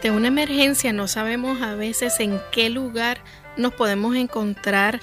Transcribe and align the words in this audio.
Ante 0.00 0.12
una 0.12 0.28
emergencia 0.28 0.94
no 0.94 1.08
sabemos 1.08 1.60
a 1.60 1.74
veces 1.74 2.20
en 2.20 2.40
qué 2.52 2.70
lugar 2.70 3.22
nos 3.58 3.74
podemos 3.74 4.16
encontrar 4.16 4.98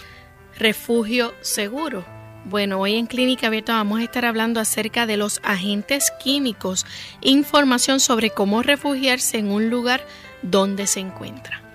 refugio 0.58 1.36
seguro. 1.42 2.04
Bueno, 2.46 2.80
hoy 2.80 2.96
en 2.96 3.06
Clínica 3.06 3.46
Abierta 3.46 3.74
vamos 3.74 4.00
a 4.00 4.04
estar 4.04 4.26
hablando 4.26 4.60
acerca 4.60 5.06
de 5.06 5.18
los 5.18 5.40
agentes 5.44 6.12
químicos, 6.20 6.88
información 7.22 8.00
sobre 8.00 8.32
cómo 8.32 8.64
refugiarse 8.64 9.38
en 9.38 9.52
un 9.52 9.70
lugar 9.70 10.04
donde 10.42 10.88
se 10.88 11.02
encuentra. 11.02 11.67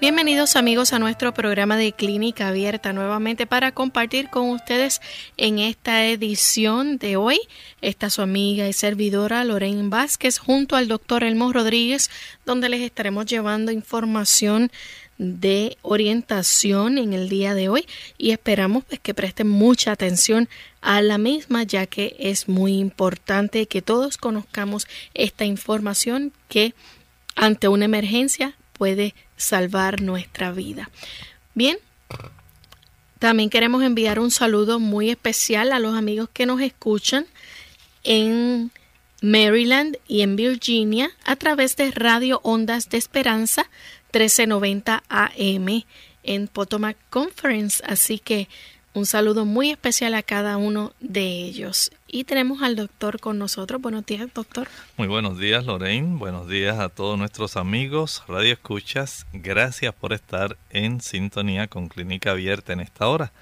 Bienvenidos 0.00 0.56
amigos 0.56 0.94
a 0.94 0.98
nuestro 0.98 1.34
programa 1.34 1.76
de 1.76 1.92
Clínica 1.92 2.48
Abierta 2.48 2.94
nuevamente 2.94 3.46
para 3.46 3.72
compartir 3.72 4.30
con 4.30 4.48
ustedes 4.48 5.02
en 5.36 5.58
esta 5.58 6.06
edición 6.06 6.96
de 6.96 7.16
hoy. 7.16 7.38
Está 7.82 8.08
su 8.08 8.22
amiga 8.22 8.66
y 8.66 8.72
servidora 8.72 9.44
Lorraine 9.44 9.90
Vázquez 9.90 10.38
junto 10.38 10.76
al 10.76 10.88
doctor 10.88 11.22
Elmo 11.22 11.52
Rodríguez 11.52 12.08
donde 12.46 12.70
les 12.70 12.80
estaremos 12.80 13.26
llevando 13.26 13.72
información 13.72 14.72
de 15.18 15.76
orientación 15.82 16.96
en 16.96 17.12
el 17.12 17.28
día 17.28 17.52
de 17.52 17.68
hoy 17.68 17.86
y 18.16 18.30
esperamos 18.30 18.84
pues, 18.84 19.00
que 19.00 19.12
presten 19.12 19.50
mucha 19.50 19.92
atención 19.92 20.48
a 20.80 21.02
la 21.02 21.18
misma 21.18 21.64
ya 21.64 21.84
que 21.84 22.16
es 22.18 22.48
muy 22.48 22.78
importante 22.78 23.66
que 23.66 23.82
todos 23.82 24.16
conozcamos 24.16 24.88
esta 25.12 25.44
información 25.44 26.32
que 26.48 26.72
ante 27.36 27.68
una 27.68 27.84
emergencia 27.84 28.56
puede 28.80 29.14
salvar 29.36 30.00
nuestra 30.00 30.52
vida. 30.52 30.88
Bien, 31.54 31.76
también 33.18 33.50
queremos 33.50 33.82
enviar 33.82 34.18
un 34.18 34.30
saludo 34.30 34.80
muy 34.80 35.10
especial 35.10 35.72
a 35.72 35.78
los 35.78 35.94
amigos 35.94 36.30
que 36.32 36.46
nos 36.46 36.62
escuchan 36.62 37.26
en 38.04 38.70
Maryland 39.20 39.98
y 40.08 40.22
en 40.22 40.34
Virginia 40.34 41.10
a 41.26 41.36
través 41.36 41.76
de 41.76 41.90
Radio 41.90 42.40
Ondas 42.42 42.88
de 42.88 42.96
Esperanza 42.96 43.68
1390 44.14 45.02
AM 45.10 45.84
en 46.22 46.48
Potomac 46.48 46.96
Conference. 47.10 47.82
Así 47.86 48.18
que 48.18 48.48
un 48.92 49.06
saludo 49.06 49.44
muy 49.44 49.70
especial 49.70 50.14
a 50.14 50.22
cada 50.22 50.56
uno 50.56 50.92
de 51.00 51.22
ellos. 51.22 51.92
Y 52.08 52.24
tenemos 52.24 52.62
al 52.62 52.76
doctor 52.76 53.20
con 53.20 53.38
nosotros. 53.38 53.80
Buenos 53.80 54.04
días, 54.04 54.28
doctor. 54.34 54.68
Muy 54.96 55.06
buenos 55.06 55.38
días, 55.38 55.64
Lorraine. 55.64 56.16
Buenos 56.16 56.48
días 56.48 56.78
a 56.78 56.88
todos 56.88 57.16
nuestros 57.18 57.56
amigos, 57.56 58.24
Radio 58.26 58.52
Escuchas. 58.52 59.26
Gracias 59.32 59.94
por 59.94 60.12
estar 60.12 60.56
en 60.70 61.00
sintonía 61.00 61.68
con 61.68 61.88
Clínica 61.88 62.32
Abierta 62.32 62.72
en 62.72 62.80
esta 62.80 63.06
hora. 63.08 63.32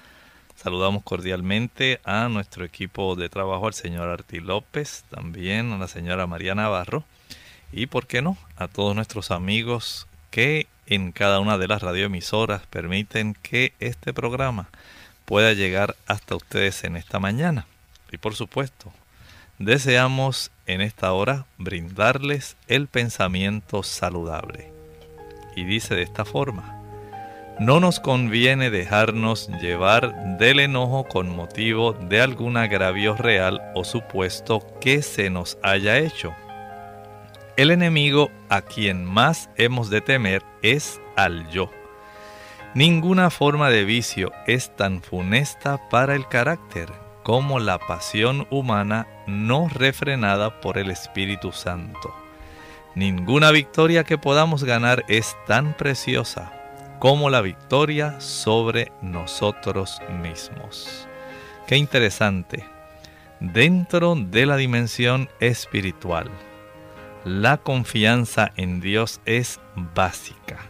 Saludamos 0.55 1.03
cordialmente 1.03 1.99
a 2.03 2.27
nuestro 2.27 2.65
equipo 2.65 3.15
de 3.15 3.29
trabajo, 3.29 3.65
al 3.65 3.73
señor 3.73 4.09
Arti 4.09 4.41
López, 4.41 5.05
también 5.09 5.71
a 5.71 5.77
la 5.77 5.87
señora 5.87 6.27
María 6.27 6.53
Navarro 6.53 7.05
y, 7.71 7.85
¿por 7.87 8.07
qué 8.07 8.21
no?, 8.21 8.37
a 8.57 8.67
todos 8.67 8.93
nuestros 8.93 9.31
amigos 9.31 10.05
que 10.31 10.67
en 10.85 11.11
cada 11.11 11.39
una 11.39 11.57
de 11.57 11.67
las 11.67 11.81
radioemisoras 11.81 12.67
permiten 12.67 13.35
que 13.41 13.73
este 13.79 14.13
programa 14.13 14.69
pueda 15.29 15.53
llegar 15.53 15.95
hasta 16.07 16.35
ustedes 16.35 16.83
en 16.83 16.95
esta 16.95 17.19
mañana. 17.19 17.67
Y 18.11 18.17
por 18.17 18.33
supuesto, 18.33 18.91
deseamos 19.59 20.49
en 20.65 20.81
esta 20.81 21.13
hora 21.13 21.45
brindarles 21.59 22.57
el 22.67 22.87
pensamiento 22.87 23.83
saludable. 23.83 24.71
Y 25.55 25.65
dice 25.65 25.93
de 25.93 26.01
esta 26.01 26.25
forma, 26.25 26.81
no 27.59 27.79
nos 27.79 27.99
conviene 27.99 28.71
dejarnos 28.71 29.49
llevar 29.61 30.39
del 30.39 30.61
enojo 30.61 31.03
con 31.03 31.29
motivo 31.29 31.93
de 31.93 32.21
algún 32.21 32.57
agravio 32.57 33.15
real 33.15 33.61
o 33.75 33.83
supuesto 33.83 34.65
que 34.81 35.03
se 35.03 35.29
nos 35.29 35.59
haya 35.61 35.99
hecho. 35.99 36.33
El 37.55 37.69
enemigo 37.69 38.31
a 38.49 38.63
quien 38.63 39.05
más 39.05 39.47
hemos 39.57 39.91
de 39.91 40.01
temer 40.01 40.41
es 40.63 40.99
al 41.15 41.47
yo 41.51 41.69
Ninguna 42.75 43.31
forma 43.31 43.71
de 43.71 43.83
vicio 43.83 44.31
es 44.45 44.75
tan 44.75 45.01
funesta 45.01 45.89
para 45.89 46.13
el 46.13 46.27
carácter 46.27 46.87
como 47.23 47.59
la 47.59 47.79
pasión 47.79 48.45
humana 48.51 49.07
no 49.25 49.67
refrenada 49.67 50.61
por 50.61 50.77
el 50.77 50.91
Espíritu 50.91 51.51
Santo. 51.51 52.13
Ninguna 52.93 53.49
victoria 53.49 54.03
que 54.03 54.19
podamos 54.19 54.63
ganar 54.63 55.03
es 55.07 55.35
tan 55.47 55.75
preciosa 55.75 56.53
como 56.99 57.31
la 57.31 57.41
victoria 57.41 58.21
sobre 58.21 58.91
nosotros 59.01 59.99
mismos. 60.21 61.07
Qué 61.65 61.75
interesante. 61.75 62.63
Dentro 63.39 64.13
de 64.13 64.45
la 64.45 64.57
dimensión 64.57 65.27
espiritual, 65.39 66.29
la 67.25 67.57
confianza 67.57 68.51
en 68.57 68.79
Dios 68.79 69.21
es 69.25 69.59
básica 69.95 70.69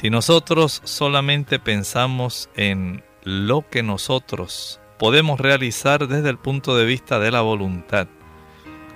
si 0.00 0.10
nosotros 0.10 0.80
solamente 0.84 1.58
pensamos 1.58 2.48
en 2.56 3.04
lo 3.22 3.68
que 3.68 3.82
nosotros 3.82 4.80
podemos 4.98 5.40
realizar 5.40 6.08
desde 6.08 6.30
el 6.30 6.38
punto 6.38 6.76
de 6.76 6.84
vista 6.84 7.18
de 7.18 7.30
la 7.30 7.40
voluntad, 7.40 8.08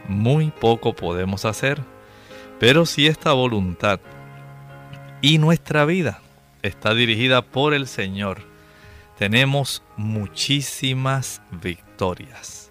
muy 0.09 0.51
poco 0.51 0.95
podemos 0.95 1.45
hacer. 1.45 1.81
Pero 2.59 2.87
si 2.87 3.07
esta 3.07 3.33
voluntad 3.33 4.01
y 5.21 5.39
nuestra 5.39 5.85
vida 5.85 6.21
está 6.63 6.95
dirigida 6.95 7.43
por 7.43 7.75
el 7.75 7.87
Señor, 7.87 8.43
tenemos 9.19 9.83
muchísimas 9.97 11.43
victorias. 11.51 12.71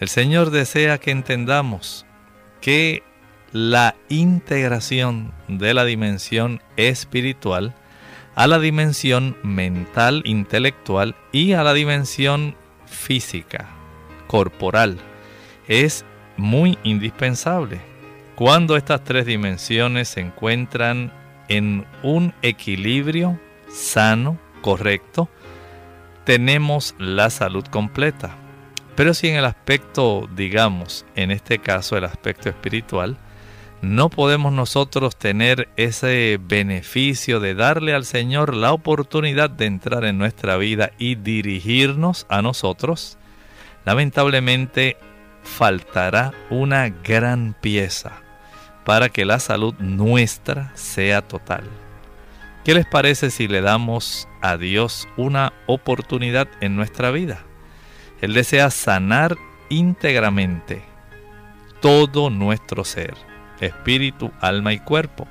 El 0.00 0.08
Señor 0.08 0.50
desea 0.50 0.98
que 0.98 1.10
entendamos 1.10 2.06
que 2.60 3.02
la 3.52 3.94
integración 4.08 5.32
de 5.46 5.74
la 5.74 5.84
dimensión 5.84 6.62
espiritual 6.76 7.74
a 8.34 8.46
la 8.46 8.58
dimensión 8.58 9.36
mental, 9.42 10.22
intelectual 10.24 11.14
y 11.32 11.52
a 11.52 11.62
la 11.62 11.74
dimensión 11.74 12.56
física, 12.86 13.68
corporal. 14.26 14.98
Es 15.68 16.04
muy 16.36 16.78
indispensable. 16.82 17.80
Cuando 18.36 18.76
estas 18.76 19.04
tres 19.04 19.26
dimensiones 19.26 20.08
se 20.08 20.20
encuentran 20.20 21.12
en 21.48 21.84
un 22.02 22.32
equilibrio 22.40 23.38
sano, 23.68 24.38
correcto, 24.62 25.28
tenemos 26.24 26.94
la 26.98 27.28
salud 27.28 27.64
completa. 27.66 28.34
Pero 28.94 29.12
si 29.12 29.28
en 29.28 29.36
el 29.36 29.44
aspecto, 29.44 30.28
digamos, 30.34 31.04
en 31.14 31.30
este 31.30 31.58
caso 31.58 31.96
el 31.96 32.04
aspecto 32.04 32.48
espiritual, 32.48 33.18
no 33.82 34.10
podemos 34.10 34.52
nosotros 34.52 35.16
tener 35.16 35.68
ese 35.76 36.38
beneficio 36.40 37.40
de 37.40 37.56
darle 37.56 37.94
al 37.94 38.04
Señor 38.04 38.54
la 38.54 38.72
oportunidad 38.72 39.50
de 39.50 39.66
entrar 39.66 40.04
en 40.04 40.18
nuestra 40.18 40.56
vida 40.56 40.92
y 40.98 41.16
dirigirnos 41.16 42.24
a 42.28 42.42
nosotros, 42.42 43.18
lamentablemente 43.84 44.96
faltará 45.42 46.32
una 46.48 46.90
gran 46.90 47.56
pieza 47.60 48.22
para 48.84 49.08
que 49.08 49.24
la 49.24 49.40
salud 49.40 49.74
nuestra 49.80 50.70
sea 50.76 51.22
total. 51.22 51.64
¿Qué 52.64 52.74
les 52.74 52.86
parece 52.86 53.32
si 53.32 53.48
le 53.48 53.62
damos 53.62 54.28
a 54.40 54.56
Dios 54.56 55.08
una 55.16 55.52
oportunidad 55.66 56.46
en 56.60 56.76
nuestra 56.76 57.10
vida? 57.10 57.42
Él 58.20 58.34
desea 58.34 58.70
sanar 58.70 59.36
íntegramente 59.68 60.84
todo 61.80 62.30
nuestro 62.30 62.84
ser, 62.84 63.16
espíritu, 63.66 64.32
alma 64.40 64.72
y 64.72 64.78
cuerpo. 64.78 65.26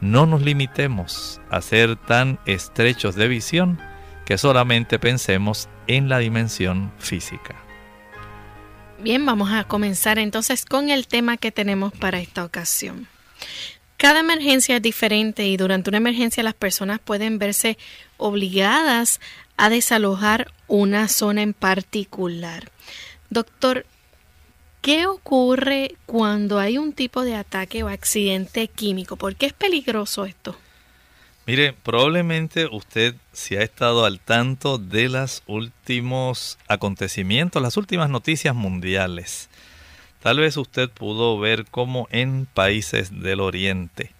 No 0.00 0.26
nos 0.26 0.42
limitemos 0.42 1.40
a 1.50 1.60
ser 1.60 1.96
tan 1.96 2.38
estrechos 2.46 3.14
de 3.14 3.28
visión 3.28 3.78
que 4.24 4.38
solamente 4.38 4.98
pensemos 4.98 5.68
en 5.86 6.08
la 6.08 6.18
dimensión 6.18 6.92
física. 6.98 7.56
Bien, 9.00 9.24
vamos 9.24 9.52
a 9.52 9.64
comenzar 9.64 10.18
entonces 10.18 10.64
con 10.64 10.90
el 10.90 11.06
tema 11.06 11.36
que 11.36 11.52
tenemos 11.52 11.92
para 11.92 12.20
esta 12.20 12.44
ocasión. 12.44 13.06
Cada 13.96 14.20
emergencia 14.20 14.76
es 14.76 14.82
diferente 14.82 15.46
y 15.46 15.56
durante 15.56 15.90
una 15.90 15.96
emergencia 15.96 16.42
las 16.42 16.54
personas 16.54 17.00
pueden 17.00 17.38
verse 17.38 17.78
obligadas 18.16 19.20
a 19.56 19.70
desalojar 19.70 20.52
una 20.68 21.08
zona 21.08 21.42
en 21.42 21.52
particular. 21.52 22.70
Doctor, 23.30 23.86
¿qué 24.88 25.06
ocurre 25.06 25.96
cuando 26.06 26.58
hay 26.58 26.78
un 26.78 26.94
tipo 26.94 27.20
de 27.22 27.34
ataque 27.34 27.82
o 27.82 27.88
accidente 27.88 28.68
químico? 28.68 29.16
¿Por 29.16 29.36
qué 29.36 29.44
es 29.44 29.52
peligroso 29.52 30.24
esto? 30.24 30.56
Mire, 31.46 31.74
probablemente 31.74 32.64
usted 32.72 33.14
si 33.30 33.56
ha 33.56 33.62
estado 33.62 34.06
al 34.06 34.18
tanto 34.18 34.78
de 34.78 35.10
los 35.10 35.42
últimos 35.46 36.56
acontecimientos, 36.68 37.60
las 37.60 37.76
últimas 37.76 38.08
noticias 38.08 38.54
mundiales. 38.54 39.50
Tal 40.22 40.38
vez 40.38 40.56
usted 40.56 40.88
pudo 40.88 41.38
ver 41.38 41.66
cómo 41.70 42.08
en 42.10 42.46
países 42.46 43.20
del 43.20 43.40
Oriente 43.40 44.12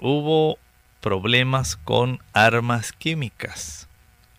hubo 0.00 0.56
problemas 1.02 1.76
con 1.76 2.20
armas 2.32 2.92
químicas 2.92 3.86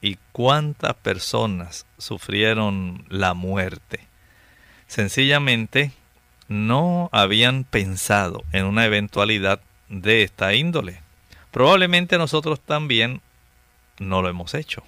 y 0.02 0.18
cuántas 0.32 0.96
personas 0.96 1.86
sufrieron 2.00 3.06
la 3.10 3.36
muerte. 3.36 4.11
Sencillamente 4.92 5.94
no 6.50 7.08
habían 7.14 7.64
pensado 7.64 8.44
en 8.52 8.66
una 8.66 8.84
eventualidad 8.84 9.62
de 9.88 10.24
esta 10.24 10.54
índole 10.54 11.00
Probablemente 11.50 12.18
nosotros 12.18 12.60
también 12.60 13.22
no 14.00 14.22
lo 14.22 14.28
hemos 14.28 14.54
hecho. 14.54 14.84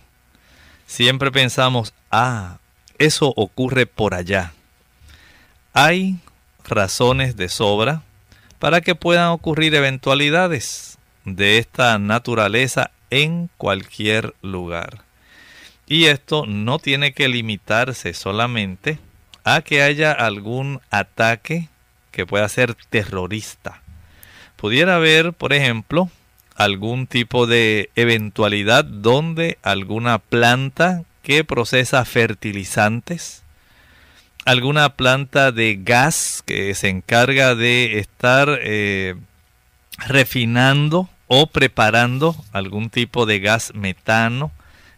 Siempre 0.88 1.32
pensamos, 1.32 1.94
ah, 2.12 2.58
eso 2.98 3.34
ocurre 3.38 3.86
por 3.86 4.14
allá. 4.14 4.52
Hay 5.72 6.18
razones 6.66 7.38
de 7.38 7.48
sobra 7.48 8.02
para 8.60 8.82
que 8.82 8.94
puedan 8.94 9.30
ocurrir 9.30 9.74
eventualidades 9.74 10.98
de 11.24 11.60
esta 11.60 11.98
naturaleza 11.98 12.92
en 13.10 13.50
cualquier 13.56 14.34
lugar. 14.42 15.06
Y 15.88 16.08
esto 16.08 16.46
no 16.46 16.78
tiene 16.80 17.14
que 17.14 17.30
limitarse 17.30 18.14
solamente 18.14 19.00
a 19.44 19.62
que 19.62 19.81
haya 19.81 20.12
algún 20.12 20.81
ataque 20.90 21.69
que 22.12 22.25
pueda 22.25 22.48
ser 22.50 22.75
terrorista. 22.90 23.81
Pudiera 24.56 24.95
haber, 24.95 25.34
por 25.34 25.51
ejemplo, 25.51 26.10
algún 26.56 27.07
tipo 27.07 27.48
de 27.48 27.90
eventualidad 27.95 28.86
donde 28.86 29.57
alguna 29.63 30.19
planta 30.19 31.04
que 31.22 31.44
procesa 31.44 32.06
fertilizantes, 32.06 33.44
alguna 34.45 34.90
planta 34.95 35.51
de 35.51 35.80
gas 35.81 36.44
que 36.45 36.75
se 36.75 36.90
encarga 36.90 37.56
de 37.56 38.00
estar 38.00 38.60
eh, 38.62 39.16
refinando 40.07 41.10
o 41.28 41.48
preparando 41.48 42.36
algún 42.51 42.90
tipo 42.90 43.25
de 43.25 43.40
gas 43.40 43.74
metano, 43.74 44.51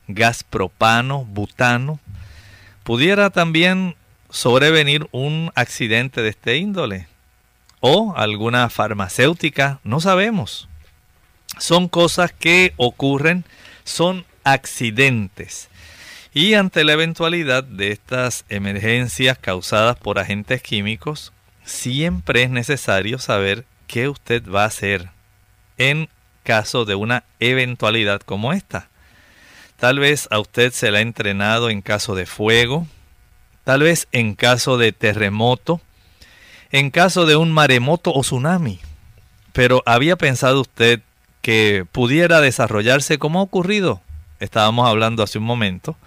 gas 0.08 0.44
propano, 0.44 1.24
butano, 1.26 2.00
pudiera 2.84 3.30
también 3.30 3.96
sobrevenir 4.36 5.08
un 5.12 5.52
accidente 5.56 6.22
de 6.22 6.30
este 6.30 6.58
índole 6.58 7.08
o 7.80 8.14
alguna 8.16 8.70
farmacéutica, 8.70 9.80
no 9.84 10.00
sabemos 10.00 10.68
son 11.58 11.88
cosas 11.88 12.32
que 12.32 12.74
ocurren, 12.78 13.46
son 13.84 14.26
accidentes. 14.44 15.70
Y 16.34 16.54
ante 16.56 16.84
la 16.84 16.94
eventualidad 16.94 17.64
de 17.64 17.92
estas 17.92 18.46
emergencias 18.50 19.38
causadas 19.38 19.98
por 19.98 20.20
agentes 20.20 20.62
químicos, 20.62 21.32
siempre 21.64 22.44
es 22.44 22.50
necesario 22.50 23.20
saber 23.20 23.66
qué 23.88 24.10
usted 24.10 24.44
va 24.50 24.64
a 24.64 24.68
hacer 24.68 25.10
en 25.78 26.10
caso 26.44 26.86
de 26.86 26.96
una 26.96 27.24
eventualidad 27.40 28.22
como 28.22 28.54
esta. 28.54 28.90
Tal 29.78 30.00
vez 30.00 30.28
a 30.32 30.40
usted 30.40 30.72
se 30.72 30.92
le 30.92 31.00
ha 31.00 31.02
entrenado 31.02 31.70
en 31.70 31.82
caso 31.82 32.16
de 32.16 32.26
fuego, 32.26 32.88
tal 33.66 33.82
vez 33.82 34.08
en 34.14 34.36
caso 34.36 34.78
de 34.78 34.94
terremoto, 34.94 35.82
en 36.72 36.92
caso 36.92 37.26
de 37.26 37.36
un 37.36 37.52
maremoto 37.52 38.14
o 38.14 38.22
tsunami. 38.22 38.80
Pero 39.52 39.84
¿había 39.86 40.16
pensado 40.16 40.62
usted 40.62 41.02
que 41.42 41.86
pudiera 41.92 42.42
desarrollarse 42.42 43.18
como 43.18 43.40
ha 43.40 43.44
ocurrido, 43.44 44.02
estábamos 44.40 44.88
hablando 44.88 45.24
hace 45.24 45.40
un 45.40 45.46
momento, 45.46 45.98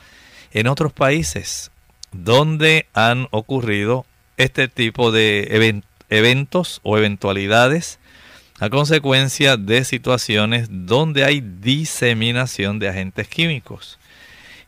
en 0.53 0.67
otros 0.67 0.93
países 0.93 1.71
donde 2.13 2.87
han 2.95 3.29
ocurrido 3.31 4.07
este 4.37 4.69
tipo 4.69 5.11
de 5.11 5.77
eventos 6.09 6.81
o 6.85 6.97
eventualidades 6.97 7.99
a 8.61 8.71
consecuencia 8.71 9.57
de 9.57 9.85
situaciones 9.85 10.69
donde 10.71 11.25
hay 11.25 11.41
diseminación 11.41 12.79
de 12.79 12.89
agentes 12.89 13.29
químicos. 13.29 13.99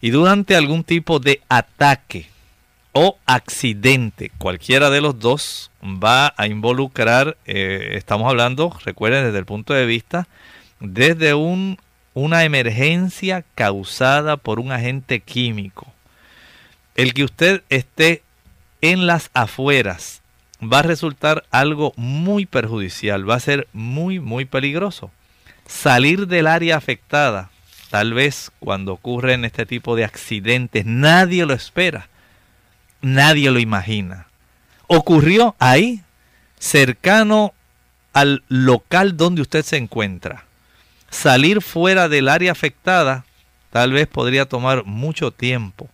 Y 0.01 0.11
durante 0.11 0.57
algún 0.57 0.85
tipo 0.85 1.19
de 1.19 1.41
ataque 1.49 2.30
o 2.93 3.19
accidente, 3.27 4.33
cualquiera 4.39 4.91
de 4.91 5.01
los 5.01 5.19
dos 5.19 5.71
va 5.83 6.35
a 6.37 6.47
involucrar, 6.47 7.37
eh, 7.47 7.93
estamos 7.95 8.29
hablando, 8.29 8.77
recuerden, 8.85 9.25
desde 9.25 9.39
el 9.39 9.47
punto 9.47 9.75
de 9.75 9.87
vista 9.87 10.27
desde 10.81 11.35
un, 11.35 11.79
una 12.15 12.45
emergencia 12.45 13.45
causada 13.55 14.37
por 14.37 14.59
un 14.59 14.73
agente 14.73 15.21
químico. 15.21 15.87
El 16.97 17.15
que 17.15 17.25
usted 17.25 17.63
esté 17.69 18.23
en 18.81 19.07
las 19.07 19.31
afueras 19.35 20.23
va 20.61 20.81
a 20.81 20.83
resultar 20.83 21.45
algo 21.51 21.93
muy 21.97 22.47
perjudicial, 22.47 23.29
va 23.29 23.37
a 23.37 23.41
ser 23.41 23.69
muy, 23.73 24.19
muy 24.19 24.45
peligroso. 24.47 25.11
Salir 25.67 26.27
del 26.27 26.47
área 26.47 26.77
afectada, 26.77 27.51
tal 27.91 28.13
vez 28.15 28.51
cuando 28.59 28.95
ocurren 28.95 29.45
este 29.45 29.67
tipo 29.67 29.97
de 29.97 30.05
accidentes, 30.05 30.85
nadie 30.85 31.47
lo 31.47 31.55
espera, 31.55 32.09
nadie 33.01 33.51
lo 33.51 33.59
imagina. 33.59 34.27
Ocurrió 34.87 35.55
ahí, 35.59 36.03
cercano 36.59 37.55
al 38.13 38.43
local 38.49 39.17
donde 39.17 39.43
usted 39.43 39.65
se 39.65 39.77
encuentra 39.77 40.45
salir 41.11 41.61
fuera 41.61 42.09
del 42.09 42.29
área 42.29 42.53
afectada 42.53 43.25
tal 43.71 43.93
vez 43.93 44.07
podría 44.07 44.47
tomar 44.47 44.85
mucho 44.85 45.31
tiempo 45.33 45.89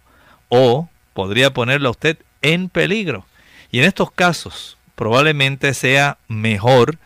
o 0.49 0.89
podría 1.15 1.53
ponerlo 1.53 1.89
a 1.89 1.93
usted 1.93 2.19
en 2.43 2.69
peligro. 2.69 3.27
Y 3.73 3.81
en 3.81 3.87
estos 3.87 4.11
casos 4.11 4.77
probablemente 4.95 5.75
sea 5.75 6.19
mejor 6.29 6.99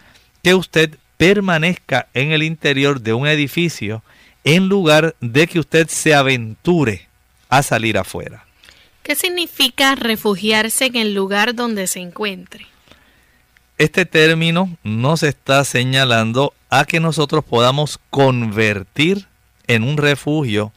que 0.43 0.55
usted 0.55 0.97
permanezca 1.17 2.09
en 2.15 2.33
el 2.33 2.43
interior 2.43 3.01
de 3.01 3.15
un 3.15 3.27
edificio 3.27 4.03
en 4.45 4.69
lugar 4.69 5.15
de 5.21 5.47
que 5.47 5.59
usted 5.59 5.89
se 5.89 6.15
aventure 6.15 7.09
a 7.49 7.63
salir 7.63 7.99
afuera. 7.99 8.45
¿Qué 9.11 9.17
significa 9.17 9.97
refugiarse 9.97 10.87
en 10.87 10.95
el 10.95 11.15
lugar 11.15 11.57
donde 11.57 11.89
se 11.89 11.99
encuentre? 11.99 12.69
Este 13.77 14.07
término 14.07 14.79
nos 14.85 15.25
está 15.25 15.65
señalando 15.65 16.55
a 16.69 16.85
que 16.85 17.01
nosotros 17.01 17.45
podamos 17.45 17.99
convertir 18.11 19.27
en 19.67 19.83
un 19.83 19.97
refugio 19.97 20.73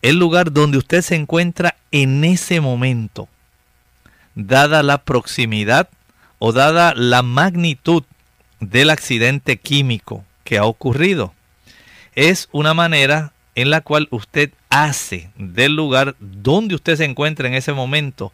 el 0.00 0.18
lugar 0.18 0.50
donde 0.50 0.78
usted 0.78 1.02
se 1.02 1.14
encuentra 1.14 1.76
en 1.90 2.24
ese 2.24 2.62
momento, 2.62 3.28
dada 4.34 4.82
la 4.82 5.04
proximidad 5.04 5.90
o 6.38 6.54
dada 6.54 6.94
la 6.96 7.20
magnitud 7.20 8.04
del 8.60 8.88
accidente 8.88 9.58
químico 9.58 10.24
que 10.42 10.56
ha 10.56 10.64
ocurrido. 10.64 11.34
Es 12.14 12.48
una 12.50 12.72
manera 12.72 13.34
en 13.54 13.68
la 13.68 13.82
cual 13.82 14.08
usted 14.10 14.52
hace 14.74 15.30
del 15.36 15.76
lugar 15.76 16.16
donde 16.18 16.74
usted 16.74 16.96
se 16.96 17.04
encuentra 17.04 17.46
en 17.46 17.54
ese 17.54 17.72
momento 17.72 18.32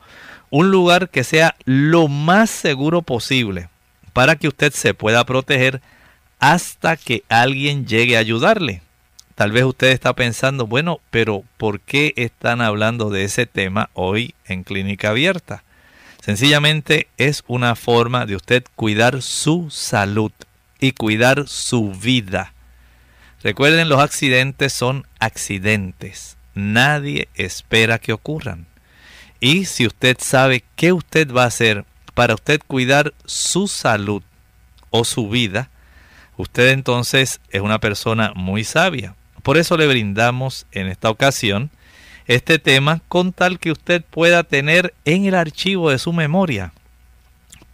un 0.49 0.71
lugar 0.71 1.11
que 1.11 1.23
sea 1.23 1.55
lo 1.67 2.09
más 2.09 2.49
seguro 2.49 3.03
posible 3.03 3.69
para 4.15 4.37
que 4.37 4.49
usted 4.49 4.73
se 4.73 4.95
pueda 4.95 5.27
proteger 5.27 5.83
hasta 6.39 6.97
que 6.97 7.25
alguien 7.29 7.87
llegue 7.87 8.17
a 8.17 8.21
ayudarle. 8.21 8.81
Tal 9.35 9.53
vez 9.53 9.65
usted 9.65 9.89
está 9.89 10.15
pensando, 10.15 10.67
bueno, 10.67 11.01
pero 11.11 11.45
¿por 11.59 11.79
qué 11.79 12.15
están 12.17 12.63
hablando 12.63 13.11
de 13.11 13.25
ese 13.25 13.45
tema 13.45 13.91
hoy 13.93 14.35
en 14.47 14.65
clínica 14.65 15.11
abierta? 15.11 15.63
Sencillamente 16.23 17.09
es 17.19 17.45
una 17.49 17.75
forma 17.75 18.25
de 18.25 18.37
usted 18.37 18.65
cuidar 18.77 19.21
su 19.21 19.69
salud 19.71 20.33
y 20.81 20.93
cuidar 20.93 21.47
su 21.49 21.93
vida. 21.93 22.55
Recuerden, 23.43 23.89
los 23.89 24.01
accidentes 24.01 24.73
son 24.73 25.07
accidentes. 25.19 26.37
Nadie 26.55 27.29
espera 27.35 27.99
que 27.99 28.13
ocurran. 28.13 28.67
Y 29.41 29.65
si 29.65 29.87
usted 29.87 30.19
sabe 30.21 30.63
qué 30.77 30.93
usted 30.93 31.33
va 31.33 31.45
a 31.45 31.47
hacer 31.47 31.85
para 32.15 32.35
usted 32.35 32.61
cuidar 32.67 33.15
su 33.25 33.69
salud 33.69 34.23
o 34.91 35.05
su 35.05 35.31
vida, 35.31 35.71
usted 36.37 36.69
entonces 36.69 37.41
es 37.51 37.63
una 37.63 37.79
persona 37.79 38.33
muy 38.35 38.65
sabia. 38.65 39.15
Por 39.43 39.57
eso 39.57 39.79
le 39.79 39.87
brindamos 39.87 40.67
en 40.73 40.89
esta 40.89 41.09
ocasión 41.09 41.71
este 42.27 42.59
tema 42.59 43.01
con 43.09 43.33
tal 43.33 43.59
que 43.59 43.73
usted 43.73 44.05
pueda 44.05 44.45
tener 44.45 44.95
en 45.07 45.25
el 45.25 45.35
archivo 45.35 45.91
de 45.91 45.99
su 45.99 46.13
memoria 46.13 46.73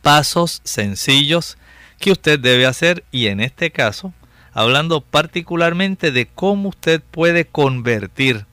pasos 0.03 0.61
sencillos 0.63 1.59
que 1.99 2.13
usted 2.13 2.39
debe 2.39 2.65
hacer 2.65 3.03
y 3.11 3.27
en 3.27 3.41
este 3.41 3.73
caso 3.73 4.15
hablando 4.57 5.03
particularmente 5.03 6.11
de 6.13 6.27
cómo 6.27 6.71
usted 6.71 7.03
puede 7.03 7.45
convertir 7.45 8.47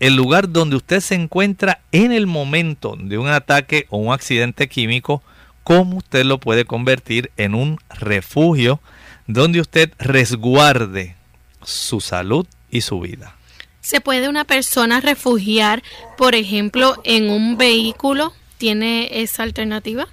el 0.00 0.16
lugar 0.16 0.48
donde 0.48 0.76
usted 0.76 1.00
se 1.00 1.14
encuentra 1.14 1.82
en 1.92 2.12
el 2.12 2.26
momento 2.26 2.96
de 2.98 3.18
un 3.18 3.28
ataque 3.28 3.86
o 3.90 3.98
un 3.98 4.14
accidente 4.14 4.70
químico, 4.70 5.22
cómo 5.62 5.98
usted 5.98 6.24
lo 6.24 6.40
puede 6.40 6.64
convertir 6.64 7.30
en 7.36 7.54
un 7.54 7.78
refugio 7.90 8.80
donde 9.26 9.60
usted 9.60 9.92
resguarde 9.98 11.14
su 11.62 12.00
salud 12.00 12.46
y 12.70 12.80
su 12.80 13.00
vida. 13.00 13.36
¿Se 13.82 14.00
puede 14.00 14.30
una 14.30 14.44
persona 14.44 15.02
refugiar, 15.02 15.82
por 16.16 16.34
ejemplo, 16.34 16.96
en 17.04 17.28
un 17.28 17.58
vehículo? 17.58 18.32
¿Tiene 18.56 19.20
esa 19.20 19.42
alternativa? 19.42 20.08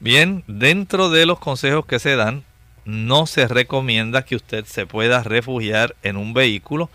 Bien, 0.00 0.42
dentro 0.48 1.10
de 1.10 1.26
los 1.26 1.38
consejos 1.38 1.86
que 1.86 2.00
se 2.00 2.16
dan, 2.16 2.42
no 2.88 3.26
se 3.26 3.46
recomienda 3.46 4.24
que 4.24 4.34
usted 4.34 4.64
se 4.64 4.86
pueda 4.86 5.22
refugiar 5.22 5.94
en 6.02 6.16
un 6.16 6.32
vehículo 6.32 6.88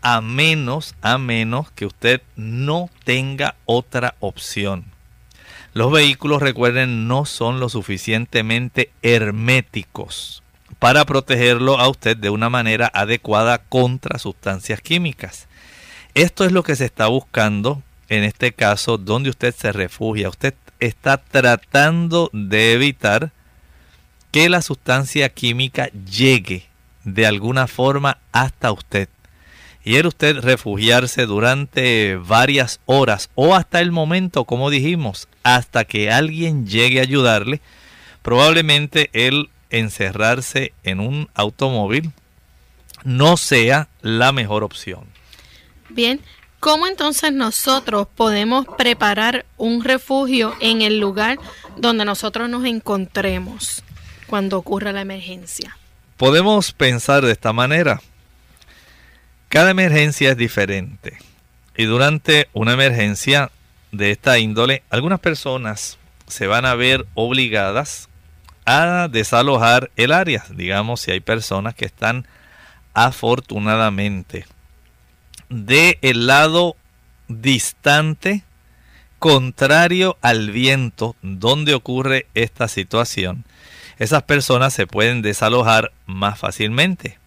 a 0.00 0.22
menos, 0.22 0.94
a 1.02 1.18
menos 1.18 1.70
que 1.70 1.84
usted 1.84 2.22
no 2.34 2.88
tenga 3.04 3.54
otra 3.66 4.14
opción. 4.20 4.86
Los 5.74 5.92
vehículos, 5.92 6.40
recuerden, 6.40 7.08
no 7.08 7.26
son 7.26 7.60
lo 7.60 7.68
suficientemente 7.68 8.90
herméticos 9.02 10.42
para 10.78 11.04
protegerlo 11.04 11.78
a 11.78 11.88
usted 11.88 12.16
de 12.16 12.30
una 12.30 12.48
manera 12.48 12.90
adecuada 12.94 13.58
contra 13.58 14.18
sustancias 14.18 14.80
químicas. 14.80 15.46
Esto 16.14 16.44
es 16.44 16.52
lo 16.52 16.62
que 16.62 16.76
se 16.76 16.86
está 16.86 17.08
buscando 17.08 17.82
en 18.08 18.24
este 18.24 18.52
caso 18.52 18.96
donde 18.96 19.30
usted 19.30 19.54
se 19.54 19.72
refugia. 19.72 20.30
Usted 20.30 20.54
está 20.80 21.18
tratando 21.18 22.30
de 22.32 22.72
evitar 22.72 23.32
que 24.34 24.48
la 24.48 24.62
sustancia 24.62 25.28
química 25.28 25.90
llegue 26.10 26.66
de 27.04 27.24
alguna 27.24 27.68
forma 27.68 28.18
hasta 28.32 28.72
usted. 28.72 29.08
Y 29.84 29.94
era 29.94 30.08
usted 30.08 30.40
refugiarse 30.40 31.24
durante 31.24 32.16
varias 32.16 32.80
horas 32.84 33.30
o 33.36 33.54
hasta 33.54 33.80
el 33.80 33.92
momento, 33.92 34.44
como 34.44 34.70
dijimos, 34.70 35.28
hasta 35.44 35.84
que 35.84 36.10
alguien 36.10 36.66
llegue 36.66 36.98
a 36.98 37.04
ayudarle, 37.04 37.60
probablemente 38.22 39.08
el 39.12 39.50
encerrarse 39.70 40.72
en 40.82 40.98
un 40.98 41.28
automóvil 41.34 42.10
no 43.04 43.36
sea 43.36 43.86
la 44.02 44.32
mejor 44.32 44.64
opción. 44.64 45.04
Bien, 45.90 46.20
¿cómo 46.58 46.88
entonces 46.88 47.32
nosotros 47.32 48.08
podemos 48.12 48.66
preparar 48.76 49.46
un 49.58 49.84
refugio 49.84 50.56
en 50.58 50.82
el 50.82 50.98
lugar 50.98 51.38
donde 51.76 52.04
nosotros 52.04 52.48
nos 52.48 52.64
encontremos? 52.64 53.84
Cuando 54.26 54.58
ocurra 54.58 54.92
la 54.92 55.00
emergencia? 55.00 55.76
Podemos 56.16 56.72
pensar 56.72 57.24
de 57.24 57.32
esta 57.32 57.52
manera. 57.52 58.00
Cada 59.48 59.70
emergencia 59.70 60.30
es 60.30 60.36
diferente. 60.36 61.18
Y 61.76 61.84
durante 61.84 62.48
una 62.52 62.72
emergencia 62.72 63.50
de 63.92 64.10
esta 64.10 64.38
índole, 64.38 64.82
algunas 64.90 65.20
personas 65.20 65.98
se 66.26 66.46
van 66.46 66.66
a 66.66 66.74
ver 66.74 67.06
obligadas 67.14 68.08
a 68.64 69.08
desalojar 69.10 69.90
el 69.96 70.12
área. 70.12 70.44
Digamos, 70.50 71.00
si 71.00 71.10
hay 71.10 71.20
personas 71.20 71.74
que 71.74 71.84
están 71.84 72.26
afortunadamente 72.94 74.46
de 75.48 75.98
el 76.02 76.26
lado 76.26 76.76
distante 77.28 78.44
contrario 79.18 80.16
al 80.20 80.50
viento 80.50 81.16
donde 81.22 81.74
ocurre 81.74 82.26
esta 82.34 82.68
situación 82.68 83.44
esas 83.98 84.22
personas 84.24 84.72
se 84.72 84.86
pueden 84.86 85.22
desalojar 85.22 85.92
más 86.06 86.38
fácilmente. 86.38 87.18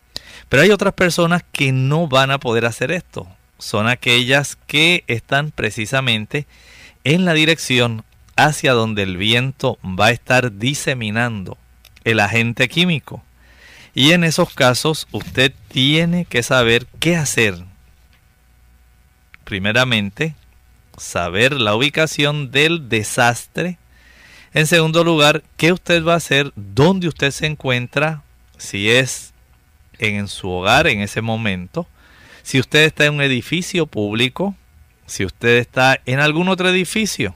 Pero 0.49 0.63
hay 0.63 0.71
otras 0.71 0.93
personas 0.93 1.43
que 1.51 1.71
no 1.71 2.07
van 2.07 2.31
a 2.31 2.39
poder 2.39 2.65
hacer 2.65 2.91
esto. 2.91 3.27
Son 3.59 3.87
aquellas 3.87 4.57
que 4.67 5.03
están 5.07 5.51
precisamente 5.51 6.45
en 7.03 7.25
la 7.25 7.33
dirección 7.33 8.03
hacia 8.35 8.73
donde 8.73 9.03
el 9.03 9.17
viento 9.17 9.77
va 9.83 10.07
a 10.07 10.11
estar 10.11 10.57
diseminando 10.57 11.57
el 12.03 12.19
agente 12.19 12.69
químico. 12.69 13.23
Y 13.93 14.11
en 14.11 14.23
esos 14.23 14.53
casos 14.53 15.07
usted 15.11 15.53
tiene 15.69 16.25
que 16.25 16.43
saber 16.43 16.85
qué 16.99 17.15
hacer. 17.15 17.55
Primeramente, 19.43 20.35
saber 20.97 21.53
la 21.53 21.75
ubicación 21.75 22.51
del 22.51 22.89
desastre 22.89 23.77
en 24.53 24.67
segundo 24.67 25.03
lugar, 25.03 25.43
¿qué 25.57 25.71
usted 25.71 26.03
va 26.03 26.13
a 26.13 26.17
hacer? 26.17 26.51
¿Dónde 26.55 27.07
usted 27.07 27.31
se 27.31 27.45
encuentra? 27.45 28.23
Si 28.57 28.89
es 28.89 29.33
en 29.99 30.27
su 30.27 30.49
hogar 30.49 30.87
en 30.87 31.01
ese 31.01 31.21
momento. 31.21 31.87
Si 32.43 32.59
usted 32.59 32.85
está 32.85 33.05
en 33.05 33.15
un 33.15 33.21
edificio 33.21 33.87
público. 33.87 34.55
Si 35.05 35.25
usted 35.25 35.57
está 35.57 35.99
en 36.05 36.19
algún 36.19 36.49
otro 36.49 36.69
edificio. 36.69 37.35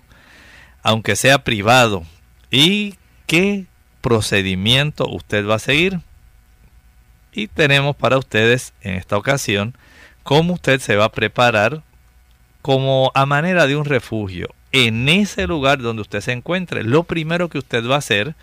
Aunque 0.83 1.15
sea 1.15 1.43
privado. 1.43 2.03
¿Y 2.49 2.95
qué 3.27 3.65
procedimiento 4.01 5.07
usted 5.07 5.47
va 5.47 5.55
a 5.55 5.59
seguir? 5.59 5.99
Y 7.33 7.47
tenemos 7.47 7.95
para 7.95 8.17
ustedes 8.17 8.73
en 8.81 8.95
esta 8.95 9.17
ocasión 9.17 9.75
cómo 10.23 10.53
usted 10.53 10.79
se 10.79 10.95
va 10.95 11.05
a 11.05 11.11
preparar 11.11 11.83
como 12.61 13.11
a 13.15 13.25
manera 13.25 13.67
de 13.67 13.75
un 13.75 13.85
refugio 13.85 14.53
en 14.71 15.09
ese 15.09 15.47
lugar 15.47 15.79
donde 15.79 16.01
usted 16.01 16.21
se 16.21 16.31
encuentre. 16.31 16.83
Lo 16.83 17.03
primero 17.03 17.49
que 17.49 17.57
usted 17.57 17.85
va 17.87 17.95
a 17.95 17.99
hacer 17.99 18.35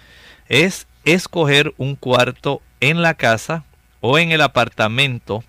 es 0.49 0.87
escoger 1.05 1.75
un 1.79 1.97
cuarto 1.97 2.63
en 2.81 3.03
la 3.03 3.15
casa 3.15 3.65
o 4.01 4.19
en 4.19 4.33
el 4.33 4.41
apartamento 4.41 5.45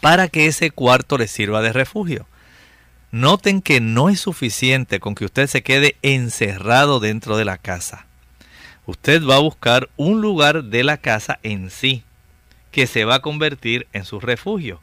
para 0.00 0.28
que 0.28 0.46
ese 0.46 0.70
cuarto 0.70 1.18
le 1.18 1.28
sirva 1.28 1.62
de 1.62 1.72
refugio. 1.72 2.26
Noten 3.10 3.62
que 3.62 3.80
no 3.80 4.08
es 4.10 4.20
suficiente 4.20 5.00
con 5.00 5.14
que 5.14 5.24
usted 5.24 5.46
se 5.46 5.62
quede 5.62 5.96
encerrado 6.02 7.00
dentro 7.00 7.36
de 7.36 7.44
la 7.44 7.56
casa. 7.56 8.06
Usted 8.86 9.24
va 9.24 9.36
a 9.36 9.40
buscar 9.40 9.88
un 9.96 10.20
lugar 10.20 10.64
de 10.64 10.84
la 10.84 10.98
casa 10.98 11.38
en 11.42 11.70
sí 11.70 12.04
que 12.70 12.86
se 12.86 13.04
va 13.04 13.16
a 13.16 13.22
convertir 13.22 13.86
en 13.92 14.04
su 14.04 14.20
refugio. 14.20 14.80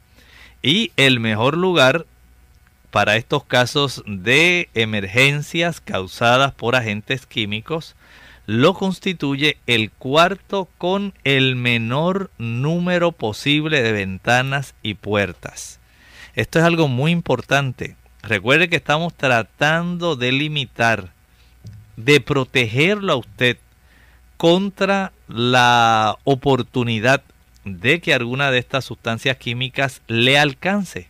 Y 0.61 0.91
el 0.97 1.19
mejor 1.19 1.55
lugar 1.57 2.05
para 2.95 3.17
estos 3.17 3.43
casos 3.43 4.05
de 4.07 4.69
emergencias 4.73 5.81
causadas 5.81 6.53
por 6.53 6.77
agentes 6.77 7.25
químicos 7.25 7.93
lo 8.45 8.73
constituye 8.73 9.57
el 9.67 9.91
cuarto 9.91 10.69
con 10.77 11.13
el 11.25 11.57
menor 11.57 12.31
número 12.37 13.11
posible 13.11 13.81
de 13.81 13.91
ventanas 13.91 14.75
y 14.81 14.93
puertas. 14.93 15.81
Esto 16.35 16.59
es 16.59 16.63
algo 16.63 16.87
muy 16.87 17.11
importante. 17.11 17.97
Recuerde 18.23 18.69
que 18.69 18.77
estamos 18.77 19.13
tratando 19.13 20.15
de 20.15 20.31
limitar, 20.31 21.09
de 21.97 22.21
protegerlo 22.21 23.11
a 23.11 23.17
usted 23.17 23.57
contra 24.37 25.11
la 25.27 26.17
oportunidad 26.23 27.23
de 27.65 27.99
que 27.99 28.13
alguna 28.13 28.51
de 28.51 28.59
estas 28.59 28.85
sustancias 28.85 29.35
químicas 29.35 30.01
le 30.07 30.39
alcance. 30.39 31.09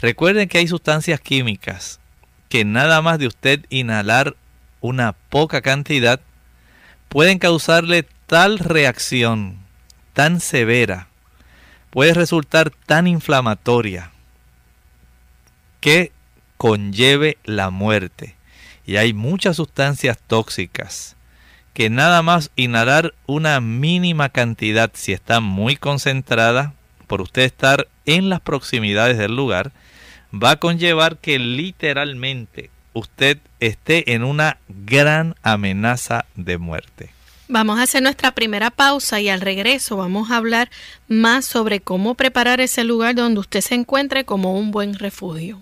Recuerden 0.00 0.48
que 0.48 0.58
hay 0.58 0.66
sustancias 0.66 1.20
químicas 1.20 2.00
que 2.48 2.64
nada 2.64 3.02
más 3.02 3.18
de 3.18 3.26
usted 3.26 3.66
inhalar 3.68 4.34
una 4.80 5.12
poca 5.12 5.60
cantidad 5.60 6.20
pueden 7.08 7.38
causarle 7.38 8.06
tal 8.26 8.58
reacción 8.58 9.58
tan 10.14 10.40
severa, 10.40 11.08
puede 11.90 12.14
resultar 12.14 12.70
tan 12.70 13.06
inflamatoria 13.06 14.10
que 15.80 16.12
conlleve 16.56 17.36
la 17.44 17.70
muerte. 17.70 18.36
Y 18.86 18.96
hay 18.96 19.12
muchas 19.12 19.56
sustancias 19.56 20.18
tóxicas 20.26 21.16
que 21.74 21.90
nada 21.90 22.22
más 22.22 22.50
inhalar 22.56 23.14
una 23.26 23.60
mínima 23.60 24.30
cantidad, 24.30 24.90
si 24.94 25.12
está 25.12 25.40
muy 25.40 25.76
concentrada, 25.76 26.74
por 27.06 27.20
usted 27.20 27.42
estar 27.42 27.88
en 28.06 28.28
las 28.28 28.40
proximidades 28.40 29.18
del 29.18 29.36
lugar, 29.36 29.72
va 30.32 30.52
a 30.52 30.56
conllevar 30.56 31.18
que 31.18 31.38
literalmente 31.38 32.70
usted 32.92 33.38
esté 33.60 34.14
en 34.14 34.24
una 34.24 34.58
gran 34.68 35.34
amenaza 35.42 36.24
de 36.34 36.58
muerte. 36.58 37.10
Vamos 37.48 37.80
a 37.80 37.82
hacer 37.82 38.02
nuestra 38.02 38.30
primera 38.30 38.70
pausa 38.70 39.20
y 39.20 39.28
al 39.28 39.40
regreso 39.40 39.96
vamos 39.96 40.30
a 40.30 40.36
hablar 40.36 40.70
más 41.08 41.44
sobre 41.44 41.80
cómo 41.80 42.14
preparar 42.14 42.60
ese 42.60 42.84
lugar 42.84 43.16
donde 43.16 43.40
usted 43.40 43.60
se 43.60 43.74
encuentre 43.74 44.24
como 44.24 44.56
un 44.56 44.70
buen 44.70 44.94
refugio. 44.94 45.60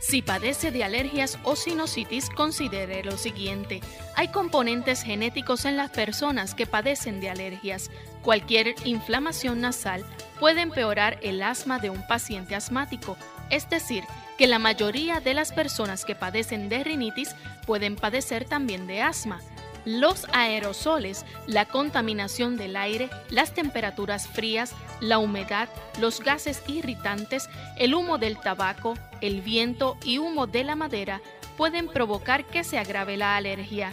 Si 0.00 0.22
padece 0.22 0.70
de 0.70 0.84
alergias 0.84 1.38
o 1.42 1.56
sinusitis, 1.56 2.30
considere 2.30 3.02
lo 3.02 3.18
siguiente. 3.18 3.80
Hay 4.14 4.28
componentes 4.28 5.02
genéticos 5.02 5.64
en 5.64 5.76
las 5.76 5.90
personas 5.90 6.54
que 6.54 6.64
padecen 6.64 7.20
de 7.20 7.30
alergias. 7.30 7.90
Cualquier 8.26 8.74
inflamación 8.84 9.60
nasal 9.60 10.04
puede 10.40 10.60
empeorar 10.60 11.16
el 11.22 11.40
asma 11.42 11.78
de 11.78 11.90
un 11.90 12.04
paciente 12.08 12.56
asmático, 12.56 13.16
es 13.50 13.70
decir, 13.70 14.02
que 14.36 14.48
la 14.48 14.58
mayoría 14.58 15.20
de 15.20 15.32
las 15.32 15.52
personas 15.52 16.04
que 16.04 16.16
padecen 16.16 16.68
de 16.68 16.82
rinitis 16.82 17.36
pueden 17.68 17.94
padecer 17.94 18.44
también 18.44 18.88
de 18.88 19.00
asma. 19.00 19.40
Los 19.84 20.26
aerosoles, 20.32 21.24
la 21.46 21.66
contaminación 21.66 22.56
del 22.56 22.74
aire, 22.74 23.10
las 23.30 23.54
temperaturas 23.54 24.26
frías, 24.26 24.74
la 24.98 25.18
humedad, 25.18 25.68
los 26.00 26.18
gases 26.18 26.64
irritantes, 26.66 27.48
el 27.76 27.94
humo 27.94 28.18
del 28.18 28.40
tabaco, 28.40 28.94
el 29.20 29.40
viento 29.40 29.98
y 30.02 30.18
humo 30.18 30.48
de 30.48 30.64
la 30.64 30.74
madera 30.74 31.22
pueden 31.56 31.86
provocar 31.86 32.44
que 32.44 32.64
se 32.64 32.76
agrave 32.76 33.16
la 33.16 33.36
alergia. 33.36 33.92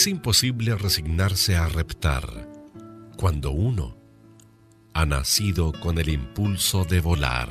Es 0.00 0.06
imposible 0.06 0.74
resignarse 0.76 1.56
a 1.56 1.68
reptar 1.68 2.24
cuando 3.18 3.50
uno 3.50 3.98
ha 4.94 5.04
nacido 5.04 5.72
con 5.78 5.98
el 5.98 6.08
impulso 6.08 6.86
de 6.86 7.02
volar. 7.02 7.50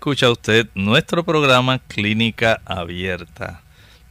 Escucha 0.00 0.30
usted 0.30 0.66
nuestro 0.74 1.24
programa 1.24 1.78
Clínica 1.78 2.62
Abierta, 2.64 3.60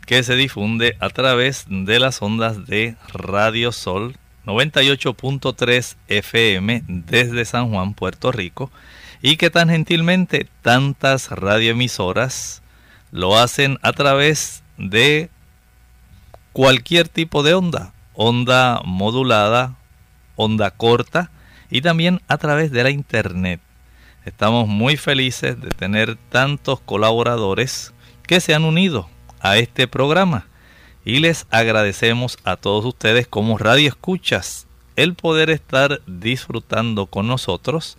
que 0.06 0.21
se 0.21 0.36
difunde 0.36 0.95
a 0.99 1.10
través 1.10 1.65
de 1.67 1.99
las 1.99 2.21
ondas 2.21 2.67
de 2.67 2.95
Radio 3.12 3.71
Sol 3.71 4.15
98.3 4.45 5.95
FM 6.08 6.84
desde 6.88 7.43
San 7.43 7.71
Juan, 7.71 7.95
Puerto 7.95 8.32
Rico, 8.32 8.69
y 9.23 9.38
que 9.38 9.49
tan 9.49 9.69
gentilmente 9.69 10.47
tantas 10.62 11.32
radioemisoras 11.32 12.62
lo 13.12 13.39
hacen 13.39 13.80
a 13.82 13.91
través 13.91 14.62
de 14.78 15.32
cualquier 16.54 17.10
tipo 17.10 17.41
de 17.41 17.56
onda, 17.56 17.93
onda 18.13 18.80
modulada, 18.86 19.75
onda 20.36 20.69
corta 20.69 21.32
y 21.71 21.82
también 21.82 22.21
a 22.28 22.38
través 22.38 22.69
de 22.69 22.84
la 22.84 22.91
internet. 22.91 23.60
Estamos 24.25 24.67
muy 24.67 24.97
felices 24.97 25.60
de 25.62 25.69
tener 25.69 26.17
tantos 26.29 26.79
colaboradores 26.82 27.93
que 28.27 28.41
se 28.41 28.53
han 28.53 28.65
unido 28.65 29.10
a 29.39 29.58
este 29.58 29.88
programa. 29.88 30.47
Y 31.05 31.19
les 31.19 31.47
agradecemos 31.49 32.38
a 32.43 32.58
todos 32.58 32.86
ustedes 32.86 33.27
como 33.27 33.58
radio 33.58 33.88
escuchas 33.88 34.67
el 34.95 35.15
poder 35.15 35.49
estar 35.49 36.01
disfrutando 36.05 37.05
con 37.05 37.27
nosotros 37.27 37.97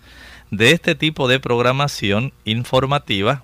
de 0.50 0.72
este 0.72 0.94
tipo 0.94 1.28
de 1.28 1.40
programación 1.40 2.32
informativa 2.44 3.42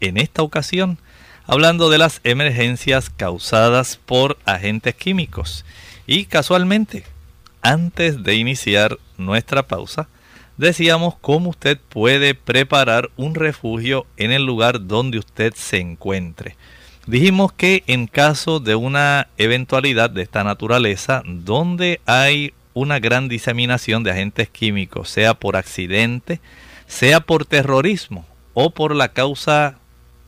en 0.00 0.18
esta 0.18 0.42
ocasión 0.42 0.98
hablando 1.46 1.88
de 1.88 1.96
las 1.96 2.20
emergencias 2.24 3.08
causadas 3.08 3.98
por 4.04 4.36
agentes 4.44 4.94
químicos. 4.94 5.64
Y 6.06 6.26
casualmente 6.26 7.04
antes 7.62 8.22
de 8.22 8.34
iniciar 8.34 8.98
nuestra 9.16 9.66
pausa 9.66 10.08
decíamos 10.58 11.14
cómo 11.20 11.50
usted 11.50 11.78
puede 11.88 12.34
preparar 12.34 13.10
un 13.16 13.34
refugio 13.34 14.06
en 14.16 14.32
el 14.32 14.44
lugar 14.44 14.86
donde 14.86 15.18
usted 15.18 15.54
se 15.54 15.78
encuentre. 15.78 16.56
Dijimos 17.06 17.52
que 17.52 17.84
en 17.86 18.06
caso 18.06 18.60
de 18.60 18.74
una 18.74 19.28
eventualidad 19.38 20.10
de 20.10 20.22
esta 20.22 20.44
naturaleza, 20.44 21.22
donde 21.24 22.00
hay 22.04 22.52
una 22.74 22.98
gran 22.98 23.28
diseminación 23.28 24.02
de 24.02 24.10
agentes 24.10 24.50
químicos, 24.50 25.08
sea 25.08 25.32
por 25.34 25.56
accidente, 25.56 26.40
sea 26.86 27.20
por 27.20 27.46
terrorismo 27.46 28.26
o 28.52 28.70
por 28.70 28.94
la 28.94 29.08
causa 29.08 29.78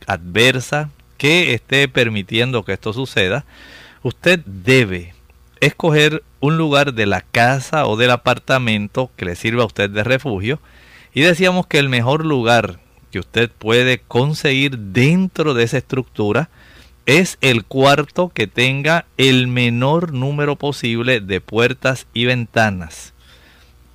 adversa 0.06 0.90
que 1.18 1.52
esté 1.52 1.86
permitiendo 1.86 2.64
que 2.64 2.72
esto 2.72 2.92
suceda, 2.92 3.44
usted 4.02 4.40
debe 4.46 5.12
escoger 5.60 6.22
un 6.40 6.56
lugar 6.56 6.94
de 6.94 7.06
la 7.06 7.20
casa 7.20 7.86
o 7.86 7.96
del 7.96 8.10
apartamento 8.10 9.10
que 9.16 9.26
le 9.26 9.36
sirva 9.36 9.62
a 9.62 9.66
usted 9.66 9.90
de 9.90 10.04
refugio. 10.04 10.60
Y 11.12 11.20
decíamos 11.20 11.66
que 11.66 11.78
el 11.78 11.88
mejor 11.88 12.24
lugar 12.24 12.80
que 13.10 13.18
usted 13.18 13.50
puede 13.50 13.98
conseguir 14.00 14.78
dentro 14.78 15.54
de 15.54 15.64
esa 15.64 15.78
estructura 15.78 16.48
es 17.06 17.38
el 17.40 17.64
cuarto 17.64 18.28
que 18.28 18.46
tenga 18.46 19.06
el 19.16 19.48
menor 19.48 20.12
número 20.12 20.56
posible 20.56 21.20
de 21.20 21.40
puertas 21.40 22.06
y 22.14 22.26
ventanas. 22.26 23.12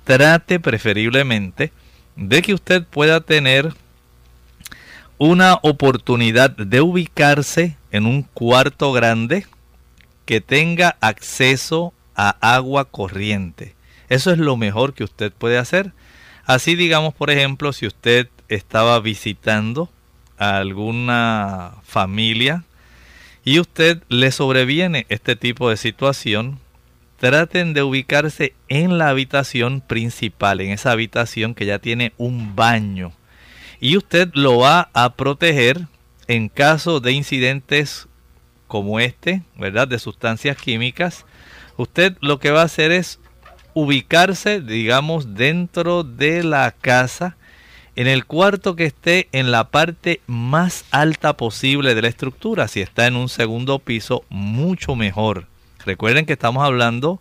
Trate 0.04 0.60
preferiblemente 0.60 1.72
de 2.14 2.42
que 2.42 2.54
usted 2.54 2.84
pueda 2.84 3.20
tener 3.20 3.74
una 5.18 5.58
oportunidad 5.62 6.50
de 6.50 6.80
ubicarse 6.80 7.76
en 7.90 8.06
un 8.06 8.22
cuarto 8.22 8.92
grande 8.92 9.46
que 10.26 10.40
tenga 10.40 10.96
acceso 11.00 11.94
a 12.16 12.30
agua 12.40 12.86
corriente. 12.86 13.74
Eso 14.08 14.32
es 14.32 14.38
lo 14.38 14.56
mejor 14.56 14.94
que 14.94 15.04
usted 15.04 15.32
puede 15.32 15.58
hacer. 15.58 15.92
Así 16.44 16.74
digamos, 16.74 17.14
por 17.14 17.30
ejemplo, 17.30 17.72
si 17.72 17.86
usted 17.86 18.28
estaba 18.48 18.98
visitando 19.00 19.90
a 20.38 20.56
alguna 20.58 21.74
familia 21.84 22.64
y 23.44 23.60
usted 23.60 24.02
le 24.08 24.32
sobreviene 24.32 25.06
este 25.08 25.36
tipo 25.36 25.70
de 25.70 25.76
situación, 25.76 26.58
traten 27.18 27.74
de 27.74 27.82
ubicarse 27.82 28.54
en 28.68 28.98
la 28.98 29.08
habitación 29.08 29.80
principal, 29.80 30.60
en 30.60 30.70
esa 30.70 30.92
habitación 30.92 31.54
que 31.54 31.66
ya 31.66 31.78
tiene 31.78 32.12
un 32.16 32.54
baño. 32.54 33.12
Y 33.80 33.96
usted 33.96 34.30
lo 34.34 34.58
va 34.58 34.90
a 34.94 35.14
proteger 35.14 35.86
en 36.28 36.48
caso 36.48 37.00
de 37.00 37.12
incidentes 37.12 38.08
como 38.66 39.00
este, 39.00 39.42
¿verdad? 39.56 39.88
De 39.88 39.98
sustancias 39.98 40.56
químicas. 40.56 41.24
Usted 41.76 42.16
lo 42.20 42.38
que 42.38 42.50
va 42.50 42.62
a 42.62 42.66
hacer 42.66 42.92
es 42.92 43.18
ubicarse, 43.74 44.60
digamos, 44.60 45.34
dentro 45.34 46.02
de 46.02 46.42
la 46.42 46.70
casa, 46.72 47.36
en 47.94 48.06
el 48.06 48.24
cuarto 48.24 48.76
que 48.76 48.84
esté 48.84 49.28
en 49.32 49.50
la 49.50 49.68
parte 49.68 50.20
más 50.26 50.84
alta 50.90 51.36
posible 51.36 51.94
de 51.94 52.02
la 52.02 52.08
estructura. 52.08 52.68
Si 52.68 52.80
está 52.80 53.06
en 53.06 53.16
un 53.16 53.28
segundo 53.28 53.78
piso, 53.78 54.24
mucho 54.28 54.96
mejor. 54.96 55.46
Recuerden 55.84 56.26
que 56.26 56.34
estamos 56.34 56.64
hablando 56.64 57.20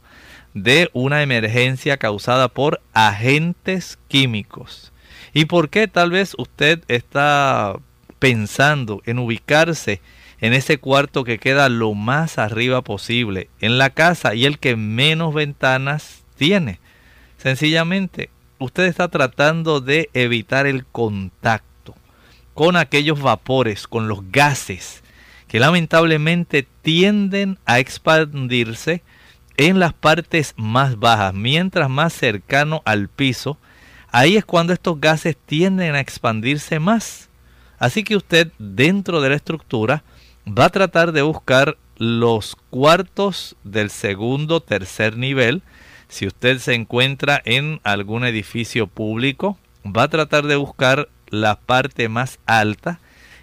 de 0.54 0.90
una 0.94 1.22
emergencia 1.22 1.98
causada 1.98 2.48
por 2.48 2.82
agentes 2.94 4.00
químicos. 4.08 4.92
¿Y 5.34 5.46
por 5.46 5.70
qué 5.70 5.88
tal 5.88 6.12
vez 6.12 6.34
usted 6.38 6.82
está 6.88 7.76
pensando 8.20 9.02
en 9.06 9.20
ubicarse 9.20 10.02
en 10.46 10.54
ese 10.54 10.78
cuarto 10.78 11.24
que 11.24 11.40
queda 11.40 11.70
lo 11.70 11.96
más 11.96 12.38
arriba 12.38 12.84
posible 12.84 13.50
en 13.62 13.80
la 13.80 13.90
casa 13.90 14.36
y 14.36 14.46
el 14.46 14.60
que 14.60 14.76
menos 14.76 15.34
ventanas 15.34 16.24
tiene? 16.38 16.80
Sencillamente, 17.38 18.30
usted 18.60 18.84
está 18.84 19.08
tratando 19.08 19.82
de 19.82 20.10
evitar 20.14 20.68
el 20.68 20.86
contacto 20.86 21.96
con 22.54 22.76
aquellos 22.76 23.20
vapores, 23.20 23.88
con 23.88 24.08
los 24.08 24.32
gases 24.32 25.04
que 25.48 25.60
lamentablemente 25.60 26.68
tienden 26.84 27.58
a 27.66 27.80
expandirse 27.80 29.02
en 29.58 29.80
las 29.80 29.94
partes 29.94 30.54
más 30.58 31.00
bajas, 31.00 31.34
mientras 31.34 31.90
más 31.90 32.14
cercano 32.14 32.84
al 32.86 33.08
piso, 33.10 33.58
ahí 34.12 34.38
es 34.38 34.46
cuando 34.46 34.74
estos 34.74 35.02
gases 35.02 35.38
tienden 35.46 35.96
a 35.96 36.02
expandirse 36.02 36.80
más. 36.80 37.30
Así 37.80 38.04
que 38.04 38.16
usted 38.16 38.52
dentro 38.60 39.22
de 39.22 39.30
la 39.30 39.36
estructura 39.36 40.04
va 40.48 40.66
a 40.66 40.70
tratar 40.70 41.12
de 41.12 41.22
buscar 41.22 41.78
los 41.98 42.56
cuartos 42.70 43.56
del 43.64 43.90
segundo, 43.90 44.62
tercer 44.62 45.18
nivel. 45.18 45.62
Si 46.08 46.28
usted 46.28 46.60
se 46.60 46.74
encuentra 46.74 47.42
en 47.46 47.80
algún 47.84 48.26
edificio 48.26 48.88
público, 48.88 49.58
va 49.86 50.04
a 50.04 50.10
tratar 50.10 50.46
de 50.46 50.56
buscar 50.56 51.10
la 51.30 51.56
parte 51.56 52.10
más 52.10 52.40
alta 52.46 53.00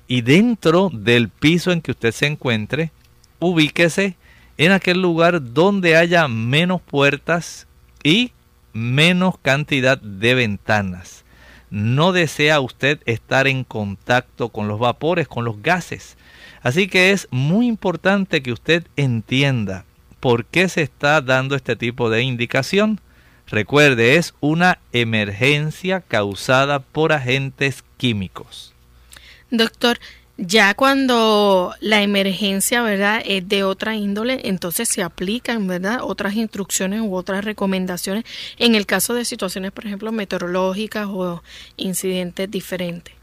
y 0.06 0.22
dentro 0.22 0.90
del 0.92 1.28
piso 1.28 1.72
en 1.72 1.80
que 1.80 1.92
usted 1.92 2.12
se 2.12 2.26
encuentre, 2.26 2.92
ubíquese 3.38 4.16
en 4.58 4.72
aquel 4.72 5.00
lugar 5.00 5.52
donde 5.52 5.96
haya 5.96 6.28
menos 6.28 6.80
puertas 6.80 7.66
y 8.04 8.32
menos 8.72 9.38
cantidad 9.38 9.98
de 9.98 10.34
ventanas. 10.34 11.24
No 11.70 12.12
desea 12.12 12.60
usted 12.60 13.00
estar 13.06 13.46
en 13.46 13.64
contacto 13.64 14.50
con 14.50 14.68
los 14.68 14.78
vapores, 14.78 15.26
con 15.26 15.44
los 15.44 15.62
gases. 15.62 16.16
Así 16.62 16.88
que 16.88 17.10
es 17.10 17.28
muy 17.30 17.66
importante 17.66 18.42
que 18.42 18.52
usted 18.52 18.84
entienda 18.96 19.84
por 20.20 20.44
qué 20.44 20.68
se 20.68 20.82
está 20.82 21.20
dando 21.20 21.56
este 21.56 21.74
tipo 21.74 22.08
de 22.08 22.22
indicación. 22.22 23.00
Recuerde, 23.48 24.16
es 24.16 24.34
una 24.40 24.78
emergencia 24.92 26.00
causada 26.00 26.78
por 26.78 27.12
agentes 27.12 27.82
químicos. 27.96 28.72
Doctor, 29.50 29.98
ya 30.38 30.74
cuando 30.74 31.74
la 31.80 32.02
emergencia, 32.02 32.82
¿verdad?, 32.82 33.22
es 33.26 33.46
de 33.48 33.64
otra 33.64 33.96
índole, 33.96 34.40
entonces 34.44 34.88
se 34.88 35.02
aplican, 35.02 35.66
¿verdad?, 35.66 35.98
otras 36.02 36.34
instrucciones 36.34 37.00
u 37.00 37.14
otras 37.14 37.44
recomendaciones 37.44 38.24
en 38.58 38.74
el 38.74 38.86
caso 38.86 39.14
de 39.14 39.24
situaciones, 39.24 39.72
por 39.72 39.86
ejemplo, 39.86 40.12
meteorológicas 40.12 41.08
o 41.10 41.42
incidentes 41.76 42.50
diferentes. 42.50 43.14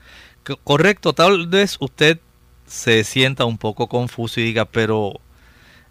Correcto, 0.64 1.14
tal 1.14 1.48
vez 1.48 1.78
usted 1.80 2.20
se 2.70 3.04
sienta 3.04 3.44
un 3.44 3.58
poco 3.58 3.88
confuso 3.88 4.40
y 4.40 4.44
diga, 4.44 4.64
pero 4.66 5.20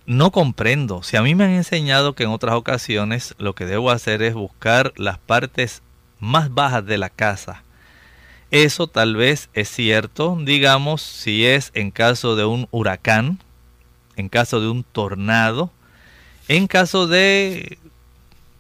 no 0.06 0.30
comprendo. 0.30 1.02
Si 1.02 1.18
a 1.18 1.22
mí 1.22 1.34
me 1.34 1.44
han 1.44 1.50
enseñado 1.50 2.14
que 2.14 2.24
en 2.24 2.30
otras 2.30 2.54
ocasiones 2.54 3.34
lo 3.38 3.54
que 3.54 3.66
debo 3.66 3.90
hacer 3.90 4.22
es 4.22 4.32
buscar 4.32 4.94
las 4.96 5.18
partes 5.18 5.82
más 6.18 6.54
bajas 6.54 6.86
de 6.86 6.96
la 6.96 7.10
casa 7.10 7.62
eso 8.50 8.86
tal 8.86 9.14
vez 9.14 9.50
es 9.52 9.68
cierto, 9.68 10.38
digamos, 10.40 11.02
si 11.02 11.44
es 11.44 11.70
en 11.74 11.90
caso 11.90 12.34
de 12.34 12.46
un 12.46 12.66
huracán, 12.70 13.38
en 14.16 14.30
caso 14.30 14.60
de 14.60 14.68
un 14.68 14.84
tornado, 14.84 15.70
en 16.48 16.66
caso 16.66 17.06
de 17.06 17.78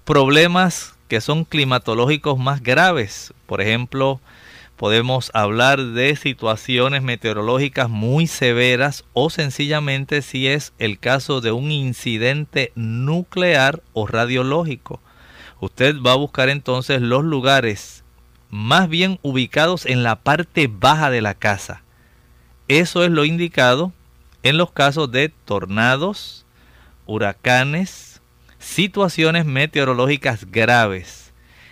problemas 0.04 0.94
que 1.08 1.22
son 1.22 1.44
climatológicos 1.44 2.38
más 2.38 2.62
graves. 2.62 3.32
Por 3.46 3.62
ejemplo, 3.62 4.20
podemos 4.78 5.32
hablar 5.34 5.84
de 5.84 6.14
situaciones 6.14 7.02
meteorológicas 7.02 7.90
muy 7.90 8.28
severas 8.28 9.04
o 9.12 9.28
sencillamente 9.28 10.22
si 10.22 10.46
es 10.46 10.72
el 10.78 11.00
caso 11.00 11.40
de 11.40 11.50
un 11.50 11.72
incidente 11.72 12.70
nuclear 12.76 13.82
o 13.92 14.06
radiológico. 14.06 15.00
Usted 15.60 15.96
va 16.00 16.12
a 16.12 16.16
buscar 16.16 16.48
entonces 16.48 17.02
los 17.02 17.24
lugares 17.24 18.04
más 18.50 18.88
bien 18.88 19.18
ubicados 19.22 19.84
en 19.84 20.04
la 20.04 20.20
parte 20.20 20.70
baja 20.72 21.10
de 21.10 21.22
la 21.22 21.34
casa. 21.34 21.82
Eso 22.68 23.02
es 23.02 23.10
lo 23.10 23.24
indicado 23.24 23.92
en 24.44 24.58
los 24.58 24.70
casos 24.70 25.10
de 25.10 25.28
tornados, 25.44 26.46
huracanes, 27.04 28.22
situaciones 28.60 29.44
meteorológicas 29.44 30.48
graves. 30.52 31.27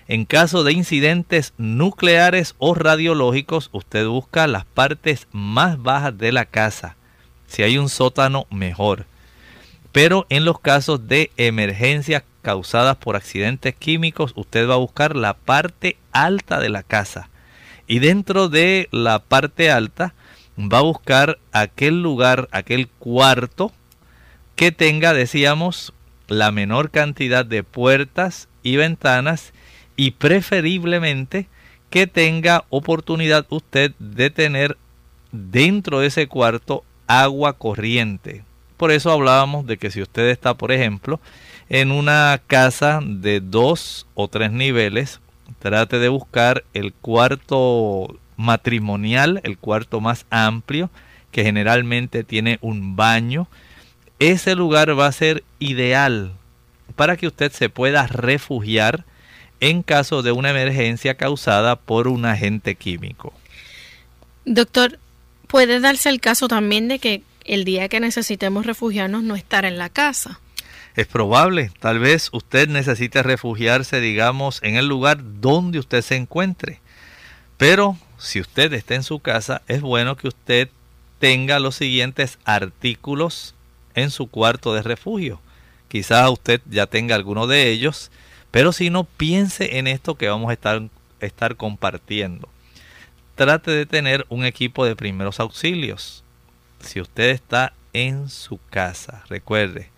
En 0.08 0.24
caso 0.24 0.62
de 0.62 0.72
incidentes 0.72 1.52
nucleares 1.58 2.54
o 2.58 2.74
radiológicos, 2.74 3.70
usted 3.72 4.06
busca 4.06 4.46
las 4.46 4.64
partes 4.64 5.26
más 5.32 5.82
bajas 5.82 6.16
de 6.16 6.30
la 6.30 6.44
casa. 6.44 6.96
Si 7.48 7.62
hay 7.62 7.76
un 7.76 7.88
sótano, 7.88 8.46
mejor. 8.50 9.06
Pero 9.90 10.26
en 10.28 10.44
los 10.44 10.60
casos 10.60 11.08
de 11.08 11.30
emergencias 11.36 12.22
causadas 12.42 12.96
por 12.98 13.16
accidentes 13.16 13.74
químicos, 13.74 14.32
usted 14.36 14.68
va 14.68 14.74
a 14.74 14.78
buscar 14.78 15.16
la 15.16 15.34
parte 15.34 15.96
alta 16.12 16.60
de 16.60 16.68
la 16.68 16.84
casa. 16.84 17.28
Y 17.88 17.98
dentro 17.98 18.48
de 18.48 18.88
la 18.92 19.18
parte 19.18 19.70
alta 19.70 20.14
va 20.56 20.78
a 20.78 20.82
buscar 20.82 21.38
aquel 21.50 22.00
lugar, 22.02 22.48
aquel 22.52 22.88
cuarto 22.88 23.72
que 24.54 24.70
tenga, 24.70 25.12
decíamos, 25.12 25.92
la 26.28 26.52
menor 26.52 26.90
cantidad 26.90 27.44
de 27.44 27.64
puertas 27.64 28.48
y 28.62 28.76
ventanas 28.76 29.52
y 29.96 30.12
preferiblemente 30.12 31.48
que 31.90 32.06
tenga 32.06 32.64
oportunidad 32.68 33.46
usted 33.48 33.92
de 33.98 34.30
tener 34.30 34.76
dentro 35.32 36.00
de 36.00 36.08
ese 36.08 36.26
cuarto 36.26 36.84
agua 37.06 37.54
corriente. 37.54 38.44
Por 38.76 38.90
eso 38.90 39.10
hablábamos 39.10 39.66
de 39.66 39.78
que 39.78 39.90
si 39.90 40.02
usted 40.02 40.28
está, 40.28 40.54
por 40.54 40.72
ejemplo, 40.72 41.20
en 41.68 41.90
una 41.90 42.40
casa 42.46 43.00
de 43.02 43.40
dos 43.40 44.06
o 44.14 44.28
tres 44.28 44.52
niveles, 44.52 45.20
trate 45.58 45.98
de 45.98 46.08
buscar 46.08 46.64
el 46.74 46.92
cuarto 46.92 48.18
matrimonial, 48.36 49.40
el 49.44 49.56
cuarto 49.56 50.00
más 50.00 50.26
amplio, 50.30 50.90
que 51.30 51.42
generalmente 51.42 52.24
tiene 52.24 52.58
un 52.60 52.96
baño. 52.96 53.48
Ese 54.18 54.54
lugar 54.54 54.98
va 54.98 55.06
a 55.06 55.12
ser 55.12 55.42
ideal 55.58 56.32
para 56.96 57.16
que 57.16 57.26
usted 57.26 57.52
se 57.52 57.68
pueda 57.68 58.06
refugiar 58.06 59.04
en 59.60 59.82
caso 59.82 60.22
de 60.22 60.32
una 60.32 60.50
emergencia 60.50 61.16
causada 61.16 61.76
por 61.76 62.08
un 62.08 62.24
agente 62.24 62.74
químico. 62.74 63.32
Doctor, 64.44 64.98
puede 65.46 65.80
darse 65.80 66.08
el 66.08 66.20
caso 66.20 66.48
también 66.48 66.88
de 66.88 66.98
que 66.98 67.22
el 67.44 67.64
día 67.64 67.88
que 67.88 68.00
necesitemos 68.00 68.66
refugiarnos 68.66 69.22
no 69.22 69.36
estar 69.36 69.64
en 69.64 69.78
la 69.78 69.88
casa. 69.88 70.40
Es 70.94 71.06
probable, 71.06 71.70
tal 71.78 71.98
vez 71.98 72.30
usted 72.32 72.68
necesite 72.68 73.22
refugiarse, 73.22 74.00
digamos, 74.00 74.62
en 74.62 74.76
el 74.76 74.86
lugar 74.86 75.18
donde 75.40 75.78
usted 75.78 76.02
se 76.02 76.16
encuentre. 76.16 76.80
Pero 77.58 77.98
si 78.18 78.40
usted 78.40 78.72
está 78.72 78.94
en 78.94 79.02
su 79.02 79.20
casa, 79.20 79.62
es 79.68 79.82
bueno 79.82 80.16
que 80.16 80.28
usted 80.28 80.70
tenga 81.18 81.58
los 81.58 81.76
siguientes 81.76 82.38
artículos 82.44 83.54
en 83.94 84.10
su 84.10 84.28
cuarto 84.28 84.74
de 84.74 84.82
refugio. 84.82 85.40
Quizás 85.88 86.30
usted 86.30 86.60
ya 86.68 86.86
tenga 86.86 87.14
alguno 87.14 87.46
de 87.46 87.70
ellos, 87.70 88.10
pero 88.56 88.72
si 88.72 88.88
no, 88.88 89.04
piense 89.04 89.76
en 89.76 89.86
esto 89.86 90.14
que 90.14 90.30
vamos 90.30 90.48
a 90.48 90.54
estar, 90.54 90.80
estar 91.20 91.56
compartiendo. 91.56 92.48
Trate 93.34 93.70
de 93.70 93.84
tener 93.84 94.24
un 94.30 94.46
equipo 94.46 94.86
de 94.86 94.96
primeros 94.96 95.40
auxilios. 95.40 96.24
Si 96.80 96.98
usted 96.98 97.28
está 97.28 97.74
en 97.92 98.30
su 98.30 98.58
casa, 98.70 99.24
recuerde, 99.28 99.90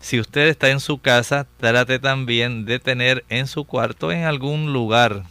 si 0.00 0.20
usted 0.20 0.48
está 0.48 0.68
en 0.68 0.80
su 0.80 0.98
casa, 0.98 1.46
trate 1.56 1.98
también 1.98 2.66
de 2.66 2.78
tener 2.78 3.24
en 3.30 3.46
su 3.46 3.64
cuarto, 3.64 4.12
en 4.12 4.24
algún 4.24 4.74
lugar, 4.74 5.22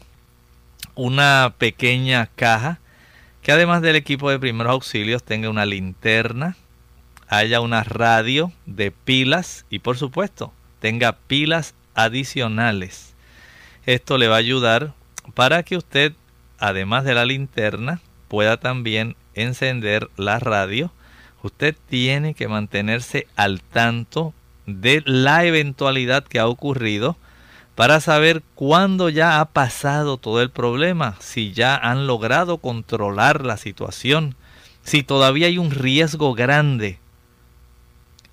una 0.95 1.53
pequeña 1.55 2.25
caja 2.35 2.79
que 3.43 3.51
además 3.51 3.83
del 3.83 3.97
equipo 3.97 4.31
de 4.31 4.39
primeros 4.39 4.71
auxilios 4.71 5.23
tenga 5.23 5.47
una 5.51 5.67
linterna, 5.67 6.57
haya 7.27 7.61
una 7.61 7.83
radio 7.83 8.51
de 8.65 8.89
pilas 8.89 9.63
y 9.69 9.77
por 9.77 9.95
supuesto 9.95 10.51
tenga 10.79 11.11
pilas 11.27 11.75
adicionales. 11.95 13.13
Esto 13.85 14.17
le 14.17 14.27
va 14.27 14.35
a 14.35 14.39
ayudar 14.39 14.93
para 15.33 15.63
que 15.63 15.77
usted, 15.77 16.13
además 16.59 17.03
de 17.03 17.13
la 17.13 17.25
linterna, 17.25 18.01
pueda 18.27 18.57
también 18.57 19.15
encender 19.33 20.09
la 20.17 20.39
radio. 20.39 20.91
Usted 21.41 21.75
tiene 21.89 22.33
que 22.33 22.47
mantenerse 22.47 23.27
al 23.35 23.61
tanto 23.61 24.33
de 24.65 25.03
la 25.05 25.45
eventualidad 25.45 26.23
que 26.23 26.39
ha 26.39 26.47
ocurrido 26.47 27.17
para 27.75 27.99
saber 27.99 28.43
cuándo 28.55 29.09
ya 29.09 29.39
ha 29.39 29.45
pasado 29.45 30.17
todo 30.17 30.41
el 30.41 30.51
problema, 30.51 31.15
si 31.19 31.53
ya 31.53 31.75
han 31.75 32.07
logrado 32.07 32.59
controlar 32.59 33.45
la 33.45 33.57
situación, 33.57 34.35
si 34.83 35.03
todavía 35.03 35.47
hay 35.47 35.57
un 35.57 35.71
riesgo 35.71 36.33
grande. 36.33 36.99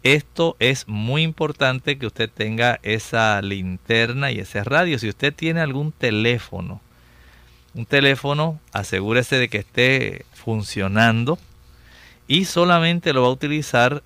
Esto 0.03 0.57
es 0.61 0.89
muy 0.89 1.23
importante 1.23 1.99
que 1.99 2.07
usted 2.07 2.31
tenga 2.31 2.81
esa 2.83 3.41
linterna 3.43 4.33
y 4.33 4.39
ese 4.39 4.65
radio. 4.65 4.99
Si 4.99 5.09
usted 5.09 5.35
tiene 5.35 5.61
algún 5.61 5.93
teléfono, 5.93 6.81
un 7.75 7.85
teléfono, 7.87 8.59
asegúrese 8.73 9.37
de 9.37 9.49
que 9.49 9.59
esté 9.59 10.25
funcionando 10.33 11.39
y 12.27 12.47
solamente 12.47 13.13
lo 13.13 13.23
va 13.23 13.29
a 13.29 13.33
utilizar 13.33 14.03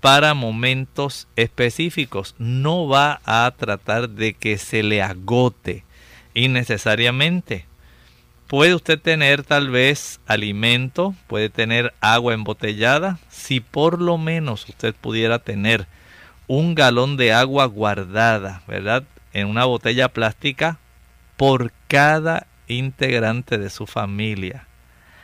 para 0.00 0.34
momentos 0.34 1.28
específicos. 1.36 2.34
No 2.38 2.86
va 2.86 3.20
a 3.24 3.52
tratar 3.56 4.10
de 4.10 4.34
que 4.34 4.58
se 4.58 4.82
le 4.82 5.02
agote 5.02 5.84
innecesariamente. 6.34 7.67
Puede 8.48 8.74
usted 8.74 8.98
tener 9.00 9.44
tal 9.44 9.70
vez 9.70 10.20
alimento, 10.26 11.14
puede 11.28 11.50
tener 11.50 11.94
agua 12.00 12.34
embotellada. 12.34 13.18
Si 13.28 13.60
por 13.60 14.00
lo 14.00 14.18
menos 14.18 14.68
usted 14.68 14.94
pudiera 14.94 15.38
tener 15.38 15.86
un 16.48 16.74
galón 16.74 17.16
de 17.16 17.32
agua 17.32 17.66
guardada, 17.66 18.62
¿verdad? 18.66 19.04
En 19.32 19.46
una 19.46 19.64
botella 19.64 20.08
plástica 20.08 20.78
por 21.36 21.72
cada 21.86 22.48
integrante 22.66 23.58
de 23.58 23.70
su 23.70 23.86
familia. 23.86 24.66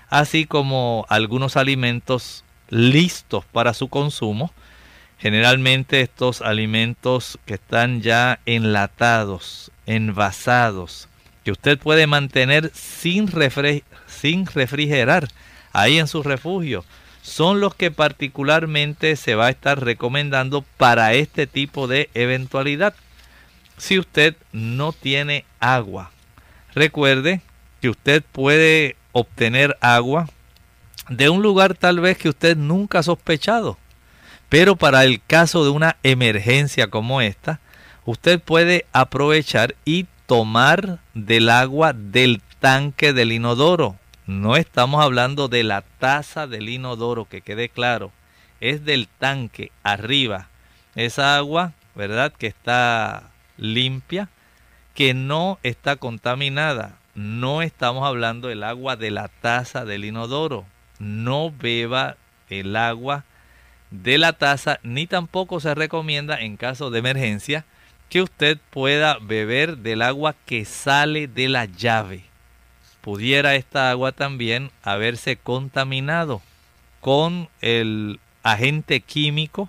Así 0.08 0.44
como 0.44 1.06
algunos 1.08 1.56
alimentos 1.56 2.44
listos 2.68 3.44
para 3.46 3.74
su 3.74 3.88
consumo 3.88 4.52
Generalmente 5.24 6.02
estos 6.02 6.42
alimentos 6.42 7.38
que 7.46 7.54
están 7.54 8.02
ya 8.02 8.40
enlatados, 8.44 9.70
envasados, 9.86 11.08
que 11.44 11.52
usted 11.52 11.78
puede 11.78 12.06
mantener 12.06 12.70
sin, 12.74 13.30
sin 14.06 14.46
refrigerar 14.46 15.28
ahí 15.72 15.98
en 15.98 16.08
su 16.08 16.22
refugio, 16.22 16.84
son 17.22 17.60
los 17.60 17.74
que 17.74 17.90
particularmente 17.90 19.16
se 19.16 19.34
va 19.34 19.46
a 19.46 19.50
estar 19.50 19.82
recomendando 19.82 20.62
para 20.76 21.14
este 21.14 21.46
tipo 21.46 21.86
de 21.86 22.10
eventualidad. 22.14 22.94
Si 23.76 23.98
usted 23.98 24.36
no 24.52 24.92
tiene 24.92 25.44
agua, 25.60 26.10
recuerde 26.74 27.40
que 27.80 27.88
usted 27.90 28.22
puede 28.32 28.96
obtener 29.12 29.76
agua 29.80 30.28
de 31.08 31.28
un 31.28 31.42
lugar 31.42 31.74
tal 31.74 32.00
vez 32.00 32.18
que 32.18 32.28
usted 32.28 32.56
nunca 32.56 33.00
ha 33.00 33.02
sospechado. 33.02 33.78
Pero 34.48 34.76
para 34.76 35.04
el 35.04 35.20
caso 35.22 35.64
de 35.64 35.70
una 35.70 35.96
emergencia 36.02 36.88
como 36.88 37.20
esta, 37.20 37.60
usted 38.04 38.40
puede 38.40 38.86
aprovechar 38.92 39.74
y 39.84 40.06
tomar 40.26 41.00
del 41.14 41.50
agua 41.50 41.92
del 41.92 42.40
tanque 42.60 43.12
del 43.12 43.32
inodoro. 43.32 43.96
No 44.26 44.56
estamos 44.56 45.02
hablando 45.02 45.48
de 45.48 45.64
la 45.64 45.82
taza 45.82 46.46
del 46.46 46.68
inodoro, 46.68 47.26
que 47.26 47.42
quede 47.42 47.68
claro. 47.68 48.10
Es 48.60 48.84
del 48.84 49.08
tanque 49.08 49.70
arriba. 49.82 50.48
Esa 50.94 51.36
agua, 51.36 51.72
¿verdad? 51.94 52.32
Que 52.32 52.46
está 52.46 53.30
limpia, 53.58 54.28
que 54.94 55.12
no 55.12 55.58
está 55.62 55.96
contaminada. 55.96 56.96
No 57.14 57.62
estamos 57.62 58.06
hablando 58.06 58.48
del 58.48 58.64
agua 58.64 58.96
de 58.96 59.10
la 59.10 59.28
taza 59.28 59.84
del 59.84 60.04
inodoro. 60.04 60.64
No 60.98 61.52
beba 61.52 62.16
el 62.48 62.76
agua 62.76 63.24
de 63.90 64.18
la 64.18 64.32
taza, 64.32 64.80
ni 64.82 65.06
tampoco 65.06 65.60
se 65.60 65.74
recomienda 65.74 66.40
en 66.40 66.56
caso 66.56 66.90
de 66.90 66.98
emergencia 66.98 67.64
que 68.08 68.22
usted 68.22 68.58
pueda 68.70 69.18
beber 69.20 69.78
del 69.78 70.02
agua 70.02 70.34
que 70.46 70.64
sale 70.64 71.26
de 71.26 71.48
la 71.48 71.64
llave. 71.64 72.24
Pudiera 73.00 73.54
esta 73.54 73.90
agua 73.90 74.12
también 74.12 74.70
haberse 74.82 75.36
contaminado 75.36 76.40
con 77.00 77.48
el 77.60 78.20
agente 78.42 79.00
químico 79.00 79.68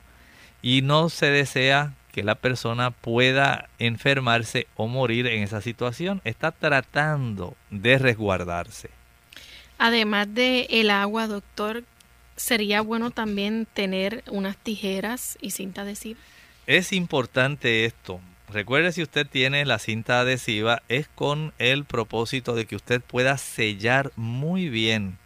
y 0.62 0.82
no 0.82 1.10
se 1.10 1.28
desea 1.28 1.94
que 2.12 2.24
la 2.24 2.36
persona 2.36 2.92
pueda 2.92 3.68
enfermarse 3.78 4.68
o 4.76 4.88
morir 4.88 5.28
en 5.28 5.44
esa 5.44 5.60
situación. 5.60 6.22
Está 6.24 6.52
tratando 6.52 7.56
de 7.72 7.98
resguardarse. 7.98 8.90
Además 9.78 10.34
de 10.34 10.68
el 10.70 10.92
agua, 10.92 11.28
doctor, 11.28 11.84
sería 12.38 12.80
bueno 12.80 13.12
también 13.12 13.68
tener 13.74 14.24
unas 14.28 14.56
tijeras 14.56 15.38
y 15.42 15.52
cinta 15.52 15.82
adhesiva. 15.82 16.20
Es 16.68 16.94
importante 16.94 17.86
esto. 17.86 18.20
Recuerde 18.50 18.92
si 18.92 19.04
usted 19.04 19.28
tiene 19.28 19.66
la 19.66 19.78
cinta 19.78 20.20
adhesiva 20.20 20.82
es 20.88 21.08
con 21.08 21.54
el 21.60 21.86
propósito 21.86 22.56
de 22.56 22.66
que 22.66 22.76
usted 22.76 23.02
pueda 23.02 23.38
sellar 23.38 24.12
muy 24.16 24.70
bien 24.70 25.18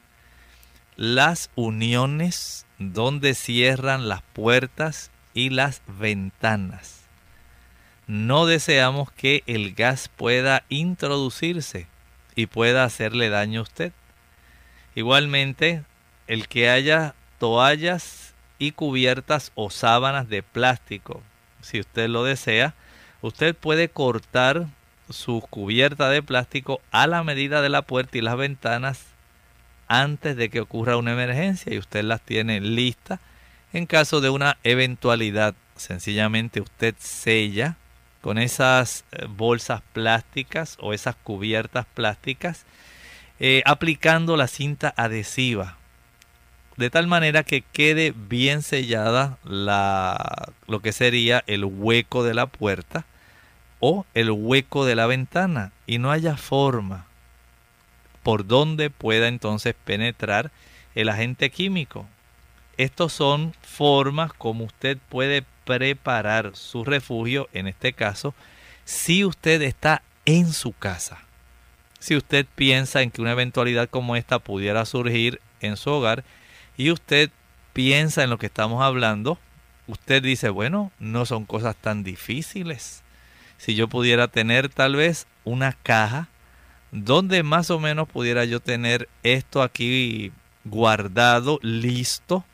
las 0.98 1.50
uniones 1.56 2.66
donde 2.78 3.36
cierran 3.36 4.10
las 4.10 4.22
puertas 4.22 5.12
y 5.34 5.50
las 5.50 5.82
ventanas. 5.88 7.04
No 8.06 8.46
deseamos 8.46 9.10
que 9.12 9.44
el 9.48 9.74
gas 9.76 10.10
pueda 10.10 10.66
introducirse 10.68 11.88
y 12.36 12.48
pueda 12.48 12.84
hacerle 12.84 13.30
daño 13.30 13.62
a 13.62 13.64
usted. 13.64 13.94
Igualmente, 14.94 15.84
el 16.28 16.50
que 16.50 16.70
haya 16.70 17.16
toallas 17.38 18.29
y 18.60 18.74
cubiertas 18.74 19.52
o 19.56 19.70
sábanas 19.70 20.30
de 20.30 20.44
plástico. 20.44 21.24
Si 21.62 21.80
usted 21.80 22.10
lo 22.10 22.24
desea, 22.24 22.76
usted 23.22 23.56
puede 23.56 23.90
cortar 23.90 24.68
su 25.10 25.42
cubierta 25.50 26.10
de 26.10 26.22
plástico 26.22 26.82
a 26.92 27.08
la 27.08 27.24
medida 27.24 27.62
de 27.62 27.70
la 27.70 27.82
puerta 27.82 28.18
y 28.18 28.22
las 28.22 28.38
ventanas 28.38 29.06
antes 29.88 30.36
de 30.36 30.50
que 30.50 30.60
ocurra 30.60 30.98
una 30.98 31.14
emergencia 31.14 31.74
y 31.74 31.80
usted 31.80 32.04
las 32.04 32.22
tiene 32.22 32.62
listas 32.62 33.20
en 33.74 33.88
caso 33.88 34.22
de 34.22 34.30
una 34.30 34.58
eventualidad. 34.64 35.56
Sencillamente 35.76 36.62
usted 36.62 36.94
sella 37.00 37.78
con 38.22 38.38
esas 38.38 39.06
eh, 39.12 39.26
bolsas 39.28 39.82
plásticas 39.94 40.78
o 40.82 40.94
esas 40.94 41.16
cubiertas 41.16 41.86
plásticas 41.94 42.66
eh, 43.40 43.64
aplicando 43.66 44.36
la 44.36 44.48
cinta 44.48 44.94
adhesiva 44.98 45.79
de 46.80 46.90
tal 46.90 47.08
manera 47.08 47.44
que 47.44 47.62
quede 47.62 48.14
bien 48.16 48.62
sellada 48.62 49.38
la, 49.44 50.54
lo 50.66 50.80
que 50.80 50.94
sería 50.94 51.44
el 51.46 51.66
hueco 51.66 52.24
de 52.24 52.34
la 52.34 52.46
puerta 52.46 53.06
o 53.82 54.06
el 54.14 54.32
hueco 54.32 54.86
de 54.86 54.96
la 54.96 55.06
ventana 55.06 55.74
y 55.88 55.98
no 55.98 56.10
haya 56.10 56.38
forma 56.38 57.06
por 58.24 58.48
donde 58.48 58.90
pueda 58.90 59.28
entonces 59.28 59.76
penetrar 59.84 60.52
el 60.96 61.10
agente 61.10 61.50
químico. 61.50 62.08
Estos 62.78 63.12
son 63.12 63.54
formas 63.62 64.32
como 64.32 64.64
usted 64.64 64.98
puede 65.10 65.44
preparar 65.66 66.56
su 66.56 66.86
refugio, 66.86 67.50
en 67.52 67.68
este 67.68 67.92
caso, 67.92 68.34
si 68.86 69.26
usted 69.26 69.62
está 69.64 70.02
en 70.24 70.54
su 70.54 70.72
casa. 70.72 71.26
Si 72.00 72.16
usted 72.16 72.46
piensa 72.56 73.02
en 73.02 73.12
que 73.12 73.22
una 73.22 73.34
eventualidad 73.34 73.90
como 73.90 74.16
esta 74.16 74.40
pudiera 74.40 74.86
surgir 74.86 75.42
en 75.60 75.76
su 75.76 75.90
hogar, 75.90 76.24
y 76.80 76.92
usted 76.92 77.30
piensa 77.74 78.24
en 78.24 78.30
lo 78.30 78.38
que 78.38 78.46
estamos 78.46 78.82
hablando, 78.82 79.38
usted 79.86 80.24
dice, 80.24 80.48
bueno, 80.48 80.94
no 80.98 81.26
son 81.26 81.44
cosas 81.46 81.76
tan 81.76 82.06
difíciles. 82.06 83.04
Si 83.58 83.76
yo 83.76 83.90
pudiera 83.90 84.30
tener 84.30 84.70
tal 84.70 84.96
vez 84.96 85.28
una 85.44 85.74
caja 85.74 86.30
donde 86.94 87.44
más 87.44 87.70
o 87.70 87.82
menos 87.82 88.08
pudiera 88.08 88.46
yo 88.46 88.62
tener 88.62 89.10
esto 89.24 89.62
aquí 89.62 90.32
guardado, 90.64 91.60
listo, 91.64 92.46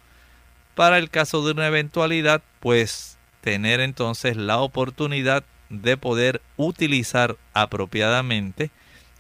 para 0.74 0.98
el 0.98 1.12
caso 1.12 1.46
de 1.46 1.52
una 1.52 1.68
eventualidad, 1.68 2.42
pues 2.62 3.20
tener 3.42 3.80
entonces 3.80 4.38
la 4.38 4.58
oportunidad 4.58 5.44
de 5.70 5.98
poder 5.98 6.42
utilizar 6.58 7.38
apropiadamente 7.54 8.72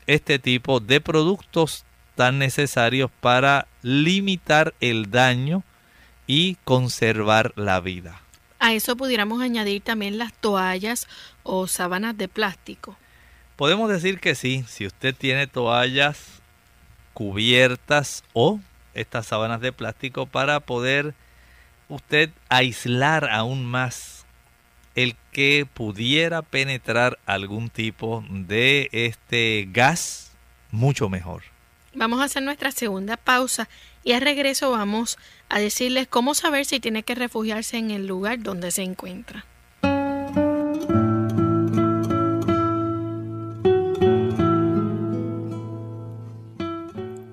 este 0.08 0.40
tipo 0.40 0.80
de 0.80 1.00
productos 1.00 1.86
tan 2.16 2.40
necesarios 2.40 3.12
para 3.22 3.68
limitar 3.86 4.74
el 4.80 5.12
daño 5.12 5.64
y 6.26 6.56
conservar 6.64 7.54
la 7.56 7.80
vida. 7.82 8.20
A 8.58 8.74
eso 8.74 8.98
pudiéramos 8.98 9.44
añadir 9.44 9.84
también 9.84 10.18
las 10.18 10.34
toallas 10.34 11.08
o 11.44 11.68
sábanas 11.68 12.18
de 12.18 12.28
plástico. 12.28 12.98
Podemos 13.56 13.88
decir 13.88 14.20
que 14.20 14.34
sí, 14.34 14.66
si 14.68 14.88
usted 14.88 15.14
tiene 15.14 15.46
toallas 15.46 16.42
cubiertas 17.14 18.24
o 18.34 18.60
estas 18.96 19.28
sábanas 19.28 19.62
de 19.62 19.72
plástico 19.72 20.26
para 20.26 20.62
poder 20.62 21.14
usted 21.88 22.32
aislar 22.50 23.30
aún 23.30 23.68
más 23.68 24.26
el 24.96 25.16
que 25.32 25.68
pudiera 25.72 26.42
penetrar 26.42 27.20
algún 27.28 27.70
tipo 27.70 28.26
de 28.32 28.90
este 28.92 29.70
gas, 29.72 30.32
mucho 30.72 31.08
mejor. 31.08 31.55
Vamos 31.96 32.20
a 32.20 32.26
hacer 32.26 32.44
nuestra 32.44 32.72
segunda 32.72 33.16
pausa 33.16 33.70
y 34.04 34.12
al 34.12 34.22
regreso 34.22 34.70
vamos 34.70 35.18
a 35.50 35.60
decirles 35.60 36.08
cómo 36.08 36.36
saber 36.36 36.66
si 36.66 36.80
tiene 36.80 37.04
que 37.04 37.16
refugiarse 37.16 37.78
en 37.78 37.90
el 37.90 38.06
lugar 38.06 38.44
donde 38.44 38.72
se 38.72 38.84
encuentra. 38.84 39.46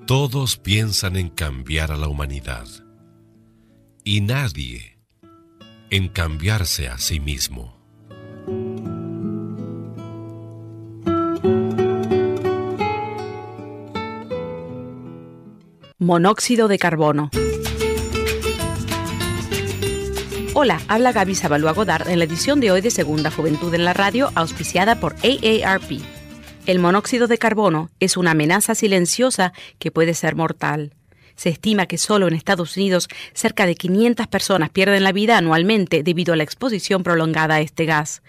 Todos 0.07 0.57
piensan 0.57 1.15
en 1.15 1.29
cambiar 1.29 1.91
a 1.91 1.97
la 1.97 2.07
humanidad 2.07 2.67
y 4.03 4.21
nadie 4.21 4.99
en 5.89 6.07
cambiarse 6.07 6.87
a 6.87 6.97
sí 6.97 7.19
mismo. 7.19 7.83
Monóxido 16.03 16.67
de 16.67 16.77
carbono. 16.79 17.29
Hola, 20.53 20.81
habla 20.89 21.13
Gaby 21.13 21.33
Zabalúa 21.33 21.71
Godard 21.71 22.09
en 22.09 22.19
la 22.19 22.25
edición 22.25 22.59
de 22.59 22.71
hoy 22.71 22.81
de 22.81 22.91
Segunda 22.91 23.31
Juventud 23.31 23.73
en 23.73 23.85
la 23.85 23.93
Radio, 23.93 24.29
auspiciada 24.35 24.99
por 24.99 25.15
AARP. 25.23 26.01
El 26.65 26.79
monóxido 26.79 27.27
de 27.27 27.37
carbono 27.37 27.89
es 28.01 28.17
una 28.17 28.31
amenaza 28.31 28.75
silenciosa 28.75 29.53
que 29.79 29.91
puede 29.91 30.13
ser 30.13 30.35
mortal. 30.35 30.93
Se 31.35 31.49
estima 31.49 31.85
que 31.85 31.97
solo 31.97 32.27
en 32.27 32.33
Estados 32.33 32.77
Unidos 32.77 33.07
cerca 33.33 33.65
de 33.65 33.75
500 33.75 34.27
personas 34.27 34.69
pierden 34.69 35.03
la 35.03 35.11
vida 35.11 35.37
anualmente 35.37 36.03
debido 36.03 36.33
a 36.33 36.37
la 36.37 36.43
exposición 36.43 37.03
prolongada 37.03 37.55
a 37.55 37.61
este 37.61 37.85
gas. 37.85 38.21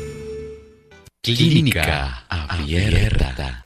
Clínica 1.22 2.24
Abierta. 2.28 3.64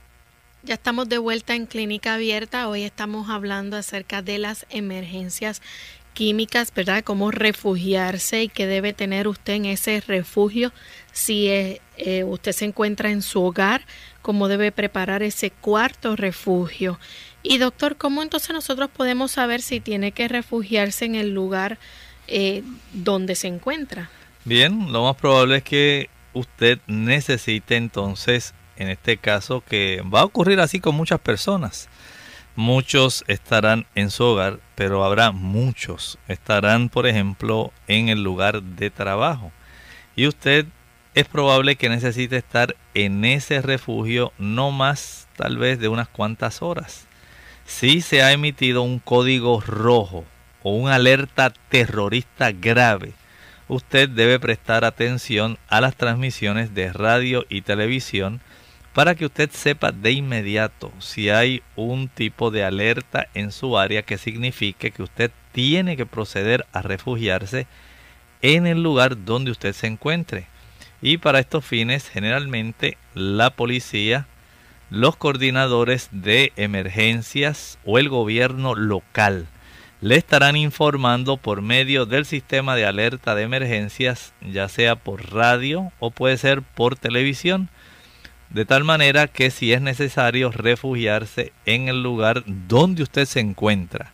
Ya 0.63 0.73
estamos 0.73 1.07
de 1.09 1.19
vuelta 1.19 1.53
en 1.53 1.67
Clínica 1.67 2.15
Abierta. 2.15 2.67
Hoy 2.69 2.81
estamos 2.81 3.29
hablando 3.29 3.77
acerca 3.77 4.21
de 4.21 4.39
las 4.39 4.65
emergencias 4.69 5.61
químicas, 6.15 6.73
¿verdad? 6.73 7.03
Cómo 7.03 7.29
refugiarse 7.29 8.41
y 8.41 8.49
qué 8.49 8.65
debe 8.65 8.93
tener 8.93 9.27
usted 9.27 9.53
en 9.53 9.65
ese 9.65 10.01
refugio 10.01 10.73
si 11.11 11.49
eh, 11.49 11.81
eh, 11.97 12.23
usted 12.23 12.53
se 12.53 12.65
encuentra 12.65 13.11
en 13.11 13.21
su 13.21 13.43
hogar, 13.43 13.85
cómo 14.23 14.47
debe 14.47 14.71
preparar 14.71 15.21
ese 15.21 15.51
cuarto 15.51 16.15
refugio. 16.15 16.99
Y 17.43 17.59
doctor, 17.59 17.97
¿cómo 17.97 18.23
entonces 18.23 18.49
nosotros 18.51 18.89
podemos 18.89 19.31
saber 19.31 19.61
si 19.61 19.79
tiene 19.79 20.11
que 20.13 20.27
refugiarse 20.27 21.05
en 21.05 21.13
el 21.13 21.31
lugar 21.31 21.77
eh, 22.27 22.63
donde 22.93 23.35
se 23.35 23.47
encuentra? 23.47 24.09
Bien, 24.45 24.91
lo 24.91 25.03
más 25.03 25.15
probable 25.17 25.57
es 25.57 25.63
que 25.63 26.09
usted 26.33 26.79
necesite 26.87 27.75
entonces 27.75 28.55
en 28.77 28.89
este 28.89 29.17
caso 29.17 29.61
que 29.61 30.01
va 30.01 30.21
a 30.21 30.25
ocurrir 30.25 30.59
así 30.59 30.79
con 30.79 30.95
muchas 30.95 31.19
personas. 31.19 31.87
Muchos 32.57 33.25
estarán 33.27 33.85
en 33.95 34.09
su 34.09 34.23
hogar, 34.23 34.59
pero 34.75 35.03
habrá 35.03 35.31
muchos 35.31 36.17
estarán, 36.29 36.87
por 36.87 37.05
ejemplo, 37.05 37.73
en 37.87 38.07
el 38.07 38.23
lugar 38.23 38.63
de 38.63 38.89
trabajo. 38.89 39.51
Y 40.15 40.25
usted 40.27 40.65
es 41.15 41.25
probable 41.27 41.75
que 41.75 41.89
necesite 41.89 42.37
estar 42.37 42.77
en 42.93 43.25
ese 43.25 43.61
refugio 43.61 44.31
no 44.37 44.71
más 44.71 45.27
tal 45.35 45.57
vez 45.57 45.79
de 45.79 45.89
unas 45.89 46.07
cuantas 46.07 46.61
horas. 46.61 47.07
Si 47.65 47.99
se 47.99 48.23
ha 48.23 48.31
emitido 48.31 48.83
un 48.83 48.99
código 48.99 49.59
rojo 49.59 50.23
o 50.63 50.75
una 50.75 50.95
alerta 50.95 51.51
terrorista 51.67 52.53
grave, 52.53 53.11
usted 53.67 54.07
debe 54.07 54.39
prestar 54.39 54.85
atención 54.85 55.57
a 55.67 55.81
las 55.81 55.97
transmisiones 55.97 56.73
de 56.73 56.93
radio 56.93 57.45
y 57.49 57.63
televisión 57.63 58.39
para 58.95 59.13
que 59.13 59.25
usted 59.25 59.49
sepa 59.51 59.91
de 59.91 60.13
inmediato 60.13 60.89
si 60.99 61.29
hay 61.29 61.61
un 61.75 62.07
tipo 62.07 62.49
de 62.49 62.63
alerta 62.63 63.27
en 63.33 63.51
su 63.51 63.77
área 63.77 64.03
que 64.03 64.17
signifique 64.17 64.91
que 64.91 65.03
usted 65.03 65.31
tiene 65.51 65.97
que 65.97 66.05
proceder 66.05 66.65
a 66.71 66.81
refugiarse 66.81 67.67
en 68.41 68.65
el 68.65 68.81
lugar 68.81 69.25
donde 69.25 69.51
usted 69.51 69.73
se 69.73 69.87
encuentre. 69.87 70.47
Y 71.01 71.17
para 71.17 71.39
estos 71.39 71.65
fines, 71.65 72.07
generalmente 72.07 72.97
la 73.13 73.49
policía, 73.49 74.27
los 74.89 75.17
coordinadores 75.17 76.07
de 76.13 76.53
emergencias 76.55 77.77
o 77.83 77.99
el 77.99 78.07
gobierno 78.07 78.75
local 78.75 79.47
le 79.99 80.15
estarán 80.15 80.55
informando 80.55 81.35
por 81.35 81.61
medio 81.61 82.05
del 82.05 82.25
sistema 82.25 82.77
de 82.77 82.85
alerta 82.85 83.35
de 83.35 83.43
emergencias, 83.43 84.33
ya 84.39 84.69
sea 84.69 84.95
por 84.95 85.33
radio 85.33 85.91
o 85.99 86.11
puede 86.11 86.37
ser 86.37 86.61
por 86.61 86.95
televisión 86.95 87.69
de 88.55 88.63
tal 88.63 88.85
manera 88.85 89.27
que 89.27 89.51
si 89.51 89.73
es 89.73 89.81
necesario 89.81 90.49
refugiarse 90.49 91.51
en 91.65 91.89
el 91.89 92.01
lugar 92.01 92.41
donde 92.45 93.03
usted 93.03 93.25
se 93.25 93.41
encuentra, 93.41 94.13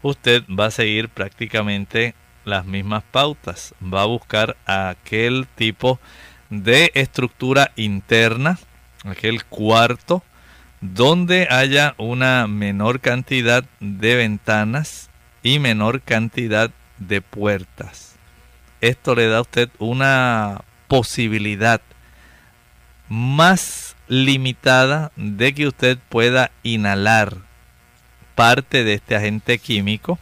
usted 0.00 0.44
va 0.48 0.66
a 0.66 0.70
seguir 0.70 1.08
prácticamente 1.08 2.14
las 2.44 2.64
mismas 2.64 3.02
pautas, 3.10 3.74
va 3.82 4.02
a 4.02 4.06
buscar 4.06 4.56
aquel 4.64 5.48
tipo 5.56 5.98
de 6.50 6.92
estructura 6.94 7.72
interna, 7.74 8.60
aquel 9.04 9.44
cuarto, 9.44 10.22
donde 10.80 11.48
haya 11.50 11.96
una 11.98 12.46
menor 12.46 13.00
cantidad 13.00 13.64
de 13.80 14.14
ventanas 14.14 15.10
y 15.42 15.58
menor 15.58 16.00
cantidad 16.00 16.70
de 16.98 17.22
puertas. 17.22 18.14
Esto 18.80 19.16
le 19.16 19.26
da 19.26 19.38
a 19.38 19.42
usted 19.42 19.68
una 19.80 20.60
posibilidad 20.86 21.80
más 23.10 23.89
limitada 24.10 25.12
de 25.14 25.54
que 25.54 25.68
usted 25.68 25.96
pueda 26.08 26.50
inhalar 26.64 27.36
parte 28.34 28.82
de 28.82 28.94
este 28.94 29.14
agente 29.14 29.58
químico 29.58 30.18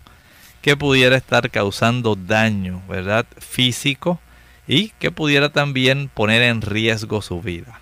que 0.61 0.77
pudiera 0.77 1.17
estar 1.17 1.51
causando 1.51 2.15
daño, 2.15 2.83
¿verdad? 2.87 3.25
Físico 3.39 4.21
y 4.67 4.91
que 4.99 5.11
pudiera 5.11 5.49
también 5.49 6.11
poner 6.13 6.43
en 6.43 6.61
riesgo 6.61 7.23
su 7.23 7.41
vida. 7.41 7.81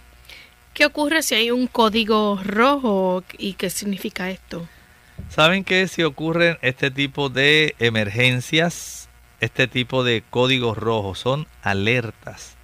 ¿Qué 0.74 0.86
ocurre 0.86 1.24
si 1.24 1.34
hay 1.34 1.50
un 1.50 1.66
código 1.66 2.40
rojo 2.44 3.24
y 3.36 3.54
qué 3.54 3.68
significa 3.68 4.30
esto? 4.30 4.68
Saben 5.28 5.64
que 5.64 5.88
si 5.88 6.04
ocurren 6.04 6.56
este 6.62 6.92
tipo 6.92 7.30
de 7.30 7.74
emergencias, 7.80 9.08
este 9.40 9.66
tipo 9.66 10.04
de 10.04 10.22
códigos 10.30 10.78
rojos 10.78 11.18
son 11.18 11.48
alertas 11.62 12.55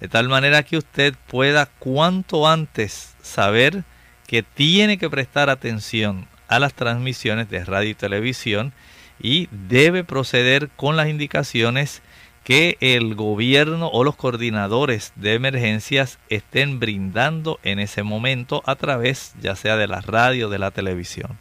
de 0.00 0.08
tal 0.08 0.28
manera 0.28 0.62
que 0.62 0.76
usted 0.76 1.14
pueda 1.26 1.66
cuanto 1.66 2.48
antes 2.48 3.14
saber 3.22 3.84
que 4.26 4.42
tiene 4.42 4.98
que 4.98 5.10
prestar 5.10 5.50
atención 5.50 6.26
a 6.48 6.58
las 6.58 6.74
transmisiones 6.74 7.48
de 7.50 7.64
radio 7.64 7.90
y 7.90 7.94
televisión 7.94 8.72
y 9.20 9.48
debe 9.50 10.04
proceder 10.04 10.68
con 10.76 10.96
las 10.96 11.08
indicaciones 11.08 12.02
que 12.44 12.76
el 12.80 13.14
gobierno 13.14 13.88
o 13.88 14.04
los 14.04 14.16
coordinadores 14.16 15.12
de 15.16 15.32
emergencias 15.34 16.18
estén 16.28 16.78
brindando 16.78 17.58
en 17.62 17.78
ese 17.78 18.02
momento 18.02 18.62
a 18.66 18.76
través 18.76 19.34
ya 19.40 19.56
sea 19.56 19.76
de 19.76 19.88
la 19.88 20.02
radio 20.02 20.48
o 20.48 20.50
de 20.50 20.58
la 20.58 20.70
televisión. 20.70 21.38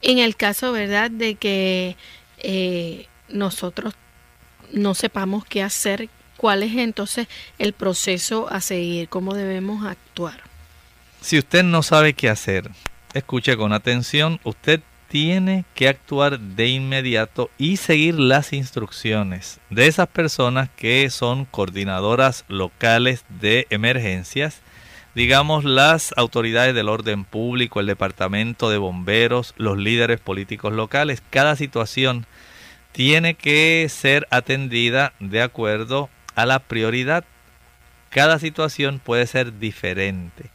En 0.00 0.18
el 0.18 0.36
caso, 0.36 0.72
¿verdad?, 0.72 1.10
de 1.10 1.34
que 1.34 1.96
eh, 2.38 3.06
nosotros 3.28 3.94
no 4.72 4.94
sepamos 4.94 5.44
qué 5.44 5.62
hacer, 5.62 6.08
¿cuál 6.38 6.62
es 6.62 6.74
entonces 6.76 7.28
el 7.58 7.74
proceso 7.74 8.50
a 8.50 8.62
seguir? 8.62 9.10
¿Cómo 9.10 9.34
debemos 9.34 9.84
actuar? 9.84 10.40
Si 11.20 11.36
usted 11.36 11.64
no 11.64 11.82
sabe 11.82 12.14
qué 12.14 12.30
hacer, 12.30 12.70
escuche 13.12 13.58
con 13.58 13.74
atención, 13.74 14.40
usted 14.44 14.80
tiene 15.08 15.64
que 15.74 15.88
actuar 15.88 16.38
de 16.38 16.68
inmediato 16.68 17.50
y 17.58 17.78
seguir 17.78 18.18
las 18.18 18.52
instrucciones 18.52 19.58
de 19.68 19.86
esas 19.86 20.08
personas 20.08 20.68
que 20.76 21.08
son 21.10 21.44
coordinadoras 21.44 22.44
locales 22.48 23.24
de 23.40 23.66
emergencias, 23.70 24.60
digamos 25.14 25.64
las 25.64 26.12
autoridades 26.16 26.74
del 26.74 26.88
orden 26.88 27.24
público, 27.24 27.80
el 27.80 27.86
departamento 27.86 28.70
de 28.70 28.78
bomberos, 28.78 29.54
los 29.56 29.76
líderes 29.76 30.20
políticos 30.20 30.72
locales. 30.72 31.22
Cada 31.30 31.56
situación 31.56 32.26
tiene 32.92 33.34
que 33.34 33.86
ser 33.88 34.28
atendida 34.30 35.14
de 35.18 35.42
acuerdo 35.42 36.10
a 36.38 36.46
la 36.46 36.60
prioridad. 36.60 37.24
Cada 38.10 38.38
situación 38.38 39.00
puede 39.00 39.26
ser 39.26 39.58
diferente. 39.58 40.50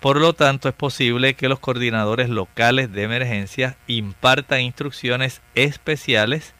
Por 0.00 0.18
lo 0.18 0.32
tanto, 0.32 0.70
es 0.70 0.74
posible 0.74 1.34
que 1.34 1.50
los 1.50 1.58
coordinadores 1.58 2.30
locales 2.30 2.90
de 2.92 3.02
emergencia 3.02 3.76
impartan 3.86 4.62
instrucciones 4.62 5.42
especiales 5.54 6.54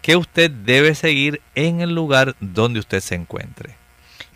que 0.00 0.16
usted 0.16 0.50
debe 0.50 0.94
seguir 0.94 1.42
en 1.54 1.82
el 1.82 1.94
lugar 1.94 2.34
donde 2.40 2.80
usted 2.80 3.00
se 3.00 3.14
encuentre. 3.14 3.76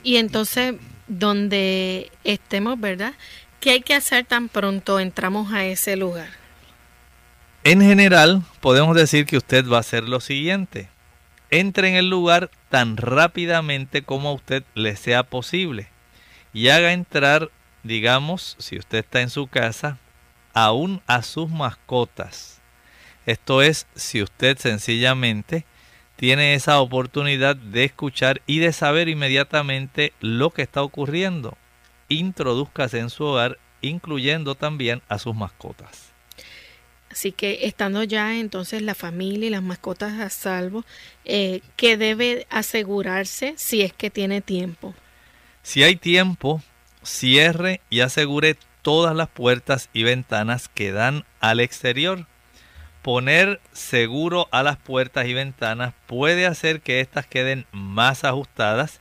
Y 0.03 0.17
entonces, 0.17 0.75
donde 1.07 2.13
estemos, 2.25 2.79
¿verdad? 2.79 3.15
¿Qué 3.59 3.71
hay 3.71 3.81
que 3.81 3.95
hacer 3.95 4.27
tan 4.27 4.51
pronto 4.51 5.01
entramos 5.01 5.51
a 5.55 5.65
ese 5.65 5.97
lugar? 5.97 6.29
En 7.65 7.81
general, 7.81 8.43
podemos 8.61 8.95
decir 8.95 9.25
que 9.25 9.39
usted 9.39 9.67
va 9.67 9.79
a 9.79 9.81
hacer 9.81 10.05
lo 10.05 10.21
siguiente. 10.21 10.91
Entre 11.51 11.89
en 11.89 11.95
el 11.95 12.11
lugar 12.11 12.51
tan 12.69 12.97
rápidamente 12.97 14.03
como 14.03 14.29
a 14.29 14.33
usted 14.33 14.65
le 14.75 14.97
sea 14.97 15.23
posible 15.23 15.89
y 16.53 16.69
haga 16.69 16.93
entrar 16.93 17.51
digamos, 17.83 18.57
si 18.59 18.79
usted 18.79 18.99
está 18.99 19.21
en 19.21 19.31
su 19.31 19.47
casa, 19.47 19.99
aún 20.53 21.03
a 21.07 21.23
sus 21.23 21.51
mascotas. 21.51 22.61
Esto 23.27 23.63
es, 23.63 23.87
si 23.95 24.23
usted 24.23 24.59
sencillamente 24.59 25.65
tiene 26.17 26.55
esa 26.55 26.81
oportunidad 26.81 27.57
de 27.57 27.85
escuchar 27.85 28.43
y 28.47 28.59
de 28.59 28.73
saber 28.73 29.09
inmediatamente 29.09 30.13
lo 30.21 30.51
que 30.51 30.63
está 30.63 30.83
ocurriendo. 30.83 31.57
Introduzcase 32.09 32.99
en 32.99 33.11
su 33.11 33.25
hogar, 33.25 33.59
incluyendo 33.81 34.55
también 34.55 35.03
a 35.09 35.19
sus 35.19 35.35
mascotas. 35.35 36.08
Así 37.11 37.33
que 37.33 37.67
estando 37.67 38.03
ya 38.03 38.37
entonces 38.37 38.83
la 38.83 38.95
familia 38.95 39.47
y 39.47 39.51
las 39.51 39.63
mascotas 39.63 40.21
a 40.21 40.29
salvo, 40.31 40.85
eh, 41.25 41.63
¿qué 41.77 41.97
debe 41.97 42.47
asegurarse 42.51 43.55
si 43.57 43.83
es 43.83 43.93
que 43.93 44.11
tiene 44.11 44.41
tiempo? 44.41 44.95
Si 45.63 45.83
hay 45.83 45.97
tiempo, 45.97 46.63
cierre 47.03 47.81
y 47.91 48.01
asegure 48.01 48.57
todas 48.83 49.15
las 49.17 49.29
puertas 49.29 49.89
y 49.93 50.03
ventanas 50.03 50.69
que 50.69 50.93
dan 50.93 51.25
al 51.41 51.61
exterior. 51.61 52.27
Poner 53.03 53.61
seguro 53.73 54.49
a 54.51 54.63
las 54.63 54.77
puertas 54.77 55.27
y 55.27 55.35
ventanas 55.35 55.95
puede 56.07 56.47
hacer 56.47 56.81
que 56.81 57.01
éstas 57.01 57.27
queden 57.27 57.67
más 57.73 58.25
ajustadas 58.25 59.01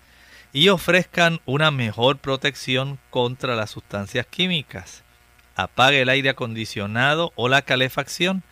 y 0.54 0.70
ofrezcan 0.70 1.42
una 1.46 1.72
mejor 1.72 2.18
protección 2.18 3.00
contra 3.10 3.56
las 3.56 3.72
sustancias 3.72 4.26
químicas. 4.26 5.04
Apague 5.58 6.02
el 6.02 6.10
aire 6.10 6.30
acondicionado 6.30 7.34
o 7.36 7.50
la 7.50 7.62
calefacción 7.62 8.44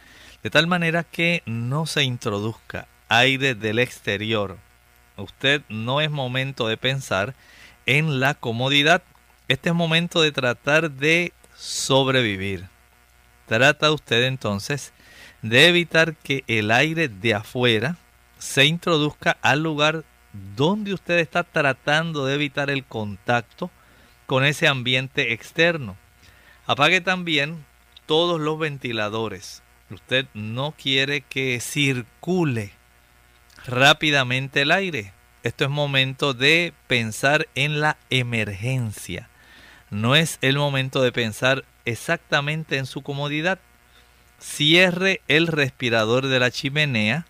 de 0.43 0.49
tal 0.49 0.67
manera 0.67 1.05
que 1.05 1.41
no 1.45 1.85
se 1.85 2.03
introduzca 2.03 2.87
aire 3.07 3.55
del 3.55 3.79
exterior. 3.79 4.57
Usted 5.15 5.61
no 5.69 6.01
es 6.01 6.11
momento 6.11 6.67
de 6.67 6.75
pensar 6.75 7.33
en 7.85 8.19
la 8.19 8.33
comodidad 8.33 9.01
este 9.47 9.69
es 9.69 9.75
momento 9.75 10.21
de 10.21 10.31
tratar 10.31 10.89
de 10.89 11.31
sobrevivir. 11.55 12.67
Trata 13.45 13.91
usted 13.91 14.23
entonces 14.23 14.91
de 15.43 15.67
evitar 15.67 16.15
que 16.15 16.43
el 16.47 16.71
aire 16.71 17.09
de 17.09 17.35
afuera 17.35 17.97
se 18.39 18.65
introduzca 18.65 19.37
al 19.43 19.61
lugar 19.61 20.03
donde 20.55 20.93
usted 20.93 21.19
está 21.19 21.43
tratando 21.43 22.25
de 22.25 22.33
evitar 22.33 22.71
el 22.71 22.83
contacto 22.83 23.69
con 24.25 24.43
ese 24.43 24.67
ambiente 24.67 25.33
externo. 25.33 25.95
Apague 26.65 27.01
también 27.01 27.65
todos 28.05 28.39
los 28.39 28.57
ventiladores. 28.57 29.63
Usted 29.89 30.25
no 30.33 30.73
quiere 30.77 31.21
que 31.21 31.59
circule 31.59 32.71
rápidamente 33.65 34.61
el 34.61 34.71
aire. 34.71 35.13
Esto 35.43 35.65
es 35.65 35.69
momento 35.69 36.33
de 36.33 36.73
pensar 36.87 37.47
en 37.55 37.79
la 37.81 37.97
emergencia 38.09 39.29
no 39.89 40.15
es 40.15 40.39
el 40.41 40.57
momento 40.57 41.01
de 41.01 41.11
pensar 41.11 41.63
exactamente 41.85 42.77
en 42.77 42.85
su 42.85 43.01
comodidad. 43.01 43.59
Cierre 44.39 45.21
el 45.27 45.47
respirador 45.47 46.27
de 46.27 46.39
la 46.39 46.51
chimenea 46.51 47.25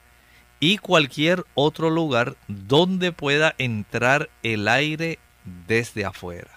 y 0.59 0.77
cualquier 0.77 1.43
otro 1.53 1.89
lugar 1.89 2.35
donde 2.47 3.11
pueda 3.11 3.53
entrar 3.57 4.29
el 4.41 4.67
aire 4.67 5.19
desde 5.67 6.05
afuera. 6.05 6.54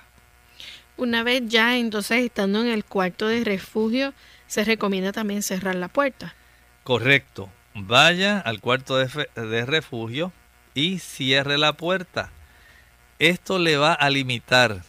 Una 0.99 1.23
vez 1.23 1.45
ya 1.47 1.79
entonces 1.79 2.25
estando 2.25 2.61
en 2.61 2.69
el 2.69 2.85
cuarto 2.85 3.29
de 3.29 3.45
refugio, 3.45 4.13
se 4.49 4.65
recomienda 4.65 5.13
también 5.13 5.43
cerrar 5.43 5.77
la 5.77 5.89
puerta. 5.89 6.35
Correcto. 6.83 7.49
Vaya 7.75 8.41
al 8.41 8.61
cuarto 8.61 8.97
de, 8.97 9.29
de 9.37 9.65
refugio 9.65 10.33
y 10.75 10.99
cierre 10.99 11.57
la 11.57 11.73
puerta. 11.73 12.31
Esto 13.21 13.61
le 13.61 13.77
va 13.77 13.93
a 13.93 14.11
limitar 14.11 14.83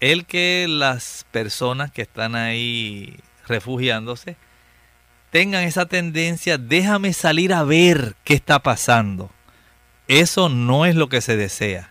el 0.00 0.24
que 0.24 0.66
las 0.68 1.26
personas 1.30 1.90
que 1.90 2.02
están 2.02 2.34
ahí 2.34 3.18
refugiándose 3.46 4.36
tengan 5.30 5.64
esa 5.64 5.84
tendencia, 5.84 6.56
déjame 6.56 7.12
salir 7.12 7.52
a 7.52 7.62
ver 7.62 8.14
qué 8.24 8.32
está 8.32 8.62
pasando. 8.62 9.30
Eso 10.08 10.48
no 10.48 10.86
es 10.86 10.94
lo 10.94 11.10
que 11.10 11.20
se 11.20 11.36
desea. 11.36 11.90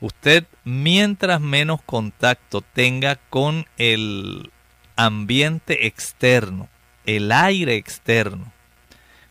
Usted, 0.00 0.46
mientras 0.64 1.40
menos 1.40 1.82
contacto 1.82 2.62
tenga 2.62 3.16
con 3.16 3.66
el 3.76 4.50
ambiente 4.96 5.86
externo, 5.86 6.68
el 7.04 7.32
aire 7.32 7.76
externo, 7.76 8.52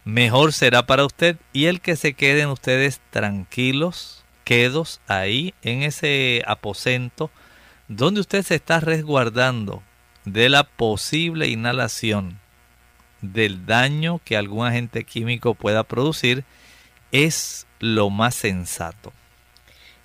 mejor 0.06 0.54
será 0.54 0.86
para 0.86 1.06
usted 1.06 1.38
y 1.54 1.66
el 1.66 1.82
que 1.82 1.96
se 1.96 2.14
queden 2.14 2.50
ustedes 2.50 3.02
tranquilos, 3.10 4.24
quedos 4.44 5.02
ahí 5.08 5.54
en 5.64 5.84
ese 5.84 6.44
aposento 6.46 7.32
donde 7.88 8.22
usted 8.22 8.44
se 8.44 8.56
está 8.56 8.80
resguardando 8.80 9.82
de 10.26 10.50
la 10.50 10.64
posible 10.64 11.48
inhalación 11.48 12.40
del 13.22 13.66
daño 13.66 14.22
que 14.24 14.38
algún 14.38 14.66
agente 14.66 15.04
químico 15.04 15.56
pueda 15.56 15.84
producir, 15.84 16.46
es 17.12 17.68
lo 17.80 18.10
más 18.10 18.36
sensato. 18.36 19.12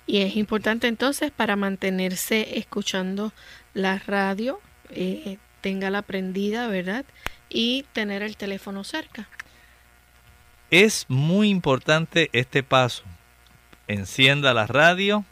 Y 0.07 0.21
es 0.21 0.35
importante 0.35 0.87
entonces 0.87 1.31
para 1.31 1.55
mantenerse 1.55 2.57
escuchando 2.57 3.33
la 3.73 3.99
radio, 3.99 4.59
eh, 4.89 5.37
tenga 5.61 5.89
la 5.89 6.01
prendida, 6.01 6.67
¿verdad? 6.67 7.05
Y 7.49 7.85
tener 7.93 8.21
el 8.21 8.37
teléfono 8.37 8.83
cerca. 8.83 9.27
Es 10.69 11.05
muy 11.07 11.49
importante 11.49 12.29
este 12.33 12.63
paso. 12.63 13.03
Encienda 13.87 14.53
la 14.53 14.67
radio, 14.67 15.25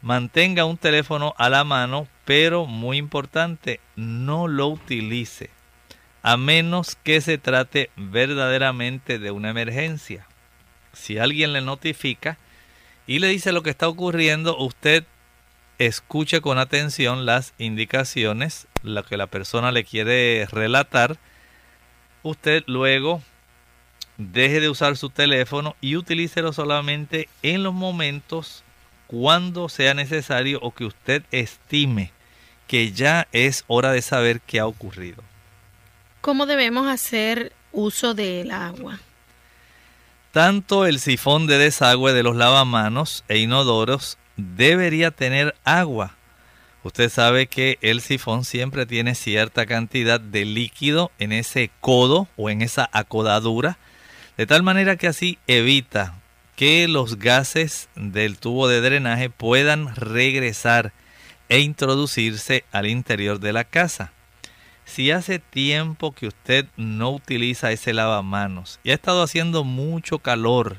Mantenga 0.00 0.64
un 0.64 0.76
teléfono 0.76 1.34
a 1.38 1.48
la 1.48 1.64
mano, 1.64 2.06
pero 2.24 2.66
muy 2.66 2.98
importante, 2.98 3.80
no 3.96 4.46
lo 4.46 4.68
utilice, 4.68 5.50
a 6.22 6.36
menos 6.36 6.96
que 7.02 7.20
se 7.20 7.36
trate 7.36 7.90
verdaderamente 7.96 9.18
de 9.18 9.32
una 9.32 9.50
emergencia. 9.50 10.24
Si 10.92 11.18
alguien 11.18 11.52
le 11.52 11.62
notifica 11.62 12.38
y 13.08 13.20
le 13.20 13.28
dice 13.28 13.52
lo 13.52 13.62
que 13.62 13.70
está 13.70 13.88
ocurriendo, 13.88 14.58
usted 14.58 15.02
escuche 15.78 16.42
con 16.42 16.58
atención 16.58 17.24
las 17.24 17.54
indicaciones, 17.56 18.68
lo 18.82 19.02
que 19.02 19.16
la 19.16 19.26
persona 19.26 19.72
le 19.72 19.82
quiere 19.82 20.46
relatar. 20.52 21.16
Usted 22.22 22.64
luego 22.66 23.22
deje 24.18 24.60
de 24.60 24.68
usar 24.68 24.98
su 24.98 25.08
teléfono 25.08 25.74
y 25.80 25.96
utilícelo 25.96 26.52
solamente 26.52 27.30
en 27.42 27.62
los 27.62 27.72
momentos 27.72 28.62
cuando 29.06 29.70
sea 29.70 29.94
necesario 29.94 30.58
o 30.60 30.74
que 30.74 30.84
usted 30.84 31.22
estime 31.30 32.12
que 32.66 32.92
ya 32.92 33.26
es 33.32 33.64
hora 33.68 33.90
de 33.90 34.02
saber 34.02 34.42
qué 34.42 34.60
ha 34.60 34.66
ocurrido. 34.66 35.24
¿Cómo 36.20 36.44
debemos 36.44 36.86
hacer 36.86 37.54
uso 37.72 38.12
del 38.12 38.50
agua? 38.50 39.00
Tanto 40.32 40.86
el 40.86 41.00
sifón 41.00 41.46
de 41.46 41.58
desagüe 41.58 42.12
de 42.12 42.22
los 42.22 42.36
lavamanos 42.36 43.24
e 43.28 43.38
inodoros 43.38 44.18
debería 44.36 45.10
tener 45.10 45.54
agua. 45.64 46.16
Usted 46.82 47.10
sabe 47.10 47.48
que 47.48 47.78
el 47.80 48.00
sifón 48.00 48.44
siempre 48.44 48.86
tiene 48.86 49.14
cierta 49.14 49.66
cantidad 49.66 50.20
de 50.20 50.44
líquido 50.44 51.10
en 51.18 51.32
ese 51.32 51.70
codo 51.80 52.28
o 52.36 52.50
en 52.50 52.62
esa 52.62 52.88
acodadura, 52.92 53.78
de 54.36 54.46
tal 54.46 54.62
manera 54.62 54.96
que 54.96 55.08
así 55.08 55.38
evita 55.46 56.14
que 56.54 56.88
los 56.88 57.18
gases 57.18 57.88
del 57.94 58.38
tubo 58.38 58.68
de 58.68 58.80
drenaje 58.80 59.30
puedan 59.30 59.94
regresar 59.94 60.92
e 61.48 61.60
introducirse 61.60 62.64
al 62.72 62.86
interior 62.86 63.40
de 63.40 63.52
la 63.52 63.64
casa. 63.64 64.12
Si 64.88 65.10
hace 65.10 65.38
tiempo 65.38 66.12
que 66.12 66.26
usted 66.26 66.64
no 66.78 67.10
utiliza 67.10 67.70
ese 67.70 67.92
lavamanos 67.92 68.80
y 68.82 68.90
ha 68.90 68.94
estado 68.94 69.22
haciendo 69.22 69.62
mucho 69.62 70.18
calor, 70.18 70.78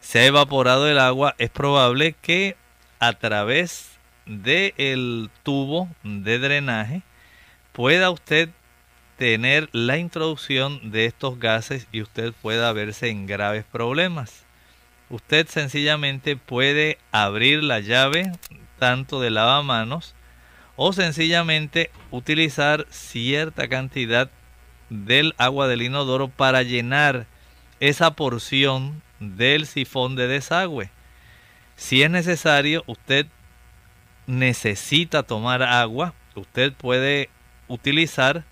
se 0.00 0.20
ha 0.20 0.26
evaporado 0.26 0.88
el 0.88 1.00
agua, 1.00 1.34
es 1.38 1.50
probable 1.50 2.14
que 2.22 2.56
a 3.00 3.14
través 3.14 3.98
del 4.26 5.28
tubo 5.42 5.88
de 6.04 6.38
drenaje 6.38 7.02
pueda 7.72 8.10
usted 8.10 8.48
tener 9.18 9.68
la 9.72 9.98
introducción 9.98 10.92
de 10.92 11.06
estos 11.06 11.40
gases 11.40 11.88
y 11.90 12.00
usted 12.00 12.32
pueda 12.42 12.72
verse 12.72 13.08
en 13.08 13.26
graves 13.26 13.64
problemas. 13.64 14.44
Usted 15.10 15.48
sencillamente 15.48 16.36
puede 16.36 16.96
abrir 17.10 17.64
la 17.64 17.80
llave 17.80 18.30
tanto 18.78 19.20
de 19.20 19.30
lavamanos 19.30 20.14
o 20.76 20.92
sencillamente 20.92 21.90
utilizar 22.10 22.86
cierta 22.90 23.68
cantidad 23.68 24.30
del 24.90 25.34
agua 25.38 25.68
del 25.68 25.82
inodoro 25.82 26.28
para 26.28 26.62
llenar 26.62 27.26
esa 27.80 28.12
porción 28.12 29.02
del 29.20 29.66
sifón 29.66 30.16
de 30.16 30.28
desagüe. 30.28 30.90
Si 31.76 32.02
es 32.02 32.10
necesario, 32.10 32.84
usted 32.86 33.26
necesita 34.26 35.22
tomar 35.22 35.62
agua, 35.62 36.14
usted 36.34 36.72
puede 36.72 37.28
utilizar 37.68 38.44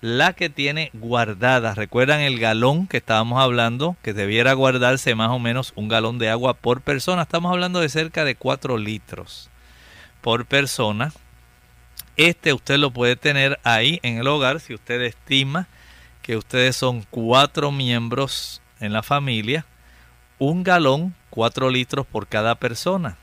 la 0.00 0.34
que 0.34 0.50
tiene 0.50 0.90
guardada. 0.92 1.74
¿Recuerdan 1.74 2.20
el 2.20 2.38
galón 2.38 2.86
que 2.86 2.98
estábamos 2.98 3.42
hablando? 3.42 3.96
Que 4.02 4.12
debiera 4.12 4.52
guardarse 4.52 5.14
más 5.14 5.30
o 5.30 5.38
menos 5.38 5.72
un 5.74 5.88
galón 5.88 6.18
de 6.18 6.28
agua 6.30 6.54
por 6.54 6.82
persona. 6.82 7.22
Estamos 7.22 7.50
hablando 7.50 7.80
de 7.80 7.88
cerca 7.88 8.24
de 8.24 8.36
4 8.36 8.78
litros 8.78 9.50
por 10.20 10.46
persona. 10.46 11.12
Este 12.16 12.52
usted 12.52 12.78
lo 12.78 12.90
puede 12.90 13.16
tener 13.16 13.60
ahí 13.62 14.00
en 14.02 14.18
el 14.18 14.26
hogar 14.26 14.60
si 14.60 14.74
usted 14.74 15.02
estima 15.02 15.68
que 16.22 16.36
ustedes 16.36 16.74
son 16.74 17.06
cuatro 17.10 17.70
miembros 17.70 18.60
en 18.80 18.92
la 18.92 19.02
familia. 19.02 19.64
Un 20.38 20.64
galón, 20.64 21.14
cuatro 21.30 21.70
litros 21.70 22.06
por 22.06 22.26
cada 22.26 22.56
persona. 22.56 23.16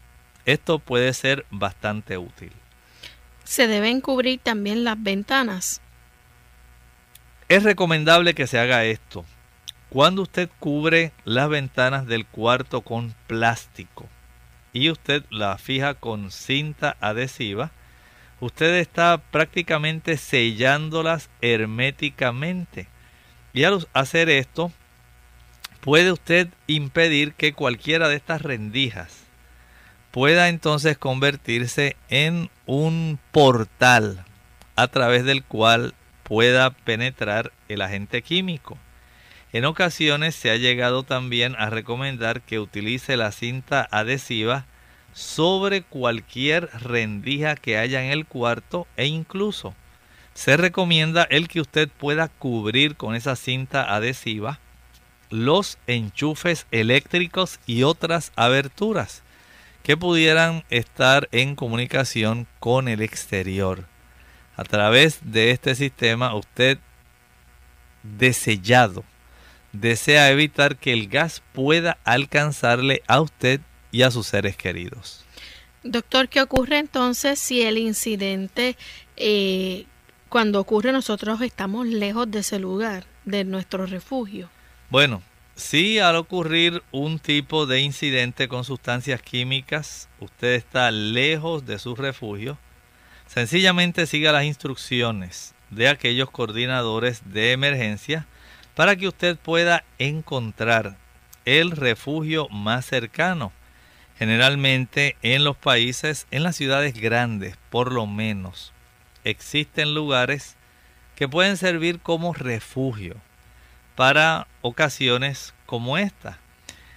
Esto 0.46 0.80
puede 0.80 1.14
ser 1.14 1.46
bastante 1.50 2.18
útil. 2.18 2.52
¿Se 3.44 3.68
deben 3.68 4.00
cubrir 4.00 4.40
también 4.40 4.84
las 4.84 5.02
ventanas? 5.02 5.82
Es 7.50 7.64
recomendable 7.64 8.34
que 8.34 8.48
se 8.48 8.58
haga 8.58 8.86
esto. 8.86 9.26
Cuando 9.90 10.22
usted 10.22 10.50
cubre 10.60 11.12
las 11.26 11.50
ventanas 11.50 12.08
del 12.08 12.26
cuarto 12.26 12.82
con 12.82 13.14
plástico 13.28 14.08
y 14.72 14.90
usted 14.90 15.24
la 15.30 15.58
fija 15.58 15.94
con 15.94 16.32
cinta 16.32 16.96
adhesiva, 17.00 17.72
usted 18.44 18.76
está 18.76 19.20
prácticamente 19.32 20.18
sellándolas 20.18 21.30
herméticamente. 21.42 22.88
Y 23.54 23.64
al 23.64 23.88
hacer 23.94 24.30
esto, 24.30 24.72
puede 25.80 26.12
usted 26.12 26.50
impedir 26.68 27.34
que 27.34 27.54
cualquiera 27.54 28.10
de 28.10 28.16
estas 28.16 28.42
rendijas 28.42 29.24
pueda 30.12 30.50
entonces 30.50 30.98
convertirse 30.98 31.96
en 32.10 32.50
un 32.66 33.18
portal 33.32 34.26
a 34.76 34.88
través 34.88 35.24
del 35.24 35.44
cual 35.44 35.96
pueda 36.24 36.70
penetrar 36.72 37.52
el 37.68 37.82
agente 37.82 38.22
químico. 38.22 38.78
En 39.54 39.66
ocasiones 39.66 40.36
se 40.36 40.52
ha 40.52 40.58
llegado 40.58 41.04
también 41.04 41.56
a 41.58 41.70
recomendar 41.70 42.42
que 42.42 42.60
utilice 42.60 43.18
la 43.18 43.32
cinta 43.32 43.88
adhesiva 43.90 44.66
sobre 45.14 45.84
cualquier 45.84 46.70
rendija 46.82 47.56
que 47.56 47.78
haya 47.78 48.04
en 48.04 48.12
el 48.12 48.26
cuarto 48.26 48.88
e 48.98 49.06
incluso 49.06 49.74
se 50.34 50.58
recomienda 50.58 51.28
el 51.30 51.48
que 51.48 51.62
usted 51.62 51.90
pueda 51.90 52.28
cubrir 52.28 52.96
con 52.96 53.16
esa 53.16 53.36
cinta 53.36 53.96
adhesiva 53.96 54.60
los 55.30 55.78
enchufes 55.88 56.68
eléctricos 56.72 57.60
y 57.66 57.84
otras 57.84 58.32
aberturas 58.36 59.24
que 59.84 59.98
pudieran 59.98 60.64
estar 60.70 61.28
en 61.32 61.56
comunicación 61.56 62.48
con 62.60 62.88
el 62.88 63.02
exterior. 63.02 63.86
A 64.56 64.64
través 64.64 65.20
de 65.24 65.52
este 65.52 65.76
sistema 65.76 66.36
usted 66.36 66.78
desellado 68.04 69.04
desea 69.72 70.30
evitar 70.30 70.78
que 70.78 70.94
el 70.94 71.08
gas 71.08 71.42
pueda 71.52 71.98
alcanzarle 72.04 73.02
a 73.08 73.22
usted 73.22 73.60
y 73.94 74.02
a 74.02 74.12
sus 74.12 74.28
seres 74.28 74.58
queridos. 74.58 75.24
Doctor, 75.84 76.28
¿qué 76.28 76.42
ocurre 76.42 76.80
entonces 76.80 77.40
si 77.40 77.62
el 77.62 77.78
incidente, 77.78 78.76
eh, 79.16 79.86
cuando 80.28 80.60
ocurre 80.60 80.92
nosotros 80.92 81.40
estamos 81.42 81.88
lejos 81.88 82.30
de 82.30 82.40
ese 82.40 82.60
lugar, 82.60 83.06
de 83.24 83.46
nuestro 83.46 83.86
refugio? 83.86 84.50
Bueno, 84.90 85.22
si 85.56 86.00
al 86.00 86.16
ocurrir 86.16 86.82
un 86.92 87.20
tipo 87.20 87.68
de 87.68 87.82
incidente 87.82 88.48
con 88.48 88.64
sustancias 88.64 89.22
químicas, 89.22 90.10
usted 90.20 90.56
está 90.56 90.90
lejos 90.90 91.66
de 91.68 91.78
su 91.78 91.96
refugio, 91.96 92.58
sencillamente 93.28 94.08
siga 94.08 94.32
las 94.32 94.46
instrucciones 94.46 95.54
de 95.70 95.88
aquellos 95.88 96.32
coordinadores 96.32 97.22
de 97.32 97.52
emergencia 97.52 98.26
para 98.74 98.96
que 98.96 99.08
usted 99.08 99.38
pueda 99.38 99.84
encontrar 100.00 100.98
el 101.46 101.72
refugio 101.72 102.50
más 102.50 102.86
cercano 102.86 103.52
Generalmente 104.18 105.18
en 105.22 105.44
los 105.44 105.58
países, 105.58 106.28
en 106.32 106.44
las 106.44 106.56
ciudades 106.56 106.94
grandes 106.94 107.58
por 107.70 107.92
lo 107.92 108.06
menos, 108.06 108.74
existen 109.24 109.94
lugares 109.94 110.56
que 111.16 111.28
pueden 111.28 111.58
servir 111.58 112.00
como 112.00 112.34
refugio 112.34 113.16
para 113.96 114.48
ocasiones 114.62 115.54
como 115.66 115.98
esta. 115.98 116.40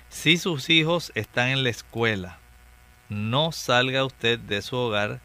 Si 0.08 0.36
sus 0.36 0.70
hijos 0.70 1.12
están 1.14 1.48
en 1.48 1.62
la 1.62 1.70
escuela, 1.70 2.38
no 3.08 3.52
salga 3.52 4.04
usted 4.04 4.38
de 4.38 4.62
su 4.62 4.76
hogar 4.76 5.20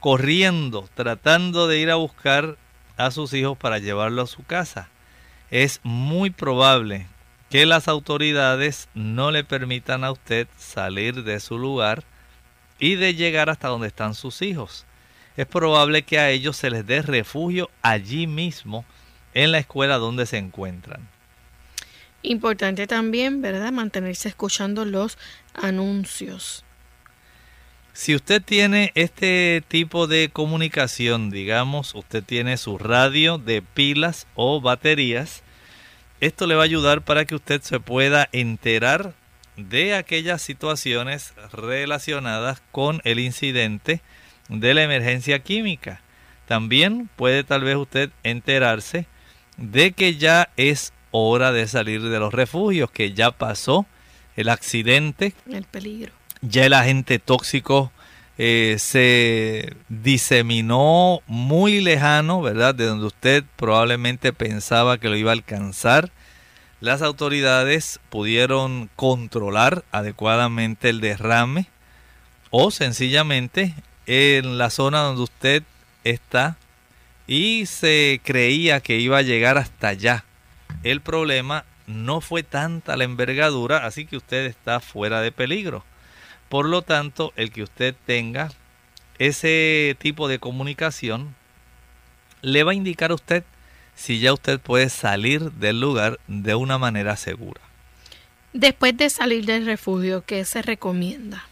corriendo, 0.00 0.88
tratando 0.94 1.68
de 1.68 1.78
ir 1.78 1.90
a 1.90 1.96
buscar 1.96 2.56
a 2.96 3.10
sus 3.10 3.32
hijos 3.32 3.56
para 3.56 3.78
llevarlo 3.78 4.22
a 4.22 4.26
su 4.26 4.44
casa. 4.44 4.88
Es 5.50 5.80
muy 5.82 6.30
probable 6.30 7.06
que 7.52 7.66
las 7.66 7.86
autoridades 7.86 8.88
no 8.94 9.30
le 9.30 9.44
permitan 9.44 10.04
a 10.04 10.10
usted 10.10 10.48
salir 10.56 11.22
de 11.22 11.38
su 11.38 11.58
lugar 11.58 12.02
y 12.78 12.94
de 12.94 13.14
llegar 13.14 13.50
hasta 13.50 13.68
donde 13.68 13.88
están 13.88 14.14
sus 14.14 14.40
hijos. 14.40 14.86
Es 15.36 15.44
probable 15.44 16.00
que 16.00 16.18
a 16.18 16.30
ellos 16.30 16.56
se 16.56 16.70
les 16.70 16.86
dé 16.86 17.02
refugio 17.02 17.68
allí 17.82 18.26
mismo 18.26 18.86
en 19.34 19.52
la 19.52 19.58
escuela 19.58 19.98
donde 19.98 20.24
se 20.24 20.38
encuentran. 20.38 21.06
Importante 22.22 22.86
también, 22.86 23.42
¿verdad? 23.42 23.70
Mantenerse 23.70 24.30
escuchando 24.30 24.86
los 24.86 25.18
anuncios. 25.52 26.64
Si 27.92 28.14
usted 28.14 28.40
tiene 28.40 28.92
este 28.94 29.62
tipo 29.68 30.06
de 30.06 30.30
comunicación, 30.32 31.28
digamos, 31.28 31.94
usted 31.94 32.24
tiene 32.24 32.56
su 32.56 32.78
radio 32.78 33.36
de 33.36 33.60
pilas 33.60 34.26
o 34.36 34.62
baterías, 34.62 35.41
esto 36.22 36.46
le 36.46 36.54
va 36.54 36.62
a 36.62 36.64
ayudar 36.66 37.02
para 37.02 37.24
que 37.24 37.34
usted 37.34 37.62
se 37.62 37.80
pueda 37.80 38.28
enterar 38.30 39.12
de 39.56 39.96
aquellas 39.96 40.40
situaciones 40.40 41.34
relacionadas 41.52 42.62
con 42.70 43.00
el 43.02 43.18
incidente 43.18 44.02
de 44.48 44.72
la 44.72 44.84
emergencia 44.84 45.40
química. 45.40 46.00
También 46.46 47.10
puede 47.16 47.42
tal 47.42 47.64
vez 47.64 47.74
usted 47.74 48.10
enterarse 48.22 49.08
de 49.56 49.92
que 49.92 50.14
ya 50.14 50.48
es 50.56 50.92
hora 51.10 51.50
de 51.50 51.66
salir 51.66 52.00
de 52.00 52.20
los 52.20 52.32
refugios, 52.32 52.88
que 52.92 53.14
ya 53.14 53.32
pasó 53.32 53.84
el 54.36 54.48
accidente, 54.48 55.34
el 55.50 55.64
peligro. 55.64 56.12
Ya 56.40 56.66
el 56.66 56.74
agente 56.74 57.18
tóxico 57.18 57.90
eh, 58.38 58.76
se 58.78 59.74
diseminó 59.88 61.20
muy 61.26 61.80
lejano, 61.80 62.40
¿verdad? 62.40 62.74
De 62.74 62.86
donde 62.86 63.06
usted 63.06 63.44
probablemente 63.56 64.32
pensaba 64.32 64.98
que 64.98 65.08
lo 65.08 65.16
iba 65.16 65.30
a 65.30 65.34
alcanzar. 65.34 66.10
Las 66.80 67.02
autoridades 67.02 68.00
pudieron 68.10 68.90
controlar 68.96 69.84
adecuadamente 69.92 70.88
el 70.88 71.00
derrame 71.00 71.66
o 72.50 72.70
sencillamente 72.70 73.74
en 74.06 74.58
la 74.58 74.70
zona 74.70 75.00
donde 75.00 75.22
usted 75.22 75.62
está 76.04 76.56
y 77.26 77.66
se 77.66 78.20
creía 78.24 78.80
que 78.80 78.98
iba 78.98 79.18
a 79.18 79.22
llegar 79.22 79.58
hasta 79.58 79.88
allá. 79.88 80.24
El 80.82 81.00
problema 81.00 81.64
no 81.86 82.20
fue 82.20 82.42
tanta 82.42 82.96
la 82.96 83.04
envergadura, 83.04 83.86
así 83.86 84.06
que 84.06 84.16
usted 84.16 84.46
está 84.46 84.80
fuera 84.80 85.20
de 85.20 85.32
peligro. 85.32 85.84
Por 86.52 86.68
lo 86.68 86.82
tanto, 86.82 87.32
el 87.36 87.50
que 87.50 87.62
usted 87.62 87.94
tenga 88.04 88.50
ese 89.18 89.96
tipo 89.98 90.28
de 90.28 90.38
comunicación 90.38 91.34
le 92.42 92.62
va 92.62 92.72
a 92.72 92.74
indicar 92.74 93.10
a 93.10 93.14
usted 93.14 93.42
si 93.94 94.20
ya 94.20 94.34
usted 94.34 94.60
puede 94.60 94.90
salir 94.90 95.50
del 95.52 95.80
lugar 95.80 96.20
de 96.26 96.54
una 96.54 96.76
manera 96.76 97.16
segura. 97.16 97.62
Después 98.52 98.94
de 98.98 99.08
salir 99.08 99.46
del 99.46 99.64
refugio, 99.64 100.24
¿qué 100.26 100.44
se 100.44 100.60
recomienda? 100.60 101.42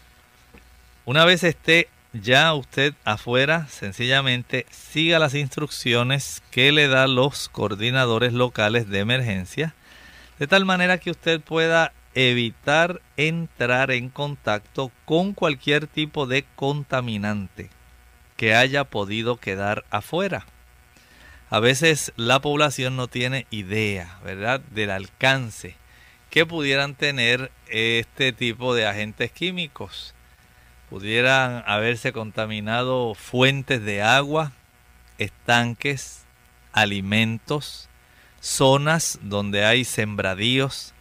Una 1.05 1.25
vez 1.25 1.43
esté 1.43 1.89
ya 2.13 2.53
usted 2.53 2.93
afuera, 3.03 3.65
sencillamente 3.71 4.67
siga 4.69 5.17
las 5.17 5.33
instrucciones 5.33 6.43
que 6.51 6.71
le 6.71 6.87
dan 6.87 7.15
los 7.15 7.49
coordinadores 7.49 8.33
locales 8.33 8.87
de 8.87 8.99
emergencia, 8.99 9.73
de 10.37 10.45
tal 10.45 10.63
manera 10.63 10.99
que 10.99 11.09
usted 11.09 11.41
pueda 11.41 11.91
evitar 12.13 13.01
entrar 13.17 13.91
en 13.91 14.09
contacto 14.09 14.91
con 15.05 15.33
cualquier 15.33 15.87
tipo 15.87 16.27
de 16.27 16.45
contaminante 16.55 17.69
que 18.37 18.55
haya 18.55 18.83
podido 18.83 19.37
quedar 19.37 19.85
afuera. 19.89 20.45
A 21.49 21.59
veces 21.59 22.13
la 22.15 22.39
población 22.39 22.95
no 22.95 23.07
tiene 23.07 23.45
idea, 23.51 24.19
¿verdad?, 24.23 24.61
del 24.71 24.89
alcance 24.89 25.75
que 26.29 26.45
pudieran 26.45 26.95
tener 26.95 27.51
este 27.67 28.31
tipo 28.31 28.73
de 28.73 28.87
agentes 28.87 29.31
químicos 29.31 30.15
pudieran 30.91 31.63
haberse 31.67 32.11
contaminado 32.11 33.15
fuentes 33.15 33.81
de 33.81 34.01
agua, 34.01 34.51
estanques, 35.19 36.25
alimentos, 36.73 37.87
zonas 38.41 39.17
donde 39.21 39.63
hay 39.63 39.85
sembradíos. 39.85 40.93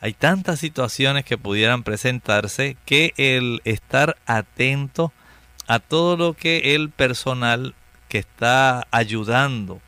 Hay 0.00 0.12
tantas 0.12 0.60
situaciones 0.60 1.24
que 1.24 1.38
pudieran 1.38 1.82
presentarse 1.82 2.76
que 2.84 3.14
el 3.16 3.60
estar 3.64 4.16
atento 4.26 5.12
a 5.66 5.80
todo 5.80 6.16
lo 6.16 6.34
que 6.34 6.74
el 6.76 6.90
personal 6.90 7.74
que 8.08 8.18
está 8.18 8.86
ayudando 8.90 9.80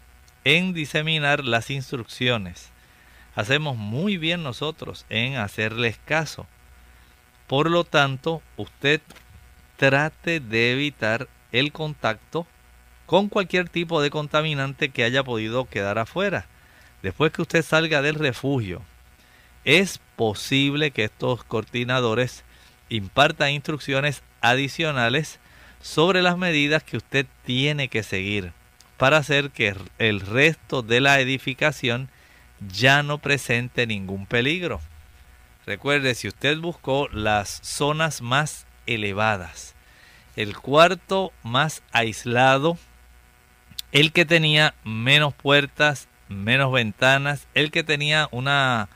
en 0.44 0.72
diseminar 0.72 1.44
las 1.44 1.70
instrucciones, 1.70 2.70
hacemos 3.34 3.76
muy 3.76 4.16
bien 4.16 4.42
nosotros 4.42 5.06
en 5.08 5.36
hacerles 5.36 5.98
caso. 6.04 6.46
Por 7.46 7.70
lo 7.70 7.84
tanto, 7.84 8.42
usted 8.56 9.00
trate 9.76 10.40
de 10.40 10.72
evitar 10.72 11.28
el 11.52 11.72
contacto 11.72 12.46
con 13.06 13.28
cualquier 13.28 13.68
tipo 13.68 14.02
de 14.02 14.10
contaminante 14.10 14.90
que 14.90 15.04
haya 15.04 15.24
podido 15.24 15.66
quedar 15.66 15.98
afuera. 15.98 16.46
Después 17.02 17.32
que 17.32 17.42
usted 17.42 17.64
salga 17.64 18.02
del 18.02 18.14
refugio, 18.14 18.82
es 19.64 20.00
posible 20.16 20.90
que 20.90 21.04
estos 21.04 21.44
coordinadores 21.44 22.44
impartan 22.88 23.50
instrucciones 23.50 24.22
adicionales 24.40 25.38
sobre 25.80 26.22
las 26.22 26.36
medidas 26.36 26.82
que 26.82 26.96
usted 26.96 27.26
tiene 27.44 27.88
que 27.88 28.02
seguir 28.02 28.52
para 28.96 29.16
hacer 29.16 29.50
que 29.50 29.74
el 29.98 30.20
resto 30.20 30.82
de 30.82 31.00
la 31.00 31.20
edificación 31.20 32.10
ya 32.72 33.02
no 33.02 33.18
presente 33.18 33.86
ningún 33.86 34.26
peligro. 34.26 34.80
Recuerde, 35.66 36.14
si 36.14 36.28
usted 36.28 36.58
buscó 36.58 37.08
las 37.08 37.60
zonas 37.62 38.20
más 38.20 38.66
elevadas. 38.86 39.74
El 40.36 40.56
cuarto 40.56 41.32
más 41.42 41.82
aislado, 41.92 42.76
el 43.92 44.12
que 44.12 44.24
tenía 44.24 44.74
menos 44.84 45.34
puertas, 45.34 46.08
menos 46.28 46.72
ventanas, 46.72 47.46
el 47.54 47.70
que 47.70 47.82
tenía 47.82 48.28
una 48.30 48.88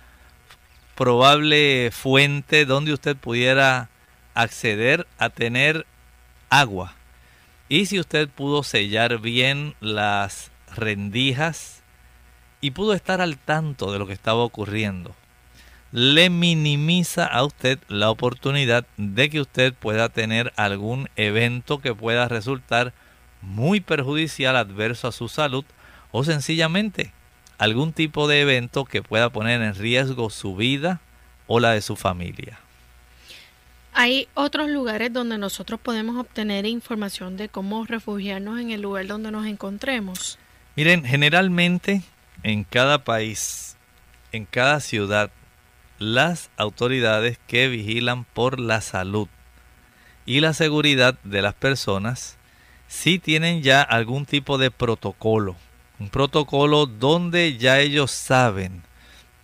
probable 0.95 1.91
fuente 1.93 2.65
donde 2.65 2.93
usted 2.93 3.17
pudiera 3.17 3.89
acceder 4.35 5.07
a 5.19 5.31
tener 5.31 5.87
agua. 6.51 6.95
Y 7.69 7.87
si 7.87 7.99
usted 7.99 8.29
pudo 8.29 8.63
sellar 8.63 9.19
bien 9.21 9.75
las 9.81 10.51
rendijas 10.75 11.83
y 12.61 12.73
pudo 12.73 12.95
estar 12.95 13.21
al 13.21 13.39
tanto 13.39 13.93
de 13.93 13.99
lo 13.99 14.07
que 14.07 14.13
estaba 14.13 14.41
ocurriendo 14.43 15.15
le 15.95 16.29
minimiza 16.29 17.25
a 17.25 17.45
usted 17.45 17.79
la 17.87 18.11
oportunidad 18.11 18.85
de 18.97 19.31
que 19.31 19.41
usted 19.41 19.73
pueda 19.73 20.09
tener 20.09 20.53
algún 20.57 21.09
evento 21.15 21.79
que 21.79 21.95
pueda 21.95 22.27
resultar 22.27 22.93
muy 23.43 23.79
perjudicial, 23.79 24.57
adverso 24.57 25.07
a 25.07 25.13
su 25.13 25.29
salud 25.29 25.65
o 26.11 26.25
sencillamente 26.25 27.13
algún 27.59 27.93
tipo 27.93 28.29
de 28.29 28.41
evento 28.41 28.85
que 28.85 29.03
pueda 29.03 29.31
poner 29.31 29.63
en 29.63 29.75
riesgo 29.75 30.31
su 30.31 30.57
vida 30.57 31.01
o 31.47 31.61
la 31.61 31.73
de 31.73 31.83
su 31.83 31.97
familia. 31.97 32.59
Hay 33.93 34.29
otros 34.35 34.69
lugares 34.71 35.13
donde 35.13 35.39
nosotros 35.39 35.79
podemos 35.81 36.17
obtener 36.17 36.67
información 36.67 37.37
de 37.37 37.49
cómo 37.49 37.85
refugiarnos 37.85 38.59
en 38.59 38.71
el 38.71 38.83
lugar 38.83 39.07
donde 39.07 39.31
nos 39.31 39.47
encontremos. 39.47 40.39
Miren, 40.75 41.05
generalmente 41.05 42.03
en 42.43 42.65
cada 42.65 43.05
país, 43.05 43.77
en 44.33 44.47
cada 44.47 44.81
ciudad, 44.81 45.31
las 45.99 46.51
autoridades 46.57 47.39
que 47.47 47.69
vigilan 47.69 48.25
por 48.25 48.59
la 48.59 48.81
salud 48.81 49.29
y 50.27 50.41
la 50.41 50.55
seguridad 50.55 51.17
de 51.23 51.43
las 51.43 51.55
personas 51.55 52.37
si 52.89 53.19
tienen 53.19 53.63
ya 53.63 53.83
algún 53.83 54.27
tipo 54.27 54.59
de 54.59 54.71
protocolo, 54.71 55.57
un 55.99 56.09
protocolo 56.09 56.87
donde 56.87 57.57
ya 57.57 57.79
ellos 57.81 58.11
saben 58.11 58.83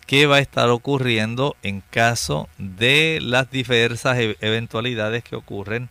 qué 0.05 0.25
va 0.25 0.37
a 0.37 0.39
estar 0.39 0.69
ocurriendo 0.69 1.55
en 1.63 1.81
caso 1.89 2.49
de 2.57 3.19
las 3.21 3.49
diversas 3.49 4.17
e-, 4.17 4.37
eventualidades 4.41 5.23
que 5.23 5.35
ocurren 5.35 5.89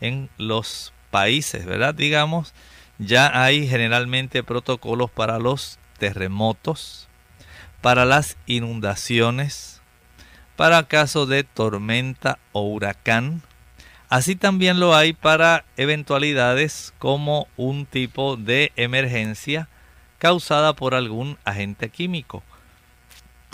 en 0.00 0.28
los 0.36 0.92
países, 1.10 1.64
¿verdad? 1.64 1.94
Digamos, 1.94 2.52
ya 2.98 3.42
hay 3.42 3.66
generalmente 3.66 4.42
protocolos 4.42 5.10
para 5.10 5.38
los 5.38 5.78
terremotos, 5.98 7.08
para 7.80 8.04
las 8.04 8.36
inundaciones, 8.46 9.80
para 10.56 10.82
casos 10.88 11.28
de 11.28 11.44
tormenta 11.44 12.38
o 12.52 12.62
huracán. 12.62 13.42
Así 14.08 14.36
también 14.36 14.78
lo 14.78 14.94
hay 14.94 15.14
para 15.14 15.64
eventualidades 15.76 16.92
como 16.98 17.48
un 17.56 17.86
tipo 17.86 18.36
de 18.36 18.72
emergencia 18.76 19.68
causada 20.22 20.72
por 20.74 20.94
algún 20.94 21.36
agente 21.44 21.88
químico. 21.88 22.44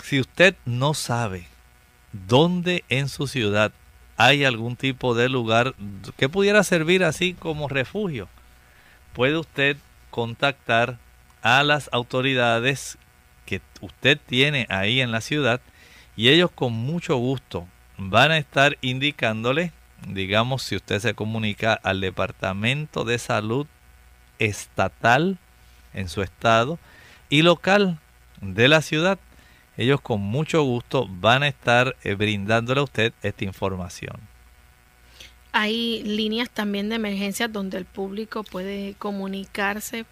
Si 0.03 0.19
usted 0.19 0.55
no 0.65 0.93
sabe 0.93 1.47
dónde 2.11 2.83
en 2.89 3.09
su 3.09 3.25
ciudad 3.25 3.71
hay 4.17 4.45
algún 4.45 4.75
tipo 4.75 5.15
de 5.15 5.29
lugar 5.29 5.73
que 6.15 6.29
pudiera 6.29 6.63
servir 6.63 7.03
así 7.03 7.33
como 7.33 7.69
refugio, 7.69 8.29
puede 9.13 9.35
usted 9.39 9.77
contactar 10.11 10.99
a 11.41 11.63
las 11.63 11.89
autoridades 11.91 12.99
que 13.47 13.61
usted 13.81 14.19
tiene 14.23 14.67
ahí 14.69 15.01
en 15.01 15.11
la 15.11 15.21
ciudad 15.21 15.61
y 16.15 16.29
ellos 16.29 16.51
con 16.51 16.73
mucho 16.73 17.15
gusto 17.15 17.67
van 17.97 18.29
a 18.29 18.37
estar 18.37 18.77
indicándole, 18.81 19.71
digamos, 20.07 20.61
si 20.61 20.75
usted 20.75 20.99
se 20.99 21.15
comunica 21.15 21.73
al 21.73 21.99
Departamento 21.99 23.05
de 23.05 23.17
Salud 23.17 23.65
estatal 24.37 25.39
en 25.93 26.09
su 26.09 26.21
estado 26.21 26.79
y 27.29 27.41
local 27.41 27.99
de 28.41 28.67
la 28.67 28.81
ciudad, 28.81 29.19
ellos 29.77 30.01
con 30.01 30.21
mucho 30.21 30.63
gusto 30.63 31.07
van 31.09 31.43
a 31.43 31.47
estar 31.47 31.95
eh, 32.03 32.15
brindándole 32.15 32.81
a 32.81 32.83
usted 32.83 33.13
esta 33.21 33.43
información. 33.43 34.17
Hay 35.51 36.03
líneas 36.03 36.49
también 36.49 36.89
de 36.89 36.95
emergencias 36.95 37.51
donde 37.51 37.77
el 37.77 37.85
público 37.85 38.43
puede 38.43 38.93
comunicarse 38.95 40.05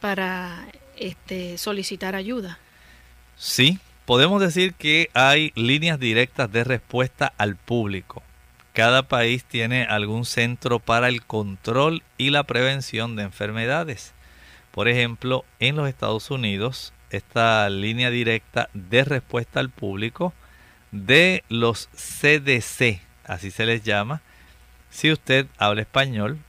para 0.00 0.66
este, 0.96 1.56
solicitar 1.56 2.14
ayuda. 2.14 2.58
Sí, 3.36 3.78
Podemos 4.06 4.40
decir 4.40 4.74
que 4.74 5.10
hay 5.14 5.50
líneas 5.56 5.98
directas 5.98 6.50
de 6.52 6.62
respuesta 6.62 7.32
al 7.38 7.56
público. 7.56 8.22
Cada 8.72 9.02
país 9.02 9.44
tiene 9.44 9.82
algún 9.82 10.24
centro 10.24 10.78
para 10.78 11.08
el 11.08 11.24
control 11.24 12.04
y 12.16 12.30
la 12.30 12.44
prevención 12.44 13.16
de 13.16 13.24
enfermedades. 13.24 14.14
Por 14.76 14.88
ejemplo, 14.88 15.46
en 15.58 15.74
los 15.76 15.88
Estados 15.88 16.30
Unidos, 16.30 16.92
esta 17.08 17.66
línea 17.70 18.10
directa 18.10 18.68
de 18.74 19.04
respuesta 19.04 19.58
al 19.58 19.70
público 19.70 20.34
de 20.90 21.44
los 21.48 21.88
CDC, 21.94 23.00
así 23.24 23.50
se 23.50 23.64
les 23.64 23.84
llama, 23.84 24.20
si 24.90 25.10
usted 25.10 25.46
habla 25.56 25.80
español, 25.80 26.40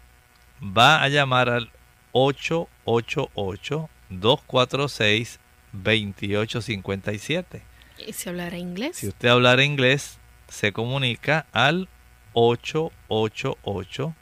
va 0.62 1.02
a 1.02 1.08
llamar 1.08 1.48
al 1.48 1.72
888 2.12 3.90
246 4.10 5.40
2857. 5.72 7.62
¿Y 8.06 8.12
si 8.12 8.28
hablara 8.28 8.58
inglés? 8.58 8.98
Si 8.98 9.08
usted 9.08 9.30
hablara 9.30 9.64
inglés, 9.64 10.20
se 10.50 10.74
comunica 10.74 11.46
al 11.54 11.88
888 12.34 14.14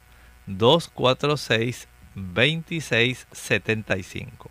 246 0.46 1.88
2675. 2.16 4.50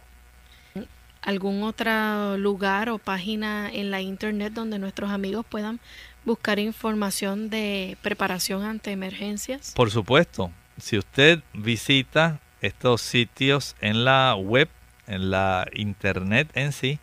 algún 1.22 1.62
otro 1.62 2.36
lugar 2.36 2.90
o 2.90 2.98
página 2.98 3.70
en 3.72 3.90
la 3.90 4.02
internet 4.02 4.52
donde 4.52 4.78
nuestros 4.78 5.10
amigos 5.10 5.46
puedan 5.48 5.80
buscar 6.24 6.58
información 6.58 7.48
de 7.48 7.96
preparación 8.02 8.62
ante 8.62 8.92
emergencias? 8.92 9.72
Por 9.74 9.90
supuesto, 9.90 10.50
si 10.78 10.98
usted 10.98 11.40
visita 11.54 12.40
estos 12.60 13.00
sitios 13.00 13.74
en 13.80 14.04
la 14.04 14.34
web, 14.34 14.68
en 15.06 15.30
la 15.30 15.66
internet 15.74 16.50
en 16.54 16.72
sí, 16.72 16.98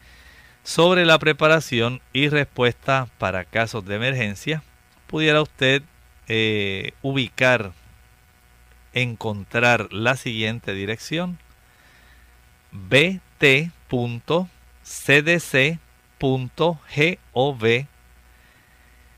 sobre 0.63 1.05
la 1.05 1.17
preparación 1.19 2.01
y 2.13 2.29
respuesta 2.29 3.07
para 3.17 3.45
casos 3.45 3.85
de 3.85 3.95
emergencia, 3.95 4.63
pudiera 5.07 5.41
usted 5.41 5.81
eh, 6.27 6.93
ubicar, 7.01 7.73
encontrar 8.93 9.91
la 9.91 10.15
siguiente 10.15 10.73
dirección 10.73 11.39
bt.cdc.gov 12.71 13.21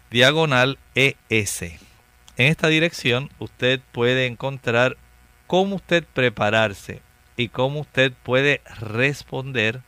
diagonal 0.09 0.77
ES. 0.95 1.61
En 1.63 2.47
esta 2.47 2.67
dirección 2.67 3.29
usted 3.39 3.79
puede 3.91 4.27
encontrar 4.27 4.97
cómo 5.47 5.75
usted 5.77 6.03
prepararse 6.13 7.01
y 7.37 7.49
cómo 7.49 7.81
usted 7.81 8.13
puede 8.23 8.61
responder 8.79 9.81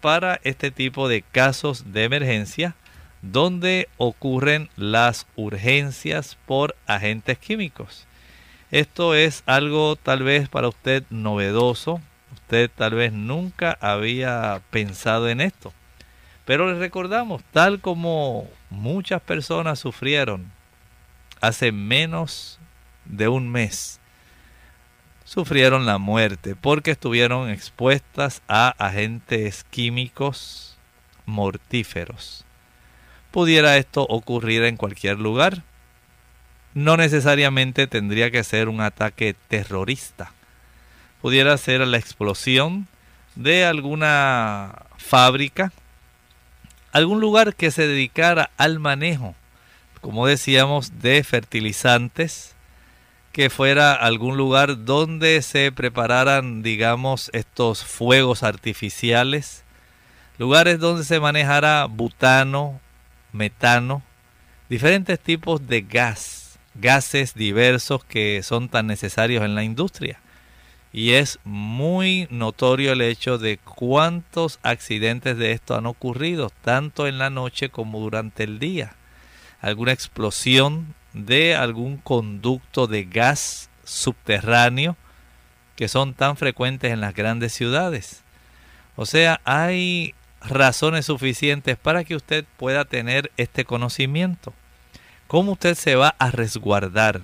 para 0.00 0.40
este 0.44 0.70
tipo 0.70 1.08
de 1.08 1.22
casos 1.22 1.92
de 1.92 2.04
emergencia 2.04 2.74
donde 3.22 3.88
ocurren 3.98 4.68
las 4.76 5.26
urgencias 5.36 6.36
por 6.46 6.76
agentes 6.86 7.38
químicos. 7.38 8.06
Esto 8.72 9.14
es 9.14 9.42
algo 9.44 9.96
tal 9.96 10.22
vez 10.22 10.48
para 10.48 10.68
usted 10.68 11.04
novedoso, 11.10 12.00
usted 12.32 12.70
tal 12.74 12.94
vez 12.94 13.12
nunca 13.12 13.76
había 13.82 14.62
pensado 14.70 15.28
en 15.28 15.42
esto. 15.42 15.74
Pero 16.46 16.72
le 16.72 16.78
recordamos, 16.78 17.42
tal 17.52 17.80
como 17.80 18.48
muchas 18.70 19.20
personas 19.20 19.78
sufrieron 19.78 20.50
hace 21.42 21.70
menos 21.70 22.58
de 23.04 23.28
un 23.28 23.50
mes, 23.50 24.00
sufrieron 25.26 25.84
la 25.84 25.98
muerte 25.98 26.56
porque 26.56 26.92
estuvieron 26.92 27.50
expuestas 27.50 28.40
a 28.48 28.68
agentes 28.78 29.64
químicos 29.64 30.78
mortíferos. 31.26 32.46
¿Pudiera 33.32 33.76
esto 33.76 34.06
ocurrir 34.08 34.64
en 34.64 34.78
cualquier 34.78 35.18
lugar? 35.18 35.62
No 36.74 36.96
necesariamente 36.96 37.86
tendría 37.86 38.30
que 38.30 38.44
ser 38.44 38.68
un 38.68 38.80
ataque 38.80 39.34
terrorista. 39.48 40.32
Pudiera 41.20 41.56
ser 41.58 41.86
la 41.86 41.98
explosión 41.98 42.88
de 43.34 43.64
alguna 43.64 44.86
fábrica, 44.96 45.72
algún 46.92 47.20
lugar 47.20 47.54
que 47.54 47.70
se 47.70 47.86
dedicara 47.86 48.50
al 48.56 48.78
manejo, 48.78 49.34
como 50.00 50.26
decíamos, 50.26 51.00
de 51.00 51.22
fertilizantes, 51.24 52.54
que 53.32 53.48
fuera 53.48 53.94
algún 53.94 54.36
lugar 54.36 54.84
donde 54.84 55.40
se 55.42 55.72
prepararan, 55.72 56.62
digamos, 56.62 57.30
estos 57.32 57.84
fuegos 57.84 58.42
artificiales, 58.42 59.64
lugares 60.38 60.78
donde 60.78 61.04
se 61.04 61.18
manejara 61.18 61.86
butano, 61.86 62.80
metano, 63.32 64.02
diferentes 64.68 65.18
tipos 65.18 65.66
de 65.66 65.80
gas, 65.80 66.41
gases 66.74 67.34
diversos 67.34 68.04
que 68.04 68.42
son 68.42 68.68
tan 68.68 68.86
necesarios 68.86 69.44
en 69.44 69.54
la 69.54 69.64
industria. 69.64 70.20
Y 70.92 71.12
es 71.12 71.38
muy 71.44 72.26
notorio 72.30 72.92
el 72.92 73.00
hecho 73.00 73.38
de 73.38 73.58
cuántos 73.58 74.58
accidentes 74.62 75.38
de 75.38 75.52
esto 75.52 75.74
han 75.74 75.86
ocurrido, 75.86 76.50
tanto 76.62 77.06
en 77.06 77.18
la 77.18 77.30
noche 77.30 77.70
como 77.70 78.00
durante 78.00 78.44
el 78.44 78.58
día. 78.58 78.94
Alguna 79.60 79.92
explosión 79.92 80.94
de 81.14 81.54
algún 81.54 81.96
conducto 81.96 82.86
de 82.86 83.04
gas 83.04 83.70
subterráneo 83.84 84.96
que 85.76 85.88
son 85.88 86.14
tan 86.14 86.36
frecuentes 86.36 86.92
en 86.92 87.00
las 87.00 87.14
grandes 87.14 87.52
ciudades. 87.52 88.22
O 88.96 89.06
sea, 89.06 89.40
hay 89.44 90.14
razones 90.42 91.06
suficientes 91.06 91.76
para 91.76 92.04
que 92.04 92.16
usted 92.16 92.44
pueda 92.56 92.84
tener 92.84 93.30
este 93.36 93.64
conocimiento. 93.64 94.52
¿Cómo 95.32 95.52
usted 95.52 95.76
se 95.76 95.94
va 95.94 96.14
a 96.18 96.30
resguardar? 96.30 97.22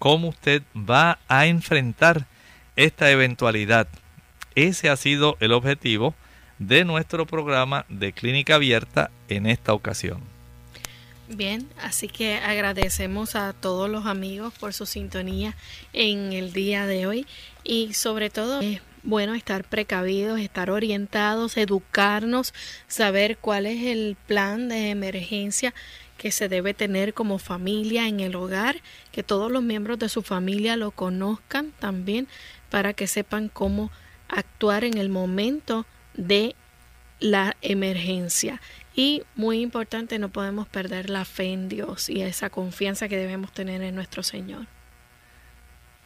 ¿Cómo 0.00 0.30
usted 0.30 0.64
va 0.74 1.20
a 1.28 1.46
enfrentar 1.46 2.26
esta 2.74 3.08
eventualidad? 3.12 3.86
Ese 4.56 4.90
ha 4.90 4.96
sido 4.96 5.36
el 5.38 5.52
objetivo 5.52 6.16
de 6.58 6.84
nuestro 6.84 7.24
programa 7.24 7.86
de 7.88 8.12
clínica 8.12 8.56
abierta 8.56 9.12
en 9.28 9.46
esta 9.46 9.74
ocasión. 9.74 10.22
Bien, 11.28 11.68
así 11.80 12.08
que 12.08 12.34
agradecemos 12.34 13.36
a 13.36 13.52
todos 13.52 13.88
los 13.88 14.06
amigos 14.06 14.52
por 14.58 14.72
su 14.72 14.84
sintonía 14.84 15.54
en 15.92 16.32
el 16.32 16.52
día 16.52 16.84
de 16.86 17.06
hoy 17.06 17.26
y 17.62 17.94
sobre 17.94 18.28
todo 18.28 18.60
es 18.60 18.80
bueno 19.04 19.36
estar 19.36 19.62
precavidos, 19.62 20.40
estar 20.40 20.68
orientados, 20.68 21.56
educarnos, 21.56 22.52
saber 22.88 23.38
cuál 23.38 23.66
es 23.66 23.84
el 23.84 24.16
plan 24.26 24.68
de 24.68 24.90
emergencia 24.90 25.72
que 26.16 26.32
se 26.32 26.48
debe 26.48 26.74
tener 26.74 27.14
como 27.14 27.38
familia 27.38 28.08
en 28.08 28.20
el 28.20 28.34
hogar, 28.34 28.76
que 29.12 29.22
todos 29.22 29.50
los 29.50 29.62
miembros 29.62 29.98
de 29.98 30.08
su 30.08 30.22
familia 30.22 30.76
lo 30.76 30.90
conozcan 30.90 31.72
también 31.78 32.28
para 32.70 32.92
que 32.94 33.06
sepan 33.06 33.48
cómo 33.48 33.90
actuar 34.28 34.84
en 34.84 34.98
el 34.98 35.08
momento 35.08 35.86
de 36.14 36.54
la 37.20 37.56
emergencia. 37.62 38.60
Y 38.94 39.22
muy 39.34 39.60
importante, 39.60 40.18
no 40.18 40.30
podemos 40.30 40.68
perder 40.68 41.10
la 41.10 41.24
fe 41.24 41.52
en 41.52 41.68
Dios 41.68 42.08
y 42.08 42.22
esa 42.22 42.50
confianza 42.50 43.08
que 43.08 43.16
debemos 43.16 43.52
tener 43.52 43.82
en 43.82 43.94
nuestro 43.94 44.22
Señor. 44.22 44.66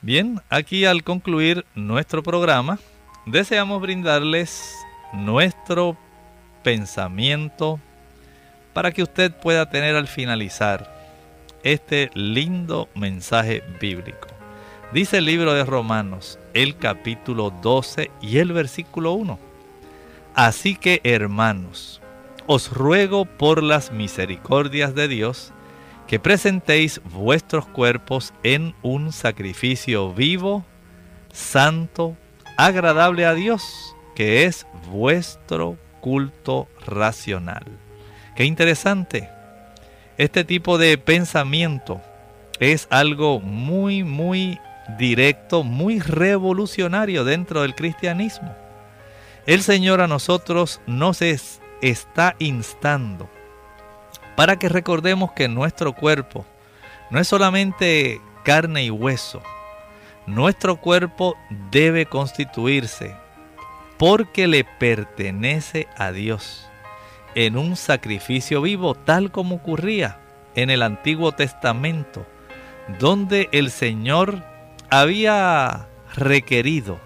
Bien, 0.02 0.40
aquí 0.48 0.84
al 0.86 1.04
concluir 1.04 1.64
nuestro 1.74 2.22
programa, 2.22 2.78
deseamos 3.26 3.80
brindarles 3.80 4.74
nuestro 5.12 5.96
pensamiento 6.62 7.80
para 8.73 8.93
que 8.93 9.03
usted 9.03 9.33
pueda 9.33 9.68
tener 9.71 9.97
al 9.97 10.07
finalizar 10.07 11.01
este 11.62 12.11
lindo 12.14 12.89
mensaje 12.95 13.62
bíblico. 13.81 14.29
Dice 14.93 15.18
el 15.18 15.27
libro 15.27 15.55
de 15.55 15.64
Romanos, 15.64 16.39
el 16.55 16.77
capítulo 16.77 17.51
12 17.62 18.11
y 18.21 18.39
el 18.39 18.53
versículo 18.53 19.12
1. 19.12 19.39
Así 20.35 20.75
que 20.75 21.01
hermanos, 21.05 22.01
os 22.47 22.73
ruego 22.73 23.25
por 23.25 23.62
las 23.62 23.93
misericordias 23.93 24.95
de 24.95 25.07
Dios 25.09 25.53
que 26.09 26.18
presentéis 26.18 27.01
vuestros 27.05 27.66
cuerpos 27.66 28.33
en 28.43 28.75
un 28.83 29.12
sacrificio 29.12 30.12
vivo, 30.12 30.64
santo, 31.33 32.16
agradable 32.57 33.27
a 33.27 33.35
Dios, 33.35 33.95
que 34.16 34.45
es 34.45 34.66
vuestro 34.91 35.79
culto 36.01 36.66
racional. 36.85 37.64
Qué 38.35 38.45
interesante. 38.45 39.28
Este 40.18 40.45
tipo 40.45 40.78
de 40.78 40.99
pensamiento 40.99 42.01
es 42.59 42.87
algo 42.91 43.41
muy, 43.41 44.05
muy 44.05 44.59
directo, 44.99 45.62
muy 45.62 45.99
revolucionario 46.01 47.24
dentro 47.24 47.62
del 47.62 47.74
cristianismo. 47.74 48.55
El 49.47 49.62
Señor 49.62 50.01
a 50.01 50.07
nosotros 50.07 50.81
nos 50.87 51.22
es 51.22 51.61
está 51.81 52.37
instando 52.39 53.31
para 54.37 54.59
que 54.59 54.68
recordemos 54.68 55.33
que 55.33 55.49
nuestro 55.49 55.95
cuerpo 55.95 56.45
no 57.11 57.18
es 57.18 57.28
solamente 57.28 58.20
carne 58.45 58.85
y 58.85 58.91
hueso. 58.91 59.43
Nuestro 60.26 60.76
cuerpo 60.76 61.37
debe 61.70 62.07
constituirse 62.07 63.14
porque 63.99 64.47
le 64.47 64.64
pertenece 64.64 65.89
a 65.97 66.12
Dios 66.12 66.70
en 67.35 67.57
un 67.57 67.76
sacrificio 67.76 68.62
vivo 68.62 68.95
tal 68.95 69.31
como 69.31 69.57
ocurría 69.57 70.18
en 70.55 70.70
el 70.70 70.83
Antiguo 70.83 71.33
Testamento, 71.33 72.26
donde 72.99 73.49
el 73.53 73.70
Señor 73.70 74.43
había 74.91 75.89
requerido 76.14 76.99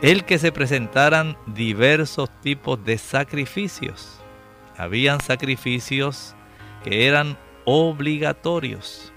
el 0.00 0.24
que 0.24 0.38
se 0.38 0.52
presentaran 0.52 1.36
diversos 1.46 2.28
tipos 2.40 2.84
de 2.84 2.98
sacrificios. 2.98 4.20
Habían 4.76 5.20
sacrificios 5.20 6.34
que 6.82 7.06
eran 7.06 7.38
obligatorios. 7.64 9.12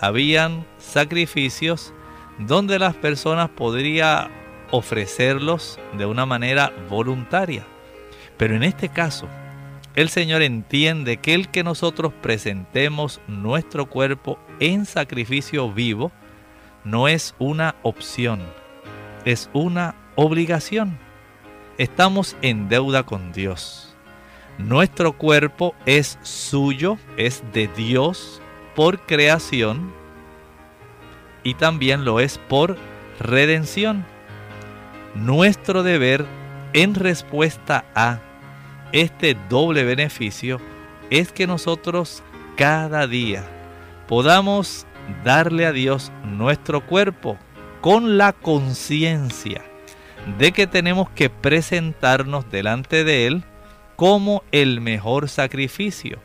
Habían 0.00 0.66
sacrificios 0.78 1.94
donde 2.38 2.78
las 2.78 2.94
personas 2.94 3.48
podrían 3.48 4.28
ofrecerlos 4.70 5.78
de 5.96 6.04
una 6.04 6.26
manera 6.26 6.72
voluntaria. 6.90 7.64
Pero 8.36 8.54
en 8.54 8.62
este 8.62 8.90
caso, 8.90 9.28
el 9.98 10.10
Señor 10.10 10.42
entiende 10.42 11.16
que 11.16 11.34
el 11.34 11.48
que 11.48 11.64
nosotros 11.64 12.12
presentemos 12.22 13.20
nuestro 13.26 13.86
cuerpo 13.86 14.38
en 14.60 14.86
sacrificio 14.86 15.72
vivo 15.72 16.12
no 16.84 17.08
es 17.08 17.34
una 17.40 17.74
opción, 17.82 18.40
es 19.24 19.50
una 19.52 19.96
obligación. 20.14 20.96
estamos 21.78 22.36
en 22.42 22.68
deuda 22.68 23.02
con 23.02 23.32
Dios. 23.32 23.96
Nuestro 24.56 25.14
cuerpo 25.14 25.74
es 25.84 26.16
suyo, 26.22 26.96
es 27.16 27.42
de 27.52 27.66
Dios 27.66 28.40
por 28.76 29.00
creación 29.00 29.92
y 31.42 31.54
también 31.54 32.04
lo 32.04 32.20
es 32.20 32.38
por 32.38 32.76
redención. 33.18 34.06
Nuestro 35.16 35.82
deber 35.82 36.24
en 36.72 36.94
respuesta 36.94 37.84
a 37.96 38.20
este 38.92 39.36
doble 39.48 39.84
beneficio 39.84 40.60
es 41.10 41.32
que 41.32 41.46
nosotros 41.46 42.22
cada 42.56 43.06
día 43.06 43.44
podamos 44.06 44.86
darle 45.24 45.66
a 45.66 45.72
Dios 45.72 46.12
nuestro 46.24 46.84
cuerpo 46.84 47.38
con 47.80 48.18
la 48.18 48.32
conciencia 48.32 49.62
de 50.38 50.52
que 50.52 50.66
tenemos 50.66 51.08
que 51.10 51.30
presentarnos 51.30 52.50
delante 52.50 53.04
de 53.04 53.26
Él 53.26 53.44
como 53.96 54.42
el 54.52 54.80
mejor 54.80 55.28
sacrificio. 55.28 56.18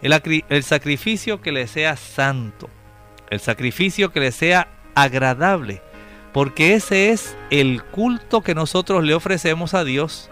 El, 0.00 0.62
sacrificio 0.64 1.40
que 1.40 1.52
le 1.52 1.66
sea 1.66 1.96
santo, 1.96 2.68
el 3.30 3.38
sacrificio 3.38 4.10
que 4.10 4.20
le 4.20 4.32
sea 4.32 4.68
agradable, 4.94 5.80
porque 6.32 6.74
ese 6.74 7.10
es 7.10 7.36
el 7.50 7.82
culto 7.84 8.40
que 8.40 8.54
nosotros 8.54 9.04
le 9.04 9.14
ofrecemos 9.14 9.74
a 9.74 9.84
Dios 9.84 10.30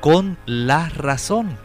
con 0.00 0.38
la 0.46 0.88
razón. 0.88 1.56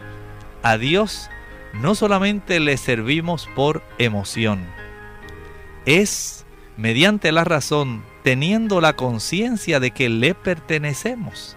A 0.64 0.78
Dios 0.78 1.30
no 1.74 1.96
solamente 1.96 2.60
le 2.60 2.78
servimos 2.78 3.48
por 3.56 3.84
emoción, 3.98 4.66
es 5.86 6.46
mediante 6.78 7.32
la 7.32 7.44
razón, 7.44 8.04
teniendo 8.24 8.82
la 8.82 8.96
conciencia 8.96 9.80
de 9.80 9.92
que 9.92 10.10
le 10.10 10.34
pertenecemos, 10.34 11.56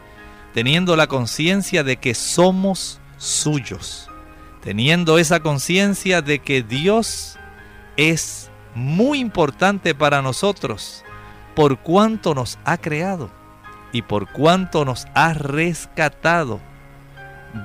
teniendo 0.54 0.96
la 0.96 1.06
conciencia 1.06 1.82
de 1.82 1.96
que 1.96 2.14
somos 2.14 3.00
suyos, 3.16 4.10
teniendo 4.62 5.18
esa 5.18 5.40
conciencia 5.40 6.20
de 6.20 6.40
que 6.40 6.62
Dios 6.62 7.38
es 7.96 8.50
muy 8.74 9.18
importante 9.18 9.94
para 9.94 10.22
nosotros 10.22 11.04
por 11.54 11.78
cuanto 11.78 12.34
nos 12.34 12.58
ha 12.64 12.76
creado 12.76 13.30
y 13.92 14.02
por 14.02 14.30
cuanto 14.30 14.84
nos 14.84 15.06
ha 15.14 15.34
rescatado 15.34 16.60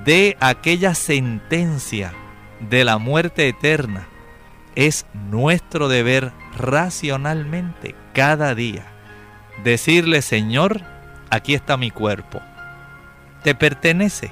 de 0.03 0.37
aquella 0.39 0.95
sentencia 0.95 2.13
de 2.59 2.83
la 2.83 2.97
muerte 2.97 3.47
eterna, 3.47 4.07
es 4.75 5.05
nuestro 5.29 5.87
deber 5.87 6.31
racionalmente 6.57 7.95
cada 8.13 8.55
día 8.55 8.85
decirle, 9.63 10.21
Señor, 10.21 10.81
aquí 11.29 11.53
está 11.53 11.77
mi 11.77 11.91
cuerpo, 11.91 12.41
te 13.43 13.55
pertenece, 13.55 14.31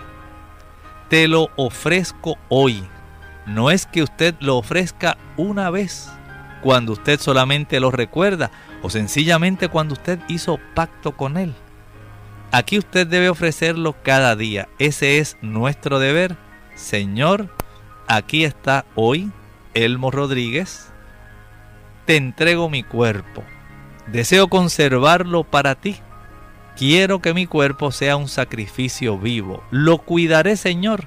te 1.10 1.28
lo 1.28 1.50
ofrezco 1.56 2.38
hoy. 2.50 2.84
No 3.46 3.72
es 3.72 3.86
que 3.86 4.04
usted 4.04 4.36
lo 4.40 4.58
ofrezca 4.58 5.18
una 5.36 5.70
vez, 5.70 6.12
cuando 6.62 6.94
usted 6.94 7.20
solamente 7.20 7.80
lo 7.80 7.92
recuerda, 7.92 8.52
o 8.82 8.90
sencillamente 8.90 9.68
cuando 9.68 9.94
usted 9.94 10.20
hizo 10.28 10.60
pacto 10.76 11.18
con 11.18 11.38
Él. 11.38 11.56
Aquí 12.52 12.78
usted 12.78 13.08
debe 13.08 13.30
ofrecerlo 13.30 13.96
cada 14.04 14.36
día. 14.36 14.68
Ese 14.78 15.20
es 15.20 15.38
nuestro 15.42 16.00
deber. 16.00 16.36
Señor, 16.76 17.50
aquí 18.08 18.44
está 18.44 18.86
hoy 18.96 19.32
Elmo 19.74 20.12
Rodríguez. 20.12 20.92
Te 22.06 22.18
entrego 22.18 22.70
mi 22.70 22.84
cuerpo. 22.84 23.44
Deseo 24.08 24.50
conservarlo 24.50 25.46
para 25.46 25.76
ti. 25.76 25.98
Quiero 26.76 27.22
que 27.22 27.34
mi 27.34 27.48
cuerpo 27.48 27.92
sea 27.92 28.18
un 28.18 28.28
sacrificio 28.28 29.18
vivo. 29.18 29.64
Lo 29.72 30.00
cuidaré, 30.00 30.58
Señor, 30.58 31.06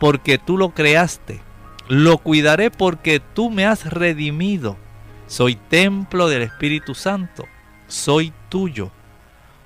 porque 0.00 0.38
tú 0.38 0.58
lo 0.58 0.70
creaste. 0.70 1.40
Lo 1.86 2.18
cuidaré 2.18 2.72
porque 2.72 3.20
tú 3.20 3.50
me 3.50 3.66
has 3.66 3.84
redimido. 3.92 4.76
Soy 5.28 5.54
templo 5.54 6.28
del 6.28 6.42
Espíritu 6.42 6.94
Santo. 6.94 7.46
Soy 7.86 8.32
tuyo. 8.48 8.90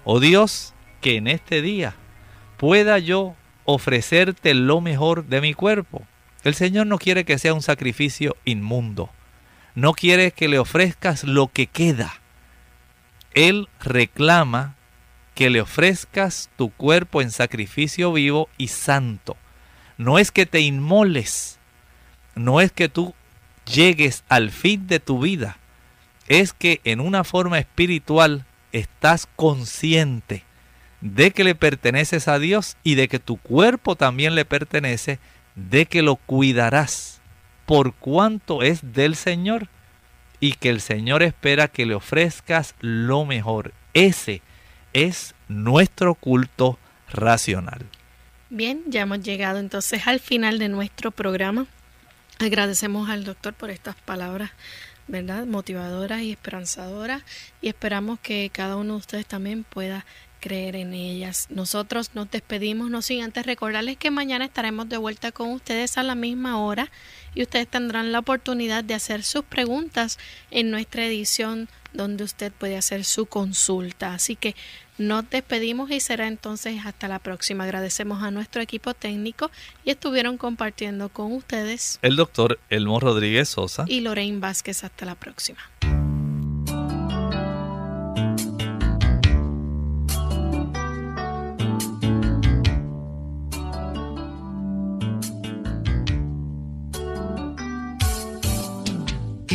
Oh 0.05 0.21
Dios, 0.21 0.75
que 1.07 1.15
en 1.15 1.29
este 1.29 1.63
día 1.63 1.95
pueda 2.57 2.99
yo 2.99 3.37
ofrecerte 3.65 4.55
lo 4.55 4.81
mejor 4.81 5.27
de 5.27 5.41
mi 5.41 5.55
cuerpo. 5.55 6.05
El 6.43 6.57
Señor 6.57 6.89
no 6.89 6.99
quiere 6.99 7.25
que 7.25 7.39
sea 7.39 7.55
un 7.55 7.63
sacrificio 7.63 8.37
inmundo. 8.45 9.09
No 9.77 9.93
quiere 9.93 10.33
que 10.33 10.49
le 10.49 10.59
ofrezcas 10.59 11.23
lo 11.23 11.47
que 11.47 11.69
queda. 11.69 12.13
Él 13.35 13.69
reclama 13.79 14.75
que 15.37 15.49
le 15.49 15.61
ofrezcas 15.61 16.51
tu 16.57 16.71
cuerpo 16.71 17.23
en 17.23 17.31
sacrificio 17.31 18.13
vivo 18.13 18.49
y 18.59 18.67
santo. 18.67 19.37
No 19.99 20.19
es 20.19 20.33
que 20.33 20.45
te 20.45 20.59
inmoles, 20.59 21.61
no 22.35 22.61
es 22.61 22.73
que 22.73 22.89
tú 22.89 23.15
llegues 23.65 24.25
al 24.29 24.51
fin 24.51 24.89
de 24.89 24.99
tu 24.99 25.21
vida, 25.21 25.59
es 26.27 26.53
que 26.53 26.81
en 26.83 26.99
una 26.99 27.23
forma 27.23 27.61
espiritual 27.61 28.45
estás 28.73 29.29
consciente 29.37 30.43
de 31.01 31.31
que 31.31 31.45
le 31.45 31.55
perteneces 31.55 32.29
a 32.29 32.39
Dios 32.39 32.77
y 32.83 32.95
de 32.95 33.09
que 33.09 33.19
tu 33.19 33.37
cuerpo 33.37 33.97
también 33.97 34.35
le 34.35 34.45
pertenece, 34.45 35.19
de 35.55 35.87
que 35.87 36.03
lo 36.03 36.17
cuidarás 36.17 37.21
por 37.67 37.95
cuanto 37.95 38.63
es 38.63 38.93
del 38.93 39.17
Señor 39.17 39.69
y 40.41 40.53
que 40.53 40.71
el 40.71 40.81
Señor 40.81 41.23
espera 41.23 41.69
que 41.69 41.87
le 41.87 41.95
ofrezcas 41.95 42.75
lo 42.81 43.25
mejor. 43.25 43.73
Ese 43.95 44.43
es 44.93 45.35
nuestro 45.49 46.15
culto 46.15 46.79
racional. 47.11 47.87
Bien, 48.51 48.83
ya 48.87 49.03
hemos 49.03 49.21
llegado 49.21 49.59
entonces 49.59 50.07
al 50.07 50.21
final 50.21 50.59
de 50.59 50.69
nuestro 50.69 51.11
programa. 51.11 51.67
Agradecemos 52.39 53.09
al 53.09 53.25
doctor 53.25 53.55
por 53.55 53.71
estas 53.71 53.97
palabras 53.97 54.51
¿verdad? 55.09 55.47
Motivadoras 55.47 56.23
y 56.23 56.33
esperanzadoras 56.33 57.23
y 57.61 57.69
esperamos 57.69 58.19
que 58.21 58.51
cada 58.53 58.77
uno 58.77 58.95
de 58.95 58.99
ustedes 58.99 59.27
también 59.27 59.65
pueda 59.65 60.05
creer 60.41 60.77
en 60.77 60.95
ellas. 60.95 61.47
Nosotros 61.51 62.11
nos 62.15 62.31
despedimos, 62.31 62.91
no 62.91 63.03
sin 63.03 63.23
antes 63.23 63.47
recordarles 63.47 63.97
que 63.97 64.11
mañana 64.11 64.45
estaremos 64.45 64.89
de 64.89 64.97
vuelta 64.97 65.33
con 65.33 65.51
ustedes 65.53 65.99
a 65.99 66.03
la 66.03 66.15
misma 66.15 66.59
hora 66.59 66.91
y 67.35 67.43
ustedes 67.43 67.69
tendrán 67.69 68.13
la 68.13 68.21
oportunidad 68.21 68.85
de 68.85 68.95
hacer 68.95 69.23
sus 69.23 69.45
preguntas 69.45 70.19
en 70.51 70.71
nuestra 70.71 71.05
edición 71.05 71.69
donde 71.93 72.25
usted 72.25 72.53
puede 72.53 72.77
hacer 72.77 73.05
su 73.05 73.27
consulta. 73.27 74.15
Así 74.15 74.37
que 74.37 74.55
nos 74.99 75.29
despedimos 75.29 75.91
y 75.91 76.01
será 76.01 76.27
entonces 76.27 76.81
hasta 76.85 77.09
la 77.09 77.19
próxima. 77.19 77.65
Agradecemos 77.65 78.23
a 78.23 78.31
nuestro 78.31 78.63
equipo 78.63 78.95
técnico 78.95 79.51
y 79.85 79.91
estuvieron 79.91 80.39
compartiendo 80.39 81.09
con 81.09 81.33
ustedes 81.33 81.99
el 82.03 82.17
doctor 82.17 82.59
Elmo 82.71 83.01
Rodríguez 83.01 83.49
Sosa 83.49 83.85
y 83.89 84.01
Lorraine 84.01 84.41
Vázquez. 84.41 84.85
Hasta 84.85 85.05
la 85.05 85.15
próxima. 85.15 85.61